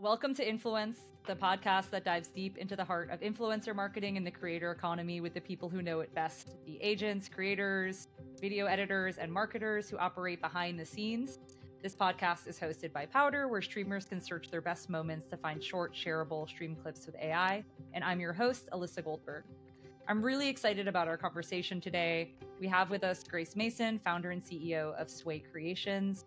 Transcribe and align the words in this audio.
Welcome 0.00 0.32
to 0.36 0.48
Influence, 0.48 1.00
the 1.26 1.36
podcast 1.36 1.90
that 1.90 2.06
dives 2.06 2.28
deep 2.28 2.56
into 2.56 2.74
the 2.74 2.82
heart 2.82 3.10
of 3.10 3.20
influencer 3.20 3.76
marketing 3.76 4.16
and 4.16 4.26
the 4.26 4.30
creator 4.30 4.72
economy 4.72 5.20
with 5.20 5.34
the 5.34 5.42
people 5.42 5.68
who 5.68 5.82
know 5.82 6.00
it 6.00 6.14
best 6.14 6.54
the 6.64 6.80
agents, 6.80 7.28
creators, 7.28 8.08
video 8.40 8.64
editors, 8.64 9.18
and 9.18 9.30
marketers 9.30 9.90
who 9.90 9.98
operate 9.98 10.40
behind 10.40 10.80
the 10.80 10.86
scenes. 10.86 11.38
This 11.82 11.94
podcast 11.94 12.46
is 12.46 12.58
hosted 12.58 12.94
by 12.94 13.04
Powder, 13.04 13.46
where 13.46 13.60
streamers 13.60 14.06
can 14.06 14.22
search 14.22 14.50
their 14.50 14.62
best 14.62 14.88
moments 14.88 15.28
to 15.28 15.36
find 15.36 15.62
short, 15.62 15.94
shareable 15.94 16.48
stream 16.48 16.76
clips 16.76 17.04
with 17.04 17.14
AI. 17.16 17.62
And 17.92 18.02
I'm 18.02 18.20
your 18.20 18.32
host, 18.32 18.70
Alyssa 18.72 19.04
Goldberg. 19.04 19.44
I'm 20.08 20.22
really 20.22 20.48
excited 20.48 20.88
about 20.88 21.08
our 21.08 21.18
conversation 21.18 21.78
today. 21.78 22.32
We 22.58 22.68
have 22.68 22.88
with 22.88 23.04
us 23.04 23.22
Grace 23.22 23.54
Mason, 23.54 23.98
founder 23.98 24.30
and 24.30 24.42
CEO 24.42 24.98
of 24.98 25.10
Sway 25.10 25.40
Creations 25.40 26.24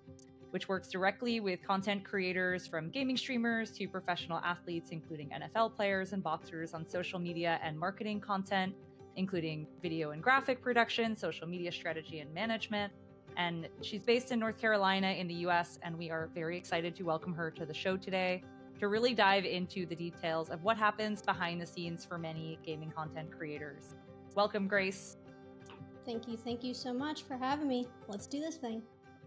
which 0.53 0.69
works 0.69 0.87
directly 0.87 1.39
with 1.39 1.63
content 1.63 2.03
creators 2.03 2.67
from 2.67 2.91
gaming 2.91 3.17
streamers 3.17 3.71
to 3.71 3.87
professional 3.87 4.37
athletes, 4.43 4.91
including 4.91 5.29
NFL 5.29 5.75
players 5.75 6.13
and 6.13 6.21
boxers, 6.21 6.75
on 6.75 6.87
social 6.87 7.17
media 7.17 7.59
and 7.63 7.75
marketing 7.75 8.21
content, 8.21 8.75
including 9.15 9.65
video 9.81 10.11
and 10.11 10.21
graphic 10.21 10.61
production, 10.61 11.17
social 11.17 11.47
media 11.47 11.71
strategy 11.71 12.19
and 12.19 12.31
management. 12.35 12.93
And 13.35 13.67
she's 13.81 14.03
based 14.03 14.31
in 14.31 14.37
North 14.37 14.59
Carolina 14.61 15.07
in 15.07 15.27
the 15.27 15.33
US, 15.47 15.79
and 15.81 15.97
we 15.97 16.11
are 16.11 16.29
very 16.35 16.55
excited 16.55 16.95
to 16.97 17.03
welcome 17.03 17.33
her 17.33 17.49
to 17.49 17.65
the 17.65 17.73
show 17.73 17.97
today 17.97 18.43
to 18.77 18.87
really 18.89 19.15
dive 19.15 19.45
into 19.45 19.87
the 19.87 19.95
details 19.95 20.51
of 20.51 20.63
what 20.63 20.77
happens 20.77 21.23
behind 21.23 21.59
the 21.59 21.65
scenes 21.65 22.05
for 22.05 22.19
many 22.19 22.59
gaming 22.63 22.91
content 22.91 23.31
creators. 23.35 23.95
Welcome, 24.35 24.67
Grace. 24.67 25.17
Thank 26.05 26.27
you. 26.27 26.37
Thank 26.37 26.63
you 26.63 26.75
so 26.75 26.93
much 26.93 27.23
for 27.23 27.37
having 27.37 27.67
me. 27.67 27.87
Let's 28.07 28.27
do 28.27 28.39
this 28.39 28.57
thing. 28.57 28.83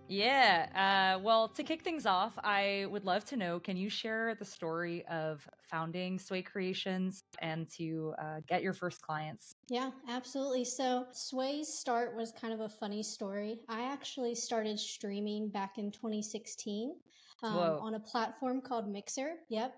Yeah. 0.08 1.16
Uh, 1.16 1.22
well, 1.22 1.48
to 1.48 1.62
kick 1.62 1.82
things 1.82 2.06
off, 2.06 2.32
I 2.42 2.86
would 2.90 3.04
love 3.04 3.24
to 3.26 3.36
know 3.36 3.58
can 3.58 3.76
you 3.76 3.88
share 3.88 4.34
the 4.34 4.44
story 4.44 5.04
of 5.06 5.48
founding 5.62 6.18
Sway 6.18 6.42
Creations 6.42 7.24
and 7.40 7.68
to 7.70 8.14
uh, 8.18 8.40
get 8.48 8.62
your 8.62 8.72
first 8.72 9.02
clients? 9.02 9.56
Yeah, 9.68 9.90
absolutely. 10.08 10.64
So, 10.64 11.06
Sway's 11.12 11.68
start 11.68 12.16
was 12.16 12.32
kind 12.32 12.54
of 12.54 12.60
a 12.60 12.68
funny 12.68 13.02
story. 13.02 13.60
I 13.68 13.82
actually 13.82 14.34
started 14.34 14.78
streaming 14.78 15.48
back 15.48 15.78
in 15.78 15.90
2016 15.90 16.94
um, 17.42 17.56
on 17.56 17.94
a 17.94 18.00
platform 18.00 18.60
called 18.60 18.88
Mixer. 18.88 19.34
Yep. 19.48 19.74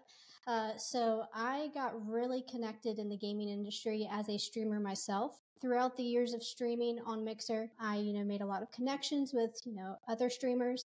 Uh, 0.47 0.77
so 0.79 1.25
I 1.35 1.69
got 1.75 1.93
really 2.09 2.43
connected 2.51 2.99
in 2.99 3.11
the 3.11 3.17
gaming 3.19 3.51
industry 3.51 4.09
as 4.11 4.31
a 4.31 4.39
streamer 4.39 4.81
myself. 4.81 5.39
Throughout 5.61 5.97
the 5.97 6.03
years 6.05 6.35
of 6.35 6.43
streaming 6.43 7.01
on 7.05 7.25
Mixer, 7.25 7.71
I, 7.81 7.97
you 7.97 8.13
know, 8.13 8.25
made 8.25 8.43
a 8.43 8.47
lot 8.47 8.63
of 8.63 8.71
connections 8.71 9.33
with, 9.35 9.51
you 9.65 9.75
know, 9.75 9.97
other 10.09 10.31
streamers. 10.31 10.85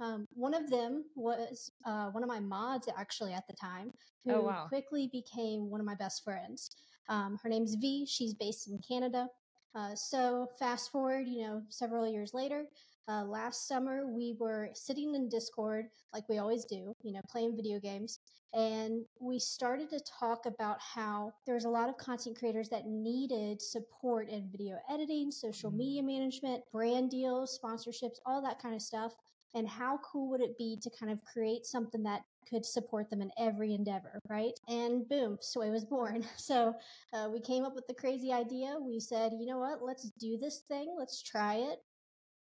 Um, 0.00 0.26
one 0.34 0.54
of 0.54 0.70
them 0.70 1.04
was 1.16 1.70
uh, 1.84 2.10
one 2.10 2.22
of 2.22 2.28
my 2.28 2.40
mods 2.40 2.88
actually 2.96 3.32
at 3.32 3.46
the 3.46 3.54
time, 3.54 3.92
who 4.24 4.32
oh, 4.32 4.42
wow. 4.42 4.66
quickly 4.68 5.08
became 5.12 5.70
one 5.70 5.80
of 5.80 5.86
my 5.86 5.94
best 5.94 6.24
friends. 6.24 6.70
Um, 7.08 7.38
her 7.42 7.48
name's 7.48 7.74
V. 7.74 8.06
She's 8.06 8.34
based 8.34 8.68
in 8.68 8.78
Canada. 8.78 9.28
Uh, 9.74 9.94
so 9.94 10.48
fast 10.58 10.92
forward, 10.92 11.26
you 11.26 11.42
know, 11.42 11.62
several 11.68 12.06
years 12.06 12.32
later, 12.34 12.64
uh, 13.08 13.24
last 13.24 13.66
summer 13.66 14.06
we 14.06 14.36
were 14.38 14.70
sitting 14.74 15.14
in 15.14 15.28
Discord 15.28 15.86
like 16.12 16.28
we 16.28 16.38
always 16.38 16.64
do, 16.64 16.94
you 17.02 17.12
know, 17.12 17.20
playing 17.28 17.56
video 17.56 17.80
games, 17.80 18.20
and 18.54 19.04
we 19.18 19.38
started 19.38 19.88
to 19.90 20.00
talk 20.00 20.44
about 20.44 20.76
how 20.78 21.32
there 21.46 21.54
was 21.54 21.64
a 21.64 21.70
lot 21.70 21.88
of 21.88 21.96
content 21.96 22.38
creators 22.38 22.68
that 22.68 22.86
needed 22.86 23.62
support 23.62 24.28
in 24.28 24.48
video 24.50 24.76
editing, 24.90 25.30
social 25.30 25.70
mm-hmm. 25.70 25.78
media 25.78 26.02
management, 26.02 26.62
brand 26.70 27.10
deals, 27.10 27.58
sponsorships, 27.62 28.18
all 28.26 28.42
that 28.42 28.60
kind 28.60 28.74
of 28.74 28.82
stuff. 28.82 29.12
And 29.54 29.68
how 29.68 29.98
cool 30.04 30.30
would 30.30 30.40
it 30.40 30.56
be 30.56 30.78
to 30.82 30.90
kind 30.98 31.12
of 31.12 31.18
create 31.24 31.66
something 31.66 32.02
that 32.04 32.22
could 32.48 32.64
support 32.64 33.08
them 33.08 33.22
in 33.22 33.30
every 33.38 33.74
endeavor, 33.74 34.18
right? 34.28 34.52
And 34.68 35.08
boom, 35.08 35.38
Sway 35.40 35.70
was 35.70 35.84
born. 35.84 36.24
So 36.36 36.74
uh, 37.12 37.28
we 37.32 37.40
came 37.40 37.64
up 37.64 37.74
with 37.74 37.86
the 37.86 37.94
crazy 37.94 38.32
idea. 38.32 38.76
We 38.80 38.98
said, 39.00 39.32
you 39.38 39.46
know 39.46 39.58
what, 39.58 39.82
let's 39.82 40.10
do 40.18 40.36
this 40.36 40.62
thing, 40.68 40.94
let's 40.98 41.22
try 41.22 41.54
it. 41.54 41.78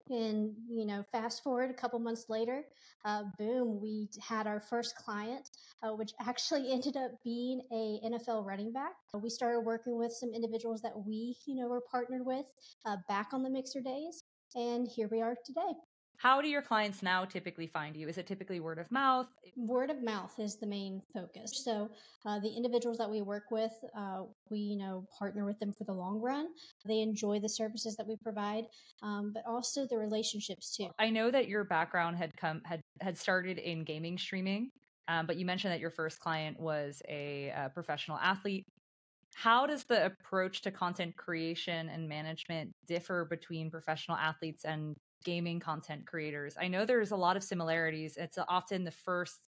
And, 0.09 0.55
you 0.69 0.87
know, 0.87 1.05
fast 1.11 1.43
forward 1.43 1.71
a 1.71 1.75
couple 1.75 1.99
months 1.99 2.27
later, 2.28 2.62
uh, 3.05 3.25
boom, 3.39 3.81
we 3.81 4.09
had 4.21 4.47
our 4.47 4.61
first 4.61 4.94
client, 4.97 5.50
uh, 5.83 5.94
which 5.94 6.12
actually 6.21 6.71
ended 6.72 6.97
up 6.97 7.11
being 7.25 7.61
a 7.72 8.00
NFL 8.06 8.47
running 8.47 8.72
back. 8.72 8.93
We 9.15 9.31
started 9.31 9.61
working 9.61 9.99
with 9.99 10.12
some 10.12 10.31
individuals 10.33 10.81
that 10.83 10.93
we, 10.97 11.37
you 11.47 11.56
know, 11.56 11.69
were 11.69 11.83
partnered 11.91 12.25
with 12.25 12.47
uh, 12.84 12.99
back 13.09 13.28
on 13.33 13.43
the 13.43 13.50
Mixer 13.50 13.81
days. 13.81 14.22
And 14.55 14.87
here 14.87 15.09
we 15.11 15.21
are 15.21 15.37
today. 15.45 15.72
How 16.19 16.41
do 16.41 16.49
your 16.49 16.62
clients 16.62 17.03
now 17.03 17.25
typically 17.25 17.66
find 17.66 17.94
you? 17.94 18.09
Is 18.09 18.19
it 18.19 18.27
typically 18.27 18.60
word 18.60 18.78
of 18.78 18.91
mouth? 18.91 19.27
Word 19.56 19.91
of 19.91 20.03
mouth 20.03 20.32
is 20.38 20.56
the 20.56 20.66
main 20.66 21.03
focus. 21.12 21.62
So 21.65 21.91
uh, 22.25 22.38
the 22.41 22.49
individuals 22.49 22.99
that 22.99 23.10
we 23.10 23.21
work 23.21 23.50
with, 23.50 23.72
uh, 23.97 24.22
we 24.50 24.59
you 24.59 24.78
know 24.78 25.06
partner 25.19 25.44
with 25.44 25.59
them 25.59 25.72
for 25.72 25.84
the 25.84 25.93
long 25.93 26.21
run. 26.21 26.49
They 26.87 27.00
enjoy 27.00 27.41
the 27.41 27.49
services 27.49 27.97
that 27.97 28.06
we 28.06 28.16
provide, 28.16 28.65
um, 29.03 29.32
but 29.34 29.44
also 29.47 29.87
the 29.87 29.99
relationships 29.99 30.75
too. 30.77 30.88
I 30.99 31.10
know 31.10 31.31
that 31.31 31.49
your 31.49 31.65
background 31.65 32.16
had 32.16 32.37
come 32.37 32.62
had 32.65 32.81
had 33.00 33.19
started 33.19 33.59
in 33.59 33.84
gaming 33.84 34.16
streaming, 34.16 34.71
um, 35.09 35.27
but 35.27 35.37
you 35.37 35.44
mentioned 35.44 35.72
that 35.72 35.81
your 35.81 35.91
first 35.91 36.19
client 36.21 36.59
was 36.59 37.03
a, 37.09 37.53
a 37.56 37.71
professional 37.71 38.19
athlete. 38.19 38.65
How 39.34 39.66
does 39.66 39.84
the 39.84 40.06
approach 40.06 40.62
to 40.62 40.71
content 40.71 41.15
creation 41.16 41.91
and 41.91 42.09
management 42.09 42.72
differ 42.87 43.27
between 43.27 43.71
professional 43.71 44.16
athletes 44.16 44.65
and 44.65 44.97
gaming 45.26 45.59
content 45.59 46.06
creators. 46.06 46.56
I 46.59 46.69
know 46.69 46.87
there's 46.87 47.10
a 47.10 47.16
lot 47.16 47.37
of 47.37 47.42
similarities. 47.42 48.16
It's 48.16 48.38
often 48.48 48.84
the 48.84 48.92
first 48.92 49.41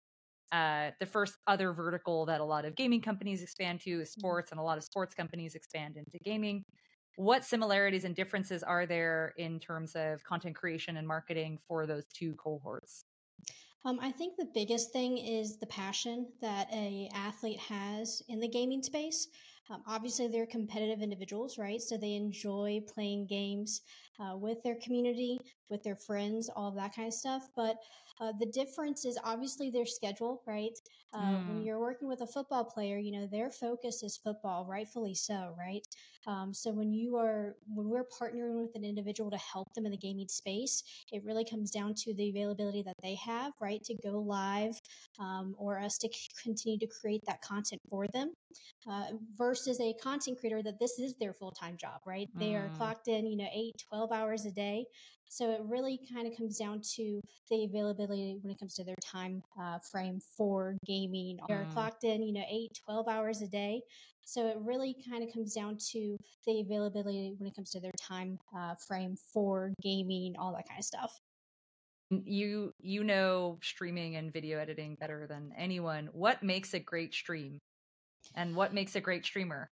uh, 0.52 0.92
the 1.00 1.06
first 1.06 1.36
other 1.46 1.74
vertical 1.74 2.26
that 2.26 2.40
a 2.40 2.44
lot 2.44 2.64
of 2.64 2.74
gaming 2.76 3.02
companies 3.02 3.44
expand 3.44 3.82
to 3.82 3.92
is 3.92 4.10
mm-hmm. 4.10 4.20
sports, 4.22 4.52
and 4.52 4.60
a 4.60 4.64
lot 4.64 4.78
of 4.78 4.84
sports 4.84 5.14
companies 5.14 5.56
expand 5.56 5.98
into 5.98 6.18
gaming. 6.24 6.64
What 7.18 7.44
similarities 7.44 8.06
and 8.06 8.16
differences 8.16 8.64
are 8.64 8.86
there 8.86 9.34
in 9.38 9.60
terms 9.60 9.96
of 9.96 10.24
content 10.24 10.56
creation 10.56 10.98
and 10.98 11.08
marketing 11.08 11.60
for 11.68 11.86
those 11.86 12.06
two 12.14 12.34
cohorts? 12.36 13.06
Um, 13.86 14.00
I 14.02 14.12
think 14.12 14.36
the 14.38 14.50
biggest 14.54 14.92
thing 14.92 15.18
is 15.18 15.58
the 15.58 15.68
passion 15.68 16.28
that 16.42 16.68
a 16.74 17.10
athlete 17.14 17.60
has 17.60 18.22
in 18.28 18.40
the 18.40 18.48
gaming 18.48 18.84
space. 18.84 19.28
Um, 19.70 19.84
obviously, 19.86 20.28
they're 20.28 20.46
competitive 20.46 21.02
individuals, 21.02 21.58
right? 21.58 21.82
So 21.82 21.98
they 21.98 22.14
enjoy 22.14 22.82
playing 22.94 23.28
games 23.28 23.82
uh, 24.20 24.38
with 24.38 24.64
their 24.64 24.76
community, 24.76 25.40
with 25.70 25.84
their 25.84 25.96
friends, 25.96 26.50
all 26.56 26.70
of 26.70 26.76
that 26.76 26.96
kind 26.96 27.08
of 27.08 27.14
stuff. 27.14 27.50
But 27.56 27.78
uh, 28.20 28.32
the 28.40 28.46
difference 28.48 29.06
is 29.06 29.18
obviously 29.24 29.70
their 29.70 29.86
schedule, 29.86 30.42
right? 30.48 30.78
Uh, 31.14 31.20
mm. 31.20 31.48
When 31.48 31.62
you're 31.62 31.80
working 31.80 32.08
with 32.08 32.22
a 32.22 32.28
football 32.28 32.66
player, 32.66 32.98
you 32.98 33.12
know 33.12 33.28
their 33.28 33.50
focus 33.50 34.04
is 34.04 34.20
football, 34.24 34.66
rightfully 34.66 35.16
so, 35.16 35.56
right? 35.58 35.86
Um, 36.26 36.54
so 36.54 36.72
when 36.72 36.92
you 36.92 37.16
are 37.16 37.56
when 37.74 37.88
we're 37.88 38.06
partnering 38.06 38.62
with 38.62 38.76
an 38.76 38.84
individual 38.84 39.32
to 39.32 39.38
help 39.38 39.74
them 39.74 39.86
in 39.86 39.92
the 39.92 39.98
gaming 39.98 40.28
space, 40.28 40.84
it 41.12 41.24
really 41.24 41.46
comes 41.46 41.72
down 41.72 41.94
to 41.96 42.14
the 42.14 42.30
availability 42.30 42.84
that 42.84 42.96
they 43.02 43.16
have, 43.16 43.54
right, 43.62 43.84
to 43.86 43.96
go 44.04 44.20
live, 44.20 44.80
um, 45.20 45.56
or 45.58 45.80
us 45.80 45.98
to 46.00 46.10
continue 46.44 46.78
to 46.80 46.88
create 46.88 47.22
that 47.28 47.42
content 47.42 47.82
for 47.90 48.08
them. 48.14 48.34
Uh, 48.90 49.06
versus 49.36 49.80
a 49.82 49.94
content 50.02 50.40
creator 50.40 50.64
that 50.64 50.80
this 50.80 50.98
is 50.98 51.16
their 51.20 51.34
full-time 51.34 51.76
job 51.78 52.00
right 52.06 52.30
mm. 52.36 52.40
they 52.40 52.56
are 52.56 52.70
mm. 52.70 52.78
clocked 52.78 53.08
in 53.08 53.26
you 53.28 53.36
know 53.36 53.48
8 53.54 53.74
12 53.90 54.12
hours 54.12 54.46
a 54.46 54.52
day 54.52 54.86
so 55.28 55.52
it 55.52 55.62
really 55.66 56.00
kind 56.14 56.28
of 56.28 56.38
comes 56.38 56.58
down 56.58 56.82
to 56.96 57.20
the 57.50 57.66
availability 57.66 58.38
when 58.42 58.52
it 58.52 58.60
comes 58.60 58.74
to 58.76 58.84
their 58.84 58.96
time 59.04 59.42
uh, 59.62 59.80
frame 59.80 60.20
for 60.36 60.78
gaming. 60.86 61.38
Mm. 61.38 61.48
they're 61.48 61.68
clocked 61.74 62.04
in 62.04 62.24
you 62.24 62.34
know 62.34 62.44
8 62.50 62.80
12 62.86 63.08
hours 63.08 63.42
a 63.42 63.48
day. 63.48 63.82
So 64.24 64.48
it 64.48 64.58
really 64.60 64.96
kind 65.10 65.24
of 65.24 65.34
comes 65.34 65.54
down 65.54 65.78
to 65.92 66.18
the 66.46 66.60
availability 66.60 67.34
when 67.38 67.48
it 67.48 67.56
comes 67.56 67.70
to 67.72 67.80
their 67.80 67.94
time 68.02 68.38
uh, 68.58 68.76
frame 68.76 69.16
for 69.34 69.72
gaming 69.82 70.36
all 70.38 70.54
that 70.54 70.68
kind 70.68 70.80
of 70.80 70.86
stuff 70.86 71.22
you 72.10 72.74
you 72.80 73.04
know 73.04 73.60
streaming 73.62 74.16
and 74.16 74.32
video 74.32 74.60
editing 74.60 74.96
better 75.00 75.28
than 75.28 75.52
anyone. 75.58 76.10
What 76.14 76.44
makes 76.44 76.74
a 76.74 76.80
great 76.80 77.14
stream? 77.14 77.60
And 78.36 78.56
what 78.56 78.74
makes 78.74 78.96
a 78.96 79.02
great 79.02 79.26
streamer? 79.26 79.70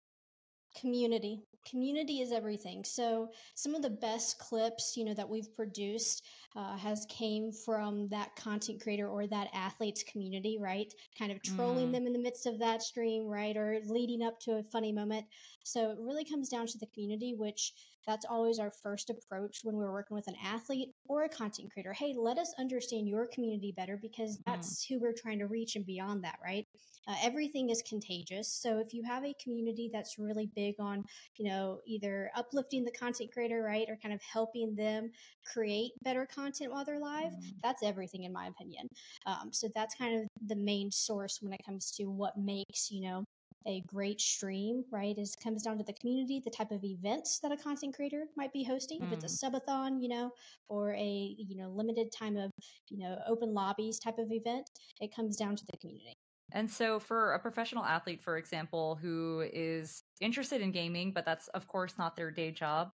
Community. 0.79 1.43
Community 1.69 2.21
is 2.21 2.33
everything. 2.33 2.85
So 2.85 3.31
some 3.55 3.75
of 3.75 3.83
the 3.83 3.91
best 3.91 4.39
clips, 4.39 4.97
you 4.97 5.05
know, 5.05 5.15
that 5.15 5.29
we've 5.29 5.53
produced 5.55 6.25
uh, 6.57 6.77
has 6.77 7.07
came 7.09 7.53
from 7.53 8.09
that 8.09 8.35
content 8.35 8.81
creator 8.83 9.09
or 9.09 9.27
that 9.27 9.49
athlete's 9.55 10.03
community, 10.03 10.59
right? 10.61 10.93
Kind 11.19 11.31
of 11.31 11.43
trolling 11.43 11.89
mm. 11.89 11.93
them 11.93 12.07
in 12.07 12.13
the 12.13 12.19
midst 12.19 12.47
of 12.47 12.59
that 12.59 12.83
stream, 12.83 13.27
right? 13.27 13.57
Or 13.57 13.79
leading 13.87 14.23
up 14.23 14.41
to 14.41 14.59
a 14.59 14.63
funny 14.63 14.93
moment. 14.93 15.27
So 15.63 15.91
it 15.91 15.99
really 16.01 16.25
comes 16.25 16.49
down 16.49 16.67
to 16.67 16.79
the 16.79 16.87
community, 16.87 17.35
which 17.37 17.73
that's 18.07 18.27
always 18.29 18.59
our 18.59 18.73
first 18.83 19.11
approach 19.11 19.61
when 19.63 19.77
we're 19.77 19.93
working 19.93 20.17
with 20.17 20.27
an 20.27 20.35
athlete 20.45 20.89
or 21.07 21.25
a 21.25 21.29
content 21.29 21.71
creator. 21.73 21.93
Hey, 21.93 22.15
let 22.17 22.39
us 22.39 22.53
understand 22.59 23.07
your 23.07 23.27
community 23.27 23.73
better 23.77 23.99
because 24.01 24.39
mm-hmm. 24.39 24.51
that's 24.51 24.85
mm. 24.85 24.89
who 24.89 25.01
we're 25.01 25.13
trying 25.13 25.39
to 25.39 25.47
reach 25.47 25.77
and 25.77 25.87
beyond 25.87 26.25
that, 26.25 26.39
right? 26.43 26.67
Uh, 27.07 27.15
everything 27.23 27.71
is 27.71 27.83
contagious. 27.83 28.53
So 28.53 28.79
if 28.79 28.93
you 28.93 29.03
have 29.03 29.25
a 29.25 29.35
community 29.43 29.91
that's 29.93 30.19
really 30.19 30.51
big 30.55 30.75
on, 30.79 31.05
you 31.37 31.47
know, 31.47 31.81
either 31.87 32.31
uplifting 32.37 32.85
the 32.85 32.93
content 32.93 33.33
creator, 33.33 33.63
right, 33.63 33.89
or 33.89 33.97
kind 33.97 34.15
of 34.15 34.21
helping 34.23 34.75
them 34.77 35.11
create 35.45 35.93
better 36.03 36.27
content 36.27 36.40
content 36.41 36.73
while 36.73 36.85
they're 36.85 36.99
live, 36.99 37.33
that's 37.63 37.83
everything 37.83 38.25
in 38.25 38.33
my 38.33 38.47
opinion. 38.47 38.87
Um, 39.27 39.51
so 39.53 39.69
that's 39.75 39.95
kind 39.95 40.21
of 40.21 40.29
the 40.47 40.57
main 40.57 40.91
source 40.91 41.39
when 41.41 41.53
it 41.53 41.61
comes 41.65 41.91
to 41.93 42.05
what 42.05 42.37
makes, 42.37 42.91
you 42.91 43.03
know, 43.03 43.25
a 43.67 43.83
great 43.87 44.21
stream, 44.21 44.85
right, 44.91 45.17
is 45.19 45.37
comes 45.37 45.63
down 45.63 45.77
to 45.79 45.85
the 45.85 45.93
community, 45.93 46.41
the 46.43 46.51
type 46.51 46.71
of 46.71 46.83
events 46.83 47.41
that 47.41 47.53
a 47.53 47.57
content 47.57 47.95
creator 47.95 48.25
might 48.37 48.53
be 48.53 48.65
hosting. 48.65 49.01
Mm. 49.01 49.07
If 49.07 49.13
it's 49.13 49.43
a 49.43 49.51
mm. 49.51 49.53
subathon, 49.53 50.03
you 50.03 50.09
know, 50.09 50.31
or 50.69 50.95
a 50.95 51.35
you 51.39 51.57
know 51.57 51.69
limited 51.69 52.11
time 52.11 52.37
of 52.37 52.51
you 52.89 52.99
know 52.99 53.19
open 53.29 53.53
lobbies 53.53 53.99
type 53.99 54.19
of 54.19 54.33
event, 54.33 54.67
it 55.01 55.15
comes 55.15 55.37
down 55.37 55.57
to 55.57 55.65
the 55.71 55.77
community. 55.79 56.15
And 56.53 56.71
so, 56.71 56.99
for 56.99 57.35
a 57.35 57.39
professional 57.39 57.85
athlete, 57.85 58.23
for 58.23 58.39
example, 58.39 58.99
who 59.01 59.45
is 59.53 60.03
interested 60.21 60.61
in 60.61 60.73
gaming, 60.73 61.13
but 61.13 61.25
that's 61.25 61.49
of 61.49 61.69
course 61.69 61.95
not 61.99 62.17
their 62.17 62.31
day 62.31 62.51
job, 62.51 62.91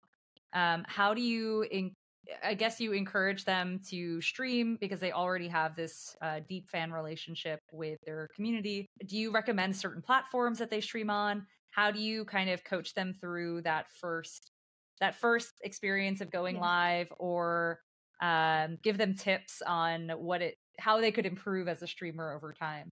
um, 0.53 0.85
how 0.89 1.15
do 1.15 1.23
you 1.23 1.63
in- 1.71 1.95
I 2.43 2.55
guess 2.55 2.81
you 2.81 2.93
encourage 2.93 3.45
them 3.45 3.81
to 3.91 4.21
stream 4.21 4.77
because 4.81 5.01
they 5.01 5.13
already 5.13 5.49
have 5.49 5.77
this 5.77 6.17
uh, 6.21 6.41
deep 6.49 6.69
fan 6.69 6.93
relationship 6.93 7.61
with 7.73 7.99
their 8.05 8.29
community. 8.35 8.89
Do 9.07 9.17
you 9.17 9.31
recommend 9.31 9.77
certain 9.77 10.03
platforms 10.03 10.59
that 10.59 10.71
they 10.71 10.81
stream 10.81 11.11
on? 11.11 11.47
How 11.71 11.91
do 11.91 12.01
you 12.01 12.25
kind 12.25 12.51
of 12.51 12.65
coach 12.65 12.95
them 12.95 13.15
through 13.21 13.63
that 13.63 13.87
first 14.01 14.51
that 14.99 15.15
first 15.15 15.53
experience 15.63 16.23
of 16.23 16.31
going 16.31 16.57
yeah. 16.57 16.63
live, 16.63 17.13
or 17.19 17.81
um, 18.23 18.79
give 18.83 18.97
them 18.97 19.15
tips 19.15 19.61
on 19.67 20.09
what 20.17 20.41
it 20.41 20.57
how 20.79 21.01
they 21.01 21.13
could 21.13 21.27
improve 21.27 21.69
as 21.69 21.83
a 21.83 21.87
streamer 21.87 22.35
over 22.35 22.53
time? 22.53 22.91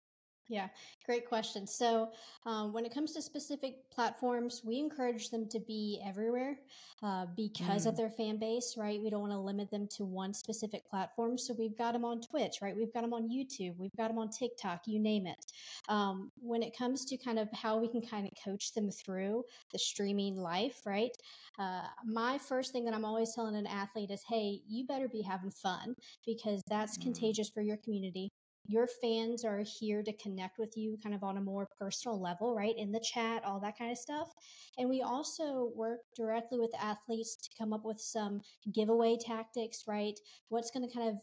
Yeah, 0.49 0.69
great 1.07 1.27
question. 1.27 1.67
So, 1.67 2.11
um, 2.45 2.75
when 2.75 2.85
it 2.85 2.93
comes 2.93 3.13
to 3.13 3.23
specific 3.23 3.91
platforms, 3.91 4.61
we 4.63 4.79
encourage 4.79 5.31
them 5.31 5.49
to 5.49 5.59
be 5.59 6.03
everywhere 6.05 6.59
uh, 7.03 7.27
because 7.35 7.87
mm. 7.87 7.89
of 7.89 7.97
their 7.97 8.11
fan 8.11 8.37
base, 8.37 8.75
right? 8.77 9.03
We 9.03 9.09
don't 9.09 9.23
want 9.23 9.33
to 9.33 9.39
limit 9.39 9.71
them 9.71 9.89
to 9.97 10.05
one 10.05 10.35
specific 10.35 10.87
platform. 10.87 11.39
So, 11.39 11.55
we've 11.59 11.77
got 11.79 11.93
them 11.93 12.05
on 12.05 12.21
Twitch, 12.21 12.57
right? 12.61 12.77
We've 12.77 12.93
got 12.93 13.01
them 13.01 13.15
on 13.15 13.31
YouTube, 13.31 13.79
we've 13.79 13.97
got 13.97 14.09
them 14.09 14.19
on 14.19 14.29
TikTok, 14.29 14.83
you 14.87 15.01
name 15.01 15.27
it. 15.27 15.47
Um, 15.89 16.31
when 16.37 16.63
it 16.63 16.77
comes 16.77 17.07
to 17.07 17.17
kind 17.17 17.39
of 17.39 17.49
how 17.53 17.79
we 17.79 17.89
can 17.89 18.03
kind 18.03 18.27
of 18.27 18.33
coach 18.45 18.75
them 18.75 18.91
through 18.91 19.45
the 19.73 19.79
streaming 19.79 20.37
life, 20.37 20.83
right? 20.85 21.17
Uh, 21.59 21.85
my 22.05 22.37
first 22.37 22.73
thing 22.73 22.85
that 22.85 22.93
I'm 22.93 23.05
always 23.07 23.35
telling 23.35 23.57
an 23.57 23.67
athlete 23.67 24.11
is, 24.11 24.23
hey, 24.29 24.61
you 24.69 24.85
better 24.87 25.09
be 25.09 25.23
having 25.23 25.51
fun 25.51 25.95
because 26.27 26.61
that's 26.69 26.99
mm. 26.99 27.03
contagious 27.03 27.49
for 27.49 27.63
your 27.63 27.79
community 27.79 28.31
your 28.67 28.87
fans 28.87 29.45
are 29.45 29.63
here 29.63 30.03
to 30.03 30.13
connect 30.15 30.59
with 30.59 30.77
you 30.77 30.97
kind 31.03 31.15
of 31.15 31.23
on 31.23 31.37
a 31.37 31.41
more 31.41 31.69
personal 31.79 32.21
level, 32.21 32.55
right? 32.55 32.75
In 32.77 32.93
the 32.93 33.01
chat, 33.01 33.45
all 33.45 33.61
that 33.61 33.79
kind 33.79 33.91
of 33.91 33.99
stuff. 33.99 34.33
And 34.79 34.89
we 34.89 35.03
also 35.03 35.71
work 35.75 36.01
directly 36.17 36.59
with 36.59 36.75
athletes 36.81 37.37
to 37.37 37.51
come 37.59 37.73
up 37.73 37.85
with 37.85 38.01
some 38.01 38.41
giveaway 38.73 39.17
tactics, 39.21 39.85
right? 39.87 40.19
What's 40.49 40.71
going 40.71 40.89
to 40.89 40.95
kind 40.95 41.11
of 41.11 41.17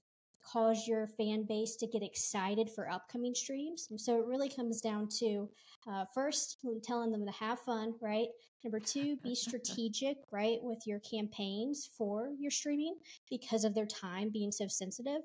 cause 0.43 0.87
your 0.87 1.07
fan 1.07 1.45
base 1.47 1.75
to 1.77 1.87
get 1.87 2.03
excited 2.03 2.69
for 2.69 2.89
upcoming 2.89 3.35
streams. 3.35 3.87
And 3.89 3.99
so 3.99 4.19
it 4.19 4.25
really 4.25 4.49
comes 4.49 4.81
down 4.81 5.07
to 5.19 5.49
uh, 5.91 6.05
first 6.13 6.57
telling 6.83 7.11
them 7.11 7.25
to 7.25 7.31
have 7.31 7.59
fun, 7.59 7.93
right? 8.01 8.27
Number 8.63 8.79
two, 8.79 9.17
be 9.23 9.35
strategic, 9.47 10.17
right, 10.31 10.59
with 10.61 10.79
your 10.85 10.99
campaigns 10.99 11.89
for 11.97 12.29
your 12.37 12.51
streaming 12.51 12.95
because 13.29 13.63
of 13.63 13.73
their 13.73 13.85
time 13.85 14.29
being 14.29 14.51
so 14.51 14.67
sensitive. 14.67 15.21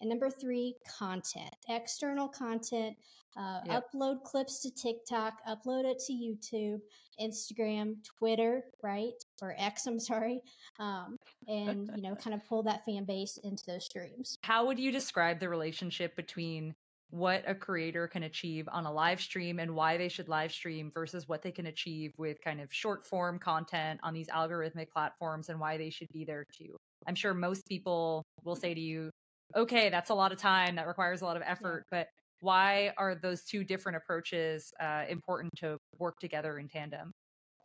And 0.00 0.08
number 0.08 0.30
three, 0.30 0.74
content, 0.98 1.54
external 1.68 2.28
content. 2.28 2.96
Uh, 3.36 3.60
yep. 3.66 3.84
Upload 3.94 4.22
clips 4.24 4.60
to 4.62 4.70
TikTok, 4.70 5.34
upload 5.46 5.84
it 5.84 6.00
to 6.06 6.12
YouTube, 6.12 6.80
Instagram, 7.20 7.94
Twitter, 8.18 8.64
right? 8.82 9.12
Or 9.42 9.54
X, 9.58 9.86
I'm 9.86 10.00
sorry. 10.00 10.40
Um, 10.80 11.16
and, 11.46 11.88
you 11.94 12.02
know, 12.02 12.14
kind 12.22 12.34
of 12.34 12.44
pull 12.46 12.62
that 12.64 12.84
fan 12.84 13.04
base 13.04 13.38
into 13.44 13.62
those 13.66 13.84
streams. 13.84 14.38
How 14.42 14.66
would 14.66 14.78
you 14.78 14.90
describe 14.90 15.38
the 15.38 15.48
relationship 15.48 16.16
between 16.16 16.74
what 17.10 17.42
a 17.46 17.54
creator 17.54 18.06
can 18.06 18.24
achieve 18.24 18.68
on 18.70 18.84
a 18.84 18.92
live 18.92 19.20
stream 19.20 19.58
and 19.58 19.74
why 19.74 19.96
they 19.96 20.08
should 20.08 20.28
live 20.28 20.52
stream 20.52 20.90
versus 20.92 21.26
what 21.26 21.42
they 21.42 21.50
can 21.50 21.66
achieve 21.66 22.12
with 22.18 22.36
kind 22.42 22.60
of 22.60 22.72
short 22.72 23.06
form 23.06 23.38
content 23.38 23.98
on 24.02 24.12
these 24.12 24.28
algorithmic 24.28 24.90
platforms 24.90 25.48
and 25.48 25.58
why 25.58 25.78
they 25.78 25.90
should 25.90 26.08
be 26.12 26.24
there 26.24 26.44
too. 26.56 26.76
I'm 27.06 27.14
sure 27.14 27.32
most 27.32 27.66
people 27.66 28.24
will 28.44 28.56
say 28.56 28.74
to 28.74 28.80
you, 28.80 29.10
okay, 29.56 29.88
that's 29.88 30.10
a 30.10 30.14
lot 30.14 30.32
of 30.32 30.38
time, 30.38 30.76
that 30.76 30.86
requires 30.86 31.22
a 31.22 31.24
lot 31.24 31.36
of 31.36 31.42
effort, 31.46 31.84
but 31.90 32.08
why 32.40 32.92
are 32.98 33.14
those 33.14 33.42
two 33.44 33.64
different 33.64 33.96
approaches 33.96 34.72
uh, 34.78 35.04
important 35.08 35.52
to 35.56 35.78
work 35.98 36.18
together 36.20 36.58
in 36.58 36.68
tandem? 36.68 37.12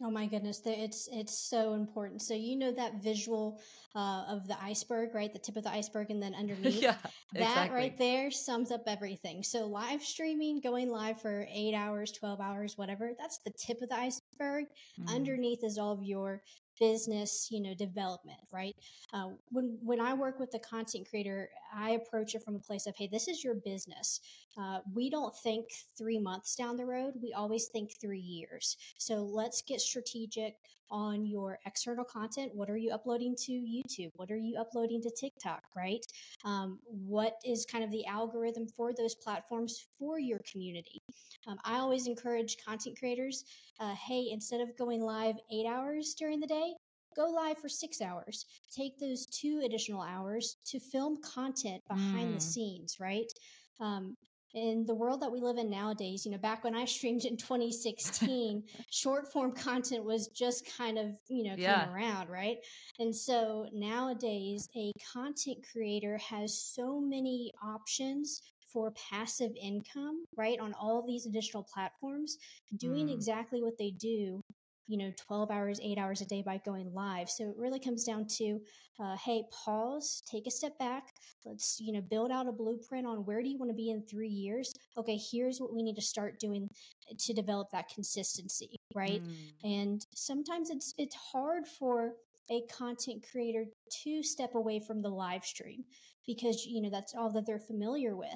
Oh 0.01 0.09
my 0.09 0.25
goodness, 0.25 0.61
it's 0.65 1.07
it's 1.11 1.37
so 1.37 1.75
important. 1.75 2.21
So 2.21 2.33
you 2.33 2.55
know 2.55 2.71
that 2.71 3.03
visual 3.03 3.61
uh, 3.95 4.25
of 4.27 4.47
the 4.47 4.61
iceberg, 4.61 5.13
right? 5.13 5.31
The 5.31 5.39
tip 5.39 5.55
of 5.55 5.63
the 5.63 5.69
iceberg, 5.69 6.09
and 6.09 6.21
then 6.21 6.33
underneath. 6.39 6.81
yeah, 6.81 6.95
that 7.33 7.41
exactly. 7.41 7.77
right 7.77 7.97
there 7.97 8.31
sums 8.31 8.71
up 8.71 8.81
everything. 8.87 9.43
So 9.43 9.67
live 9.67 10.01
streaming, 10.01 10.61
going 10.61 10.89
live 10.89 11.21
for 11.21 11.47
eight 11.53 11.75
hours, 11.75 12.11
twelve 12.11 12.41
hours, 12.41 12.77
whatever. 12.77 13.11
That's 13.19 13.37
the 13.39 13.51
tip 13.51 13.81
of 13.81 13.89
the 13.89 13.95
iceberg. 13.95 14.65
Mm. 14.99 15.15
Underneath 15.15 15.63
is 15.63 15.77
all 15.77 15.91
of 15.91 16.03
your 16.03 16.41
business 16.79 17.49
you 17.51 17.61
know 17.61 17.73
development 17.75 18.39
right 18.51 18.75
uh, 19.13 19.27
when 19.49 19.77
when 19.83 20.01
i 20.01 20.13
work 20.13 20.39
with 20.39 20.51
the 20.51 20.59
content 20.59 21.07
creator 21.07 21.49
i 21.75 21.91
approach 21.91 22.33
it 22.33 22.43
from 22.43 22.55
a 22.55 22.59
place 22.59 22.87
of 22.87 22.95
hey 22.97 23.07
this 23.07 23.27
is 23.27 23.43
your 23.43 23.55
business 23.55 24.19
uh, 24.57 24.79
we 24.93 25.09
don't 25.09 25.35
think 25.37 25.65
three 25.97 26.19
months 26.19 26.55
down 26.55 26.77
the 26.77 26.85
road 26.85 27.13
we 27.21 27.33
always 27.33 27.67
think 27.67 27.91
three 27.99 28.19
years 28.19 28.77
so 28.97 29.15
let's 29.15 29.61
get 29.61 29.81
strategic 29.81 30.55
on 30.91 31.25
your 31.25 31.57
external 31.65 32.03
content 32.03 32.51
what 32.53 32.69
are 32.69 32.77
you 32.77 32.91
uploading 32.91 33.35
to 33.35 33.51
youtube 33.51 34.09
what 34.15 34.29
are 34.29 34.37
you 34.37 34.57
uploading 34.59 35.01
to 35.01 35.09
tiktok 35.19 35.63
right 35.75 36.05
um, 36.45 36.79
what 36.85 37.35
is 37.45 37.65
kind 37.65 37.83
of 37.83 37.91
the 37.91 38.05
algorithm 38.05 38.67
for 38.67 38.93
those 38.93 39.15
platforms 39.15 39.85
for 39.97 40.19
your 40.19 40.39
community 40.49 41.01
um, 41.47 41.57
i 41.65 41.77
always 41.77 42.07
encourage 42.07 42.57
content 42.63 42.97
creators 42.97 43.45
uh, 43.79 43.95
hey 43.95 44.29
instead 44.31 44.61
of 44.61 44.77
going 44.77 45.01
live 45.01 45.35
eight 45.51 45.65
hours 45.65 46.13
during 46.17 46.39
the 46.39 46.47
day 46.47 46.73
go 47.15 47.29
live 47.29 47.57
for 47.57 47.69
six 47.69 48.01
hours. 48.01 48.45
Take 48.75 48.97
those 48.99 49.25
two 49.27 49.61
additional 49.63 50.01
hours 50.01 50.57
to 50.65 50.79
film 50.79 51.17
content 51.21 51.81
behind 51.87 52.31
mm. 52.31 52.33
the 52.35 52.41
scenes, 52.41 52.97
right? 52.99 53.31
Um, 53.79 54.15
in 54.53 54.85
the 54.85 54.93
world 54.93 55.21
that 55.21 55.31
we 55.31 55.39
live 55.39 55.57
in 55.57 55.69
nowadays, 55.69 56.25
you 56.25 56.31
know, 56.31 56.37
back 56.37 56.63
when 56.63 56.75
I 56.75 56.85
streamed 56.85 57.25
in 57.25 57.37
2016, 57.37 58.63
short 58.91 59.31
form 59.31 59.51
content 59.51 60.03
was 60.03 60.27
just 60.27 60.69
kind 60.77 60.97
of, 60.97 61.07
you 61.27 61.43
know, 61.43 61.55
yeah. 61.57 61.85
came 61.85 61.93
around, 61.93 62.29
right? 62.29 62.57
And 62.99 63.15
so 63.15 63.67
nowadays, 63.73 64.69
a 64.75 64.91
content 65.11 65.57
creator 65.71 66.17
has 66.17 66.57
so 66.57 66.99
many 66.99 67.51
options 67.63 68.41
for 68.71 68.91
passive 68.91 69.51
income, 69.61 70.25
right? 70.35 70.59
On 70.59 70.73
all 70.73 71.05
these 71.05 71.25
additional 71.25 71.63
platforms, 71.63 72.37
doing 72.77 73.07
mm. 73.07 73.13
exactly 73.13 73.61
what 73.61 73.77
they 73.77 73.91
do 73.91 74.43
you 74.87 74.97
know 74.97 75.11
12 75.17 75.51
hours 75.51 75.79
8 75.81 75.97
hours 75.97 76.21
a 76.21 76.25
day 76.25 76.43
by 76.45 76.59
going 76.65 76.93
live 76.93 77.29
so 77.29 77.49
it 77.49 77.55
really 77.57 77.79
comes 77.79 78.03
down 78.03 78.25
to 78.37 78.59
uh, 78.99 79.15
hey 79.23 79.43
pause 79.51 80.21
take 80.29 80.45
a 80.47 80.51
step 80.51 80.77
back 80.77 81.13
let's 81.45 81.77
you 81.79 81.93
know 81.93 82.01
build 82.01 82.31
out 82.31 82.47
a 82.47 82.51
blueprint 82.51 83.07
on 83.07 83.25
where 83.25 83.41
do 83.41 83.49
you 83.49 83.57
want 83.57 83.69
to 83.69 83.75
be 83.75 83.89
in 83.89 84.01
three 84.03 84.29
years 84.29 84.73
okay 84.97 85.17
here's 85.31 85.59
what 85.59 85.73
we 85.73 85.81
need 85.81 85.95
to 85.95 86.01
start 86.01 86.39
doing 86.39 86.69
to 87.17 87.33
develop 87.33 87.67
that 87.71 87.89
consistency 87.89 88.75
right 88.95 89.23
mm. 89.23 89.35
and 89.63 90.05
sometimes 90.13 90.69
it's 90.69 90.93
it's 90.97 91.15
hard 91.15 91.67
for 91.67 92.13
a 92.51 92.61
content 92.71 93.25
creator 93.31 93.65
to 94.03 94.21
step 94.21 94.55
away 94.55 94.79
from 94.79 95.01
the 95.01 95.09
live 95.09 95.45
stream 95.45 95.83
because 96.27 96.65
you 96.65 96.81
know 96.81 96.89
that's 96.89 97.13
all 97.15 97.31
that 97.31 97.45
they're 97.45 97.59
familiar 97.59 98.15
with. 98.15 98.29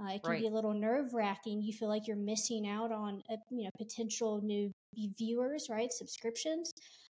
Uh, 0.00 0.14
it 0.14 0.22
can 0.22 0.32
right. 0.32 0.40
be 0.40 0.46
a 0.46 0.50
little 0.50 0.74
nerve 0.74 1.12
wracking. 1.12 1.62
You 1.62 1.72
feel 1.72 1.88
like 1.88 2.06
you're 2.06 2.16
missing 2.16 2.66
out 2.66 2.92
on 2.92 3.22
a, 3.30 3.36
you 3.50 3.64
know 3.64 3.70
potential 3.78 4.40
new 4.42 4.72
viewers, 5.18 5.68
right? 5.70 5.92
Subscriptions, 5.92 6.72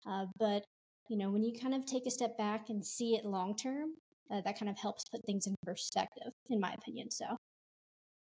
uh, 0.09 0.25
but 0.37 0.63
you 1.09 1.17
know 1.17 1.29
when 1.31 1.43
you 1.43 1.53
kind 1.59 1.73
of 1.73 1.85
take 1.85 2.05
a 2.05 2.11
step 2.11 2.37
back 2.37 2.69
and 2.69 2.85
see 2.85 3.15
it 3.15 3.25
long 3.25 3.55
term, 3.55 3.91
uh, 4.31 4.41
that 4.41 4.59
kind 4.59 4.69
of 4.69 4.77
helps 4.77 5.03
put 5.11 5.23
things 5.25 5.47
in 5.47 5.55
perspective, 5.63 6.31
in 6.49 6.59
my 6.59 6.73
opinion. 6.73 7.09
So, 7.11 7.25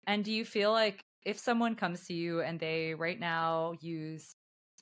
and 0.07 0.23
do 0.23 0.31
you 0.31 0.45
feel 0.45 0.71
like 0.71 0.99
if 1.25 1.37
someone 1.37 1.75
comes 1.75 2.07
to 2.07 2.13
you 2.13 2.41
and 2.41 2.59
they 2.59 2.95
right 2.95 3.19
now 3.19 3.73
use 3.81 4.33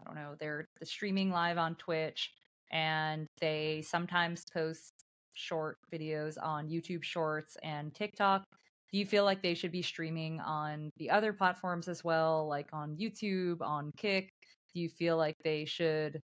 I 0.01 0.05
don't 0.05 0.15
know, 0.15 0.35
they're 0.39 0.65
the 0.79 0.85
streaming 0.85 1.29
live 1.29 1.57
on 1.57 1.75
Twitch 1.75 2.31
and 2.71 3.27
they 3.41 3.83
sometimes 3.85 4.45
post 4.53 4.93
short 5.33 5.77
videos 5.91 6.37
on 6.41 6.69
YouTube 6.69 7.03
Shorts 7.03 7.57
and 7.63 7.93
TikTok. 7.93 8.43
Do 8.91 8.97
you 8.97 9.05
feel 9.05 9.23
like 9.23 9.41
they 9.41 9.53
should 9.53 9.71
be 9.71 9.81
streaming 9.81 10.39
on 10.39 10.89
the 10.97 11.09
other 11.09 11.31
platforms 11.31 11.87
as 11.87 12.03
well, 12.03 12.47
like 12.47 12.69
on 12.73 12.95
YouTube, 12.95 13.61
on 13.61 13.91
Kick? 13.97 14.31
Do 14.73 14.79
you 14.81 14.89
feel 14.89 15.17
like 15.17 15.35
they 15.43 15.65
should 15.65 16.21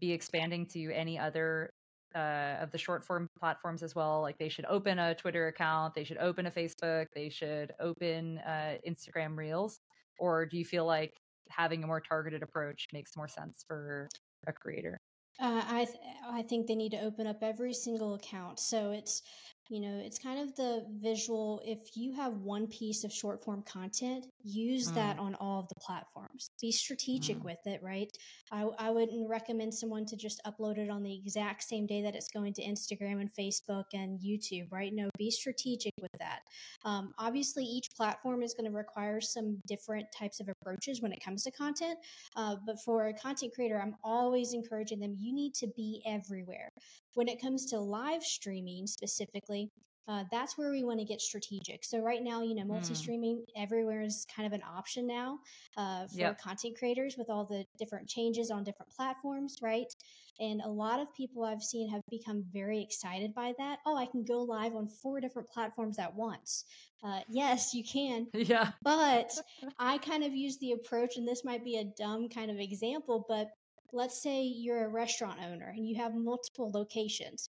be 0.00 0.12
expanding 0.12 0.66
to 0.68 0.92
any 0.92 1.18
other 1.18 1.70
uh, 2.14 2.58
of 2.60 2.70
the 2.70 2.78
short 2.78 3.04
form 3.04 3.28
platforms 3.38 3.82
as 3.82 3.94
well? 3.94 4.20
Like 4.22 4.38
they 4.38 4.48
should 4.48 4.66
open 4.66 4.98
a 4.98 5.14
Twitter 5.14 5.48
account, 5.48 5.94
they 5.94 6.04
should 6.04 6.18
open 6.18 6.46
a 6.46 6.50
Facebook, 6.50 7.06
they 7.14 7.28
should 7.30 7.72
open 7.80 8.38
uh, 8.38 8.78
Instagram 8.86 9.36
Reels? 9.36 9.80
Or 10.18 10.46
do 10.46 10.58
you 10.58 10.64
feel 10.64 10.86
like 10.86 11.18
having 11.50 11.84
a 11.84 11.86
more 11.86 12.00
targeted 12.00 12.42
approach 12.42 12.88
makes 12.92 13.16
more 13.16 13.28
sense 13.28 13.64
for 13.66 14.08
a 14.46 14.52
creator? 14.52 14.98
Uh, 15.38 15.64
I 15.66 15.84
th- 15.84 15.98
I 16.24 16.42
think 16.42 16.66
they 16.66 16.74
need 16.76 16.90
to 16.92 17.00
open 17.00 17.26
up 17.26 17.42
every 17.42 17.72
single 17.74 18.14
account. 18.14 18.58
So 18.60 18.90
it's 18.92 19.22
you 19.68 19.80
know, 19.80 20.00
it's 20.04 20.18
kind 20.18 20.40
of 20.40 20.54
the 20.56 20.84
visual. 21.00 21.62
If 21.64 21.96
you 21.96 22.12
have 22.12 22.34
one 22.34 22.66
piece 22.66 23.02
of 23.02 23.12
short 23.12 23.42
form 23.42 23.62
content, 23.62 24.26
use 24.42 24.90
mm. 24.90 24.94
that 24.94 25.18
on 25.18 25.34
all 25.36 25.60
of 25.60 25.68
the 25.68 25.74
platforms. 25.80 26.50
Be 26.60 26.70
strategic 26.70 27.38
mm. 27.38 27.44
with 27.44 27.58
it, 27.64 27.82
right? 27.82 28.10
I, 28.52 28.68
I 28.78 28.90
wouldn't 28.90 29.28
recommend 29.28 29.72
someone 29.72 30.04
to 30.06 30.16
just 30.16 30.40
upload 30.46 30.78
it 30.78 30.90
on 30.90 31.02
the 31.02 31.14
exact 31.14 31.62
same 31.62 31.86
day 31.86 32.02
that 32.02 32.14
it's 32.14 32.28
going 32.28 32.52
to 32.54 32.62
Instagram 32.62 33.20
and 33.20 33.30
Facebook 33.38 33.84
and 33.94 34.20
YouTube, 34.20 34.70
right? 34.70 34.92
No, 34.92 35.08
be 35.16 35.30
strategic 35.30 35.92
with 36.00 36.12
that. 36.18 36.40
Um, 36.84 37.14
obviously, 37.18 37.64
each 37.64 37.88
platform 37.96 38.42
is 38.42 38.54
going 38.54 38.70
to 38.70 38.76
require 38.76 39.20
some 39.20 39.58
different 39.66 40.06
types 40.16 40.40
of 40.40 40.48
approaches 40.48 41.00
when 41.00 41.12
it 41.12 41.24
comes 41.24 41.42
to 41.44 41.50
content. 41.50 41.98
Uh, 42.36 42.56
but 42.66 42.76
for 42.84 43.08
a 43.08 43.14
content 43.14 43.52
creator, 43.54 43.80
I'm 43.80 43.96
always 44.04 44.52
encouraging 44.52 45.00
them 45.00 45.16
you 45.18 45.32
need 45.32 45.54
to 45.54 45.68
be 45.74 46.02
everywhere. 46.06 46.68
When 47.14 47.28
it 47.28 47.40
comes 47.40 47.66
to 47.66 47.78
live 47.78 48.22
streaming 48.22 48.86
specifically, 48.86 49.70
uh, 50.06 50.24
that's 50.30 50.58
where 50.58 50.70
we 50.70 50.84
want 50.84 50.98
to 50.98 51.04
get 51.04 51.20
strategic. 51.20 51.82
So 51.84 51.98
right 51.98 52.22
now, 52.22 52.42
you 52.42 52.54
know, 52.54 52.64
multi-streaming 52.64 53.36
mm. 53.36 53.44
everywhere 53.56 54.02
is 54.02 54.26
kind 54.34 54.46
of 54.46 54.52
an 54.52 54.62
option 54.62 55.06
now 55.06 55.38
uh, 55.78 56.06
for 56.08 56.18
yep. 56.18 56.40
content 56.40 56.76
creators 56.78 57.16
with 57.16 57.30
all 57.30 57.46
the 57.46 57.64
different 57.78 58.06
changes 58.06 58.50
on 58.50 58.64
different 58.64 58.92
platforms, 58.92 59.56
right? 59.62 59.86
And 60.40 60.60
a 60.60 60.68
lot 60.68 61.00
of 61.00 61.14
people 61.14 61.44
I've 61.44 61.62
seen 61.62 61.88
have 61.88 62.02
become 62.10 62.44
very 62.52 62.82
excited 62.82 63.34
by 63.34 63.54
that. 63.56 63.78
Oh, 63.86 63.96
I 63.96 64.04
can 64.04 64.24
go 64.24 64.42
live 64.42 64.74
on 64.74 64.88
four 64.88 65.20
different 65.20 65.48
platforms 65.48 65.98
at 65.98 66.14
once. 66.14 66.64
Uh, 67.02 67.20
yes, 67.28 67.72
you 67.72 67.84
can. 67.84 68.26
Yeah. 68.34 68.72
But 68.82 69.30
I 69.78 69.96
kind 69.98 70.22
of 70.22 70.34
use 70.34 70.58
the 70.58 70.72
approach, 70.72 71.16
and 71.16 71.26
this 71.26 71.44
might 71.44 71.64
be 71.64 71.78
a 71.78 71.84
dumb 71.84 72.28
kind 72.28 72.50
of 72.50 72.58
example, 72.58 73.24
but 73.26 73.48
let's 73.94 74.20
say 74.22 74.42
you're 74.42 74.84
a 74.84 74.88
restaurant 74.88 75.38
owner 75.40 75.72
and 75.74 75.86
you 75.86 75.96
have 75.96 76.14
multiple 76.14 76.70
locations. 76.74 77.48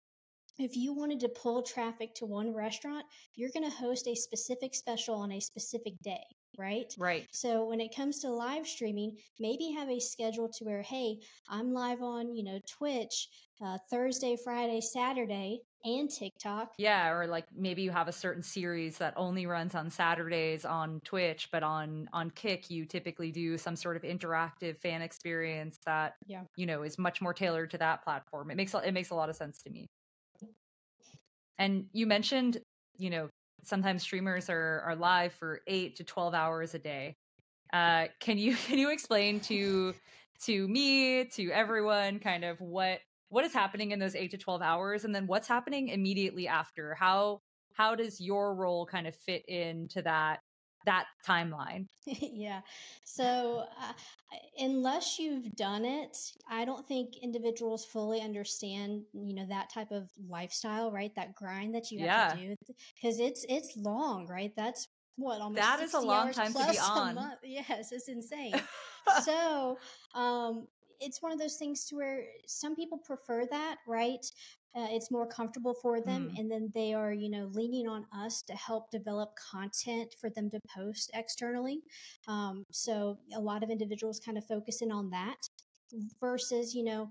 If 0.58 0.76
you 0.76 0.92
wanted 0.92 1.20
to 1.20 1.28
pull 1.28 1.62
traffic 1.62 2.14
to 2.16 2.26
one 2.26 2.52
restaurant, 2.52 3.04
you're 3.34 3.50
going 3.54 3.64
to 3.64 3.76
host 3.76 4.06
a 4.08 4.14
specific 4.14 4.74
special 4.74 5.14
on 5.14 5.32
a 5.32 5.40
specific 5.40 5.94
day, 6.02 6.22
right? 6.58 6.92
Right. 6.98 7.26
So 7.30 7.66
when 7.66 7.80
it 7.80 7.94
comes 7.94 8.18
to 8.20 8.30
live 8.30 8.66
streaming, 8.66 9.16
maybe 9.38 9.70
have 9.70 9.88
a 9.88 10.00
schedule 10.00 10.50
to 10.58 10.64
where, 10.64 10.82
hey, 10.82 11.16
I'm 11.48 11.72
live 11.72 12.02
on, 12.02 12.34
you 12.34 12.44
know, 12.44 12.58
Twitch 12.68 13.28
uh, 13.64 13.78
Thursday, 13.90 14.36
Friday, 14.42 14.80
Saturday, 14.80 15.60
and 15.84 16.10
TikTok. 16.10 16.74
Yeah, 16.78 17.10
or 17.10 17.26
like 17.26 17.46
maybe 17.56 17.82
you 17.82 17.90
have 17.90 18.08
a 18.08 18.12
certain 18.12 18.42
series 18.42 18.98
that 18.98 19.14
only 19.16 19.46
runs 19.46 19.74
on 19.74 19.90
Saturdays 19.90 20.64
on 20.64 21.00
Twitch, 21.04 21.48
but 21.52 21.62
on 21.62 22.08
on 22.12 22.30
Kick 22.30 22.70
you 22.70 22.84
typically 22.84 23.30
do 23.30 23.56
some 23.56 23.76
sort 23.76 23.96
of 23.96 24.02
interactive 24.02 24.78
fan 24.78 25.02
experience 25.02 25.78
that 25.86 26.14
yeah. 26.26 26.42
you 26.56 26.66
know 26.66 26.82
is 26.82 26.98
much 26.98 27.20
more 27.20 27.34
tailored 27.34 27.70
to 27.70 27.78
that 27.78 28.02
platform. 28.02 28.50
It 28.50 28.56
makes 28.56 28.74
it 28.74 28.92
makes 28.92 29.10
a 29.10 29.14
lot 29.14 29.30
of 29.30 29.36
sense 29.36 29.62
to 29.62 29.70
me. 29.70 29.86
And 31.58 31.86
you 31.92 32.06
mentioned, 32.06 32.58
you 32.96 33.10
know, 33.10 33.28
sometimes 33.64 34.02
streamers 34.02 34.48
are 34.48 34.82
are 34.86 34.96
live 34.96 35.32
for 35.32 35.60
8 35.66 35.96
to 35.96 36.04
12 36.04 36.34
hours 36.34 36.74
a 36.74 36.78
day. 36.78 37.16
Uh 37.72 38.06
can 38.20 38.38
you 38.38 38.54
can 38.66 38.78
you 38.78 38.90
explain 38.90 39.40
to 39.40 39.94
to 40.44 40.66
me, 40.68 41.24
to 41.26 41.50
everyone 41.50 42.18
kind 42.18 42.44
of 42.44 42.60
what 42.60 43.00
what 43.30 43.44
is 43.44 43.54
happening 43.54 43.92
in 43.92 43.98
those 43.98 44.14
8 44.14 44.30
to 44.32 44.38
12 44.38 44.60
hours 44.60 45.04
and 45.04 45.14
then 45.14 45.26
what's 45.26 45.48
happening 45.48 45.88
immediately 45.88 46.46
after? 46.46 46.94
How 46.94 47.40
how 47.72 47.94
does 47.94 48.20
your 48.20 48.54
role 48.54 48.84
kind 48.84 49.06
of 49.06 49.14
fit 49.14 49.44
into 49.48 50.02
that 50.02 50.40
that 50.86 51.06
timeline? 51.26 51.86
Yeah. 52.06 52.60
So 53.04 53.64
uh, 53.80 53.92
unless 54.58 55.18
you've 55.18 55.54
done 55.54 55.84
it 55.84 56.16
i 56.48 56.64
don't 56.64 56.86
think 56.86 57.16
individuals 57.22 57.84
fully 57.84 58.20
understand 58.20 59.02
you 59.12 59.34
know 59.34 59.46
that 59.48 59.70
type 59.72 59.90
of 59.90 60.08
lifestyle 60.28 60.90
right? 60.90 61.12
That 61.16 61.34
grind 61.34 61.74
that 61.74 61.90
you 61.90 62.00
have 62.00 62.06
yeah. 62.06 62.28
to 62.28 62.48
do 62.48 62.74
because 62.94 63.20
it's 63.20 63.44
it's 63.48 63.76
long 63.76 64.26
right? 64.26 64.52
That's 64.56 64.86
what 65.16 65.40
almost 65.40 65.60
that 65.60 65.80
is 65.80 65.94
a 65.94 66.00
long 66.00 66.32
time 66.32 66.52
to 66.52 66.66
be 66.70 66.78
on. 66.78 67.18
yes 67.44 67.92
it's 67.92 68.08
insane. 68.08 68.54
So 69.24 69.78
um 70.14 70.68
it's 71.00 71.22
one 71.22 71.32
of 71.32 71.38
those 71.38 71.56
things 71.56 71.84
to 71.86 71.96
where 71.96 72.24
some 72.46 72.76
people 72.76 72.98
prefer 72.98 73.44
that, 73.50 73.76
right? 73.86 74.24
Uh, 74.76 74.86
it's 74.90 75.10
more 75.10 75.26
comfortable 75.26 75.74
for 75.82 76.00
them, 76.00 76.30
mm. 76.30 76.38
and 76.38 76.50
then 76.50 76.70
they 76.74 76.94
are, 76.94 77.12
you 77.12 77.28
know, 77.28 77.50
leaning 77.52 77.88
on 77.88 78.06
us 78.14 78.40
to 78.42 78.52
help 78.52 78.88
develop 78.90 79.30
content 79.34 80.14
for 80.20 80.30
them 80.30 80.48
to 80.48 80.60
post 80.72 81.10
externally. 81.12 81.80
Um, 82.28 82.64
so 82.70 83.18
a 83.34 83.40
lot 83.40 83.64
of 83.64 83.70
individuals 83.70 84.20
kind 84.24 84.38
of 84.38 84.46
focus 84.46 84.80
in 84.80 84.92
on 84.92 85.10
that 85.10 85.48
versus, 86.20 86.74
you 86.74 86.84
know, 86.84 87.10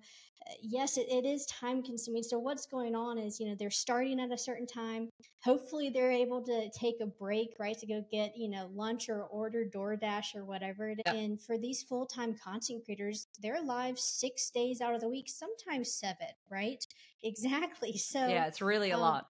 yes, 0.61 0.97
it, 0.97 1.07
it 1.09 1.25
is 1.25 1.45
time 1.45 1.83
consuming. 1.83 2.23
So 2.23 2.39
what's 2.39 2.65
going 2.65 2.95
on 2.95 3.17
is, 3.17 3.39
you 3.39 3.47
know, 3.47 3.55
they're 3.57 3.69
starting 3.69 4.19
at 4.19 4.31
a 4.31 4.37
certain 4.37 4.67
time. 4.67 5.09
Hopefully 5.43 5.89
they're 5.89 6.11
able 6.11 6.41
to 6.43 6.69
take 6.71 6.95
a 7.01 7.05
break, 7.05 7.55
right? 7.59 7.77
To 7.77 7.85
go 7.85 8.03
get, 8.11 8.37
you 8.37 8.49
know, 8.49 8.69
lunch 8.73 9.09
or 9.09 9.23
order 9.23 9.65
DoorDash 9.65 10.35
or 10.35 10.45
whatever. 10.45 10.93
Yeah. 11.05 11.13
And 11.13 11.41
for 11.41 11.57
these 11.57 11.83
full-time 11.83 12.35
content 12.35 12.85
creators, 12.85 13.27
they're 13.41 13.61
live 13.63 13.99
six 13.99 14.49
days 14.49 14.81
out 14.81 14.95
of 14.95 15.01
the 15.01 15.09
week, 15.09 15.29
sometimes 15.29 15.91
seven, 15.91 16.27
right? 16.49 16.85
Exactly. 17.23 17.99
So 18.09 18.27
yeah, 18.27 18.47
it's 18.47 18.61
really 18.61 18.89
a 18.89 18.95
um, 18.95 19.01
lot. 19.01 19.27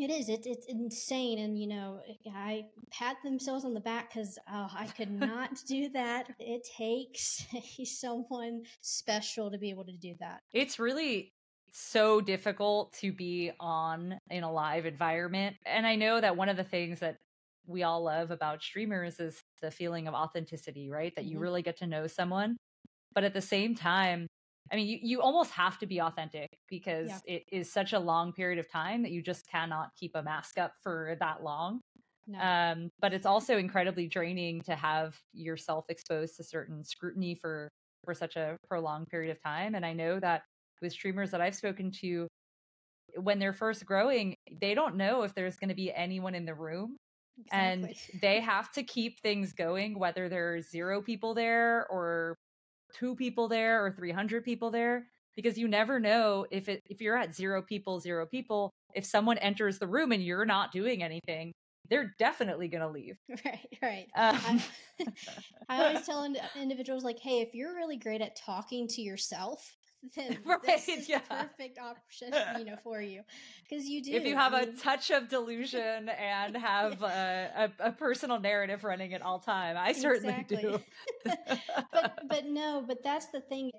It 0.00 0.10
is. 0.10 0.28
It, 0.28 0.46
it's 0.46 0.66
insane. 0.66 1.38
And, 1.38 1.58
you 1.58 1.66
know, 1.66 2.00
I 2.34 2.64
pat 2.90 3.16
themselves 3.22 3.64
on 3.64 3.74
the 3.74 3.80
back 3.80 4.12
because 4.12 4.38
oh, 4.50 4.68
I 4.74 4.86
could 4.86 5.10
not 5.20 5.50
do 5.66 5.90
that. 5.90 6.28
It 6.38 6.66
takes 6.76 7.44
someone 7.84 8.62
special 8.80 9.50
to 9.50 9.58
be 9.58 9.70
able 9.70 9.84
to 9.84 9.92
do 9.92 10.14
that. 10.20 10.40
It's 10.54 10.78
really 10.78 11.32
so 11.72 12.20
difficult 12.20 12.92
to 12.94 13.12
be 13.12 13.52
on 13.60 14.18
in 14.30 14.42
a 14.42 14.50
live 14.50 14.86
environment. 14.86 15.56
And 15.66 15.86
I 15.86 15.96
know 15.96 16.20
that 16.20 16.36
one 16.36 16.48
of 16.48 16.56
the 16.56 16.64
things 16.64 17.00
that 17.00 17.18
we 17.66 17.82
all 17.82 18.02
love 18.02 18.30
about 18.30 18.62
streamers 18.62 19.20
is 19.20 19.40
the 19.60 19.70
feeling 19.70 20.08
of 20.08 20.14
authenticity, 20.14 20.90
right? 20.90 21.12
That 21.14 21.26
you 21.26 21.32
mm-hmm. 21.32 21.42
really 21.42 21.62
get 21.62 21.76
to 21.78 21.86
know 21.86 22.06
someone. 22.06 22.56
But 23.14 23.24
at 23.24 23.34
the 23.34 23.40
same 23.40 23.74
time, 23.74 24.26
I 24.72 24.76
mean, 24.76 24.86
you, 24.86 24.98
you 25.02 25.20
almost 25.20 25.50
have 25.52 25.78
to 25.78 25.86
be 25.86 26.00
authentic 26.00 26.48
because 26.68 27.08
yeah. 27.08 27.36
it 27.36 27.44
is 27.50 27.72
such 27.72 27.92
a 27.92 27.98
long 27.98 28.32
period 28.32 28.58
of 28.58 28.70
time 28.70 29.02
that 29.02 29.10
you 29.10 29.20
just 29.20 29.48
cannot 29.48 29.90
keep 29.98 30.12
a 30.14 30.22
mask 30.22 30.58
up 30.58 30.74
for 30.82 31.16
that 31.18 31.42
long. 31.42 31.80
No. 32.26 32.38
Um, 32.38 32.90
but 33.00 33.12
it's 33.12 33.26
also 33.26 33.58
incredibly 33.58 34.06
draining 34.06 34.60
to 34.62 34.76
have 34.76 35.16
yourself 35.32 35.86
exposed 35.88 36.36
to 36.36 36.44
certain 36.44 36.84
scrutiny 36.84 37.34
for 37.34 37.68
for 38.04 38.14
such 38.14 38.36
a 38.36 38.56
prolonged 38.66 39.08
period 39.08 39.30
of 39.30 39.42
time. 39.42 39.74
And 39.74 39.84
I 39.84 39.92
know 39.92 40.18
that 40.20 40.42
with 40.80 40.92
streamers 40.92 41.30
that 41.32 41.40
I've 41.40 41.54
spoken 41.54 41.90
to, 42.00 42.28
when 43.16 43.38
they're 43.38 43.52
first 43.52 43.84
growing, 43.84 44.34
they 44.60 44.74
don't 44.74 44.96
know 44.96 45.22
if 45.22 45.34
there's 45.34 45.56
going 45.56 45.68
to 45.68 45.74
be 45.74 45.92
anyone 45.92 46.34
in 46.34 46.46
the 46.46 46.54
room. 46.54 46.96
Exactly. 47.38 47.96
And 48.14 48.20
they 48.22 48.40
have 48.40 48.72
to 48.72 48.82
keep 48.82 49.20
things 49.20 49.52
going, 49.52 49.98
whether 49.98 50.28
there's 50.28 50.70
zero 50.70 51.02
people 51.02 51.34
there 51.34 51.86
or 51.90 52.36
two 52.92 53.14
people 53.14 53.48
there 53.48 53.84
or 53.84 53.90
300 53.90 54.44
people 54.44 54.70
there 54.70 55.06
because 55.36 55.56
you 55.58 55.68
never 55.68 56.00
know 56.00 56.46
if 56.50 56.68
it 56.68 56.82
if 56.86 57.00
you're 57.00 57.16
at 57.16 57.34
zero 57.34 57.62
people 57.62 58.00
zero 58.00 58.26
people 58.26 58.70
if 58.94 59.04
someone 59.04 59.38
enters 59.38 59.78
the 59.78 59.86
room 59.86 60.12
and 60.12 60.24
you're 60.24 60.44
not 60.44 60.72
doing 60.72 61.02
anything 61.02 61.52
they're 61.88 62.14
definitely 62.18 62.68
going 62.68 62.82
to 62.82 62.88
leave 62.88 63.16
right 63.44 63.78
right 63.82 64.06
um. 64.16 64.38
I, 64.46 64.64
I 65.68 65.84
always 65.84 66.06
tell 66.06 66.28
individuals 66.56 67.04
like 67.04 67.18
hey 67.18 67.40
if 67.40 67.54
you're 67.54 67.74
really 67.74 67.96
great 67.96 68.20
at 68.20 68.36
talking 68.36 68.86
to 68.88 69.02
yourself 69.02 69.76
then 70.16 70.38
right, 70.44 70.62
this 70.62 70.88
is 70.88 71.08
yeah. 71.08 71.20
the 71.28 71.34
perfect 71.34 71.78
option, 71.78 72.32
you 72.58 72.64
know, 72.64 72.76
for 72.82 73.00
you 73.00 73.22
because 73.62 73.86
you 73.86 74.02
do. 74.02 74.12
If 74.12 74.24
you 74.24 74.34
have 74.34 74.54
I 74.54 74.60
mean, 74.60 74.70
a 74.70 74.72
touch 74.72 75.10
of 75.10 75.28
delusion 75.28 76.08
and 76.08 76.56
have 76.56 77.02
a, 77.02 77.70
a, 77.80 77.88
a, 77.88 77.92
personal 77.92 78.40
narrative 78.40 78.84
running 78.84 79.14
at 79.14 79.22
all 79.22 79.38
time, 79.38 79.76
I 79.76 79.92
certainly 79.92 80.34
exactly. 80.34 80.62
do. 80.62 80.80
but 81.92 82.18
but 82.28 82.46
no, 82.46 82.82
but 82.86 83.02
that's 83.02 83.26
the 83.26 83.40
thing. 83.40 83.70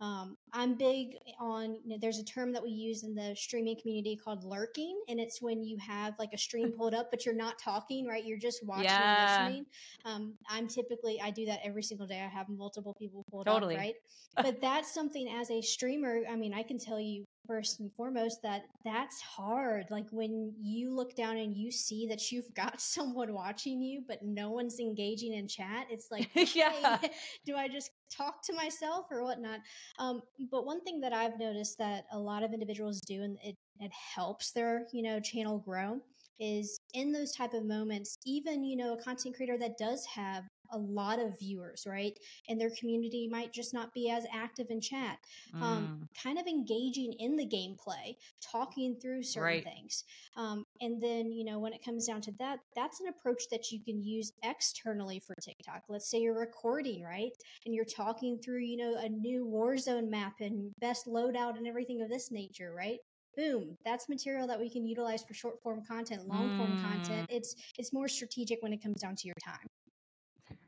Um, 0.00 0.36
I'm 0.52 0.74
big 0.74 1.16
on, 1.40 1.76
you 1.84 1.90
know, 1.90 1.96
there's 2.00 2.18
a 2.18 2.24
term 2.24 2.52
that 2.52 2.62
we 2.62 2.70
use 2.70 3.02
in 3.02 3.14
the 3.14 3.34
streaming 3.34 3.76
community 3.80 4.16
called 4.16 4.44
lurking. 4.44 5.00
And 5.08 5.18
it's 5.18 5.40
when 5.40 5.64
you 5.64 5.78
have 5.78 6.14
like 6.18 6.30
a 6.34 6.38
stream 6.38 6.72
pulled 6.72 6.94
up, 6.94 7.10
but 7.10 7.24
you're 7.24 7.34
not 7.34 7.58
talking, 7.58 8.06
right? 8.06 8.24
You're 8.24 8.38
just 8.38 8.64
watching 8.64 8.84
yeah. 8.84 9.46
and 9.46 9.54
listening. 9.54 9.66
Um, 10.04 10.34
I'm 10.50 10.68
typically, 10.68 11.20
I 11.22 11.30
do 11.30 11.46
that 11.46 11.60
every 11.64 11.82
single 11.82 12.06
day. 12.06 12.20
I 12.20 12.28
have 12.28 12.48
multiple 12.48 12.94
people 12.98 13.24
pulled 13.30 13.46
totally. 13.46 13.74
up, 13.74 13.80
right? 13.80 13.94
but 14.36 14.60
that's 14.60 14.92
something 14.92 15.28
as 15.28 15.50
a 15.50 15.62
streamer, 15.62 16.20
I 16.30 16.36
mean, 16.36 16.52
I 16.52 16.62
can 16.62 16.78
tell 16.78 17.00
you 17.00 17.24
first 17.46 17.80
and 17.80 17.92
foremost 17.92 18.42
that 18.42 18.64
that's 18.84 19.20
hard. 19.20 19.86
Like 19.90 20.06
when 20.10 20.52
you 20.60 20.94
look 20.94 21.14
down 21.14 21.36
and 21.36 21.56
you 21.56 21.70
see 21.70 22.06
that 22.08 22.30
you've 22.30 22.52
got 22.54 22.80
someone 22.80 23.32
watching 23.32 23.80
you 23.82 24.02
but 24.06 24.22
no 24.22 24.50
one's 24.50 24.78
engaging 24.80 25.34
in 25.34 25.48
chat 25.48 25.86
it's 25.90 26.08
like 26.10 26.28
yeah. 26.54 26.98
Hey, 26.98 27.10
do 27.44 27.56
i 27.56 27.68
just 27.68 27.90
talk 28.10 28.42
to 28.46 28.52
myself 28.52 29.06
or 29.10 29.22
whatnot? 29.22 29.60
Um, 29.98 30.22
but 30.50 30.66
one 30.66 30.82
thing 30.82 31.00
that 31.00 31.12
i've 31.12 31.38
noticed 31.38 31.78
that 31.78 32.04
a 32.12 32.18
lot 32.18 32.42
of 32.42 32.52
individuals 32.52 33.00
do 33.00 33.22
and 33.22 33.36
it, 33.42 33.56
it 33.80 33.92
helps 33.92 34.52
their 34.52 34.86
you 34.92 35.02
know 35.02 35.20
channel 35.20 35.58
grow 35.58 36.00
is 36.38 36.80
in 36.92 37.12
those 37.12 37.32
type 37.32 37.54
of 37.54 37.64
moments 37.64 38.18
even 38.26 38.64
you 38.64 38.76
know 38.76 38.92
a 38.94 39.02
content 39.02 39.34
creator 39.34 39.56
that 39.58 39.78
does 39.78 40.04
have 40.04 40.44
a 40.72 40.78
lot 40.78 41.18
of 41.18 41.38
viewers, 41.38 41.86
right? 41.86 42.18
And 42.48 42.60
their 42.60 42.70
community 42.78 43.28
might 43.30 43.52
just 43.52 43.74
not 43.74 43.92
be 43.94 44.10
as 44.10 44.24
active 44.32 44.66
in 44.70 44.80
chat. 44.80 45.18
Um, 45.54 45.60
mm. 45.60 45.66
Um, 45.66 46.08
kind 46.22 46.38
of 46.38 46.46
engaging 46.46 47.12
in 47.18 47.36
the 47.36 47.46
gameplay, 47.46 48.16
talking 48.40 48.96
through 49.00 49.22
certain 49.22 49.42
right. 49.42 49.64
things. 49.64 50.04
Um, 50.36 50.64
and 50.80 51.02
then, 51.02 51.32
you 51.32 51.44
know, 51.44 51.58
when 51.58 51.72
it 51.72 51.84
comes 51.84 52.06
down 52.06 52.20
to 52.22 52.32
that, 52.38 52.60
that's 52.74 53.00
an 53.00 53.08
approach 53.08 53.44
that 53.50 53.70
you 53.70 53.80
can 53.82 54.02
use 54.02 54.32
externally 54.42 55.20
for 55.20 55.34
TikTok. 55.40 55.82
Let's 55.88 56.10
say 56.10 56.20
you're 56.20 56.38
recording, 56.38 57.02
right? 57.02 57.32
And 57.64 57.74
you're 57.74 57.84
talking 57.84 58.38
through, 58.38 58.60
you 58.60 58.76
know, 58.76 58.96
a 58.98 59.08
new 59.08 59.46
Warzone 59.46 60.08
map 60.08 60.34
and 60.40 60.72
best 60.80 61.06
loadout 61.06 61.56
and 61.56 61.66
everything 61.66 62.02
of 62.02 62.08
this 62.08 62.30
nature, 62.30 62.72
right? 62.76 62.98
boom 63.36 63.76
that's 63.84 64.08
material 64.08 64.46
that 64.46 64.58
we 64.58 64.70
can 64.70 64.86
utilize 64.86 65.22
for 65.22 65.34
short 65.34 65.60
form 65.62 65.82
content 65.86 66.26
long 66.26 66.56
form 66.56 66.76
mm. 66.76 66.82
content 66.82 67.28
it's 67.30 67.54
it's 67.78 67.92
more 67.92 68.08
strategic 68.08 68.62
when 68.62 68.72
it 68.72 68.82
comes 68.82 69.00
down 69.00 69.14
to 69.14 69.26
your 69.26 69.34
time 69.44 69.66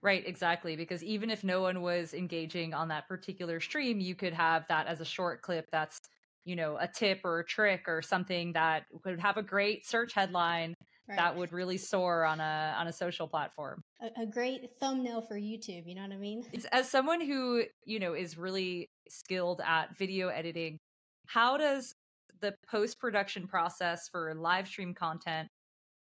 Right, 0.03 0.23
exactly. 0.27 0.77
Because 0.77 1.03
even 1.03 1.31
if 1.31 1.43
no 1.43 1.61
one 1.63 1.83
was 1.83 2.15
engaging 2.15 2.75
on 2.75 2.89
that 2.89 3.09
particular 3.09 3.61
stream, 3.61 4.01
you 4.01 4.15
could 4.15 4.33
have 4.33 4.67
that 4.69 4.87
as 4.87 5.01
a 5.01 5.05
short 5.05 5.43
clip 5.43 5.67
that's, 5.73 6.01
you 6.45 6.57
know, 6.57 6.77
a 6.81 6.87
tip 6.87 7.21
or 7.25 7.41
a 7.41 7.45
trick 7.45 7.85
or 7.89 8.03
something 8.03 8.53
that 8.53 8.85
could 9.03 9.19
have 9.21 9.37
a 9.37 9.43
great 9.43 9.87
search 9.87 10.13
headline 10.13 10.75
right. 11.09 11.17
that 11.17 11.37
would 11.37 11.53
really 11.53 11.79
soar 11.79 12.25
on 12.25 12.41
a 12.41 12.75
on 12.79 12.87
a 12.87 12.93
social 12.93 13.27
platform. 13.27 13.83
A, 14.01 14.23
a, 14.23 14.27
great 14.27 14.71
thumbnail 14.81 15.23
for 15.23 15.37
YouTube, 15.39 15.83
you 15.87 15.95
know 15.95 16.03
what 16.03 16.13
I 16.13 16.17
mean? 16.17 16.45
It's, 16.53 16.67
as 16.67 16.89
someone 16.89 17.21
who, 17.21 17.65
you 17.85 17.99
know, 17.99 18.15
is 18.15 18.39
really 18.39 18.89
skilled 19.09 19.61
at 19.67 19.97
video 19.97 20.29
editing, 20.29 20.79
how 21.27 21.57
does 21.57 21.95
the 22.41 22.55
post 22.71 22.99
production 23.01 23.47
process 23.49 24.09
for 24.09 24.35
live 24.35 24.69
stream 24.69 24.95
content 24.95 25.49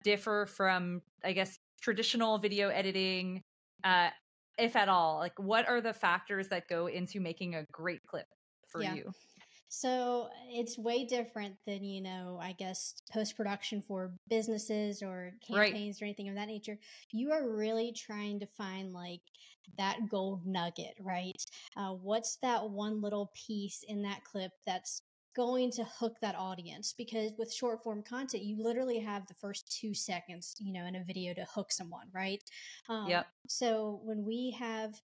differ 0.03 0.47
from, 0.47 1.03
I 1.23 1.33
guess, 1.33 1.59
traditional 1.81 2.39
video 2.39 2.69
editing, 2.69 3.43
uh, 3.85 4.09
if 4.59 4.77
at 4.77 4.89
all? 4.89 5.19
Like, 5.19 5.39
what 5.39 5.69
are 5.69 5.81
the 5.81 5.93
factors 5.93 6.49
that 6.49 6.69
go 6.69 6.87
into 6.87 7.21
making 7.21 7.55
a 7.55 7.65
great 7.71 8.05
clip 8.07 8.27
for 8.67 8.83
yeah. 8.83 8.95
you? 8.95 9.13
So 9.69 10.29
it's 10.51 10.79
way 10.79 11.05
different 11.05 11.57
than, 11.67 11.83
you 11.83 12.01
know, 12.01 12.39
I 12.41 12.53
guess 12.53 12.95
post 13.13 13.37
production 13.37 13.83
for 13.83 14.13
businesses 14.29 15.03
or 15.03 15.33
campaigns 15.45 16.01
right. 16.01 16.03
or 16.03 16.05
anything 16.05 16.29
of 16.29 16.37
that 16.37 16.47
nature. 16.47 16.79
You 17.11 17.33
are 17.33 17.51
really 17.51 17.93
trying 17.93 18.39
to 18.39 18.47
find 18.47 18.93
like 18.93 19.23
that 19.77 20.09
gold 20.09 20.47
nugget, 20.47 20.95
right? 21.01 21.35
Uh, 21.77 21.91
what's 21.91 22.37
that 22.37 22.71
one 22.71 23.03
little 23.03 23.33
piece 23.35 23.85
in 23.89 24.03
that 24.03 24.23
clip 24.23 24.53
that's 24.65 25.03
going 25.35 25.71
to 25.73 25.85
hook 25.85 26.17
that 26.21 26.35
audience 26.37 26.95
because 26.97 27.33
with 27.39 27.53
short 27.53 27.83
form 27.83 28.03
content 28.03 28.43
you 28.43 28.63
literally 28.63 28.99
have 28.99 29.27
the 29.27 29.35
first 29.35 29.71
two 29.71 29.95
seconds 29.95 30.55
you 30.59 30.73
know 30.73 30.87
in 30.87 30.97
a 30.97 31.05
video 31.05 31.35
to 31.35 31.45
hook 31.53 31.73
someone 31.73 32.07
right? 32.13 32.43
Um, 32.89 33.09
yep. 33.09 33.27
so 33.47 34.01
when 34.05 34.25
we 34.25 34.57
have 34.59 35.01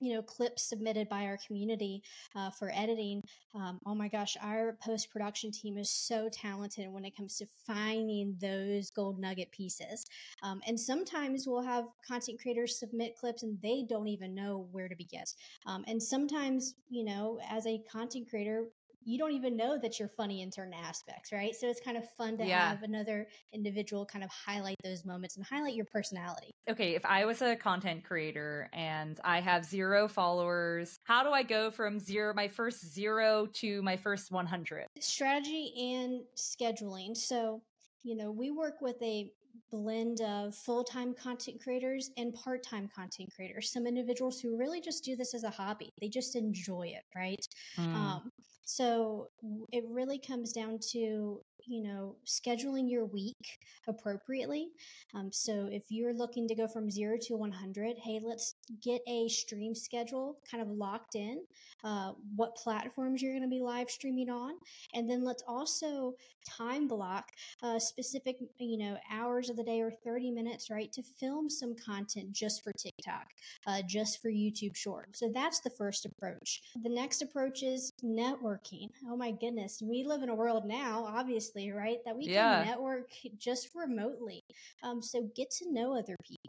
you 0.00 0.14
know 0.14 0.22
clips 0.22 0.68
submitted 0.68 1.08
by 1.08 1.24
our 1.24 1.38
community 1.46 2.02
uh, 2.34 2.50
for 2.50 2.72
editing 2.74 3.22
um, 3.54 3.78
oh 3.86 3.94
my 3.94 4.08
gosh 4.08 4.36
our 4.42 4.76
post 4.82 5.10
production 5.10 5.52
team 5.52 5.76
is 5.76 5.90
so 5.90 6.28
talented 6.32 6.90
when 6.90 7.04
it 7.04 7.16
comes 7.16 7.36
to 7.36 7.46
finding 7.66 8.34
those 8.40 8.90
gold 8.90 9.18
nugget 9.18 9.50
pieces. 9.52 10.06
Um, 10.42 10.60
and 10.66 10.78
sometimes 10.78 11.46
we'll 11.46 11.62
have 11.62 11.84
content 12.06 12.40
creators 12.40 12.78
submit 12.78 13.16
clips 13.16 13.42
and 13.42 13.58
they 13.62 13.84
don't 13.88 14.08
even 14.08 14.34
know 14.34 14.68
where 14.72 14.88
to 14.88 14.96
begin. 14.96 15.24
Um, 15.66 15.84
and 15.86 16.02
sometimes 16.02 16.74
you 16.88 17.04
know 17.04 17.38
as 17.48 17.66
a 17.66 17.82
content 17.90 18.28
creator 18.30 18.64
you 19.02 19.18
don't 19.18 19.32
even 19.32 19.56
know 19.56 19.78
that 19.78 19.98
you're 19.98 20.08
funny 20.08 20.42
in 20.42 20.52
certain 20.52 20.74
aspects, 20.74 21.32
right? 21.32 21.54
So 21.54 21.68
it's 21.68 21.80
kind 21.80 21.96
of 21.96 22.08
fun 22.16 22.36
to 22.38 22.46
yeah. 22.46 22.70
have 22.70 22.82
another 22.82 23.26
individual 23.52 24.04
kind 24.04 24.22
of 24.24 24.30
highlight 24.30 24.76
those 24.84 25.04
moments 25.04 25.36
and 25.36 25.44
highlight 25.44 25.74
your 25.74 25.86
personality. 25.86 26.50
Okay, 26.68 26.94
if 26.94 27.04
I 27.04 27.24
was 27.24 27.40
a 27.42 27.56
content 27.56 28.04
creator 28.04 28.68
and 28.72 29.18
I 29.24 29.40
have 29.40 29.64
zero 29.64 30.06
followers, 30.06 30.98
how 31.04 31.22
do 31.22 31.30
I 31.30 31.42
go 31.42 31.70
from 31.70 31.98
zero, 31.98 32.34
my 32.34 32.48
first 32.48 32.92
zero 32.92 33.46
to 33.54 33.82
my 33.82 33.96
first 33.96 34.30
100? 34.30 34.86
Strategy 35.00 35.72
and 35.94 36.20
scheduling. 36.36 37.16
So, 37.16 37.62
you 38.02 38.16
know, 38.16 38.30
we 38.30 38.50
work 38.50 38.80
with 38.80 39.00
a 39.02 39.32
blend 39.70 40.20
of 40.20 40.54
full-time 40.54 41.14
content 41.14 41.60
creators 41.62 42.10
and 42.16 42.34
part-time 42.34 42.88
content 42.94 43.28
creators 43.34 43.70
some 43.70 43.86
individuals 43.86 44.40
who 44.40 44.56
really 44.56 44.80
just 44.80 45.04
do 45.04 45.14
this 45.16 45.34
as 45.34 45.44
a 45.44 45.50
hobby 45.50 45.92
they 46.00 46.08
just 46.08 46.34
enjoy 46.34 46.82
it 46.82 47.02
right 47.16 47.46
mm. 47.78 47.94
um, 47.94 48.30
so 48.64 49.28
it 49.72 49.84
really 49.88 50.18
comes 50.18 50.52
down 50.52 50.78
to 50.92 51.40
you 51.66 51.82
know, 51.82 52.16
scheduling 52.26 52.90
your 52.90 53.04
week 53.04 53.58
appropriately. 53.86 54.68
Um, 55.14 55.30
so 55.32 55.68
if 55.70 55.84
you're 55.88 56.14
looking 56.14 56.48
to 56.48 56.54
go 56.54 56.66
from 56.66 56.90
zero 56.90 57.16
to 57.22 57.36
100, 57.36 57.96
hey, 57.98 58.20
let's 58.22 58.54
get 58.82 59.00
a 59.08 59.28
stream 59.28 59.74
schedule 59.74 60.38
kind 60.48 60.62
of 60.62 60.68
locked 60.68 61.14
in, 61.14 61.42
uh, 61.84 62.12
what 62.36 62.56
platforms 62.56 63.22
you're 63.22 63.32
going 63.32 63.42
to 63.42 63.48
be 63.48 63.60
live 63.60 63.90
streaming 63.90 64.30
on. 64.30 64.54
And 64.94 65.08
then 65.08 65.24
let's 65.24 65.42
also 65.46 66.14
time 66.46 66.88
block 66.88 67.30
uh, 67.62 67.78
specific, 67.78 68.36
you 68.58 68.78
know, 68.78 68.96
hours 69.10 69.50
of 69.50 69.56
the 69.56 69.64
day 69.64 69.80
or 69.80 69.90
30 70.04 70.30
minutes, 70.30 70.70
right, 70.70 70.92
to 70.92 71.02
film 71.02 71.50
some 71.50 71.74
content 71.74 72.32
just 72.32 72.62
for 72.62 72.72
TikTok, 72.72 73.26
uh, 73.66 73.82
just 73.88 74.22
for 74.22 74.30
YouTube 74.30 74.76
Short. 74.76 75.08
So 75.16 75.30
that's 75.32 75.60
the 75.60 75.70
first 75.70 76.06
approach. 76.06 76.62
The 76.82 76.90
next 76.90 77.22
approach 77.22 77.62
is 77.62 77.92
networking. 78.04 78.88
Oh 79.08 79.16
my 79.16 79.32
goodness. 79.32 79.82
We 79.82 80.04
live 80.04 80.22
in 80.22 80.28
a 80.28 80.34
world 80.34 80.64
now, 80.64 81.04
obviously 81.06 81.70
right? 81.72 81.98
That 82.04 82.16
we 82.16 82.24
yeah. 82.26 82.58
can 82.58 82.66
network 82.66 83.10
just 83.38 83.70
remotely. 83.74 84.42
Um, 84.82 85.02
so 85.02 85.28
get 85.34 85.50
to 85.52 85.72
know 85.72 85.96
other 85.96 86.16
people, 86.24 86.39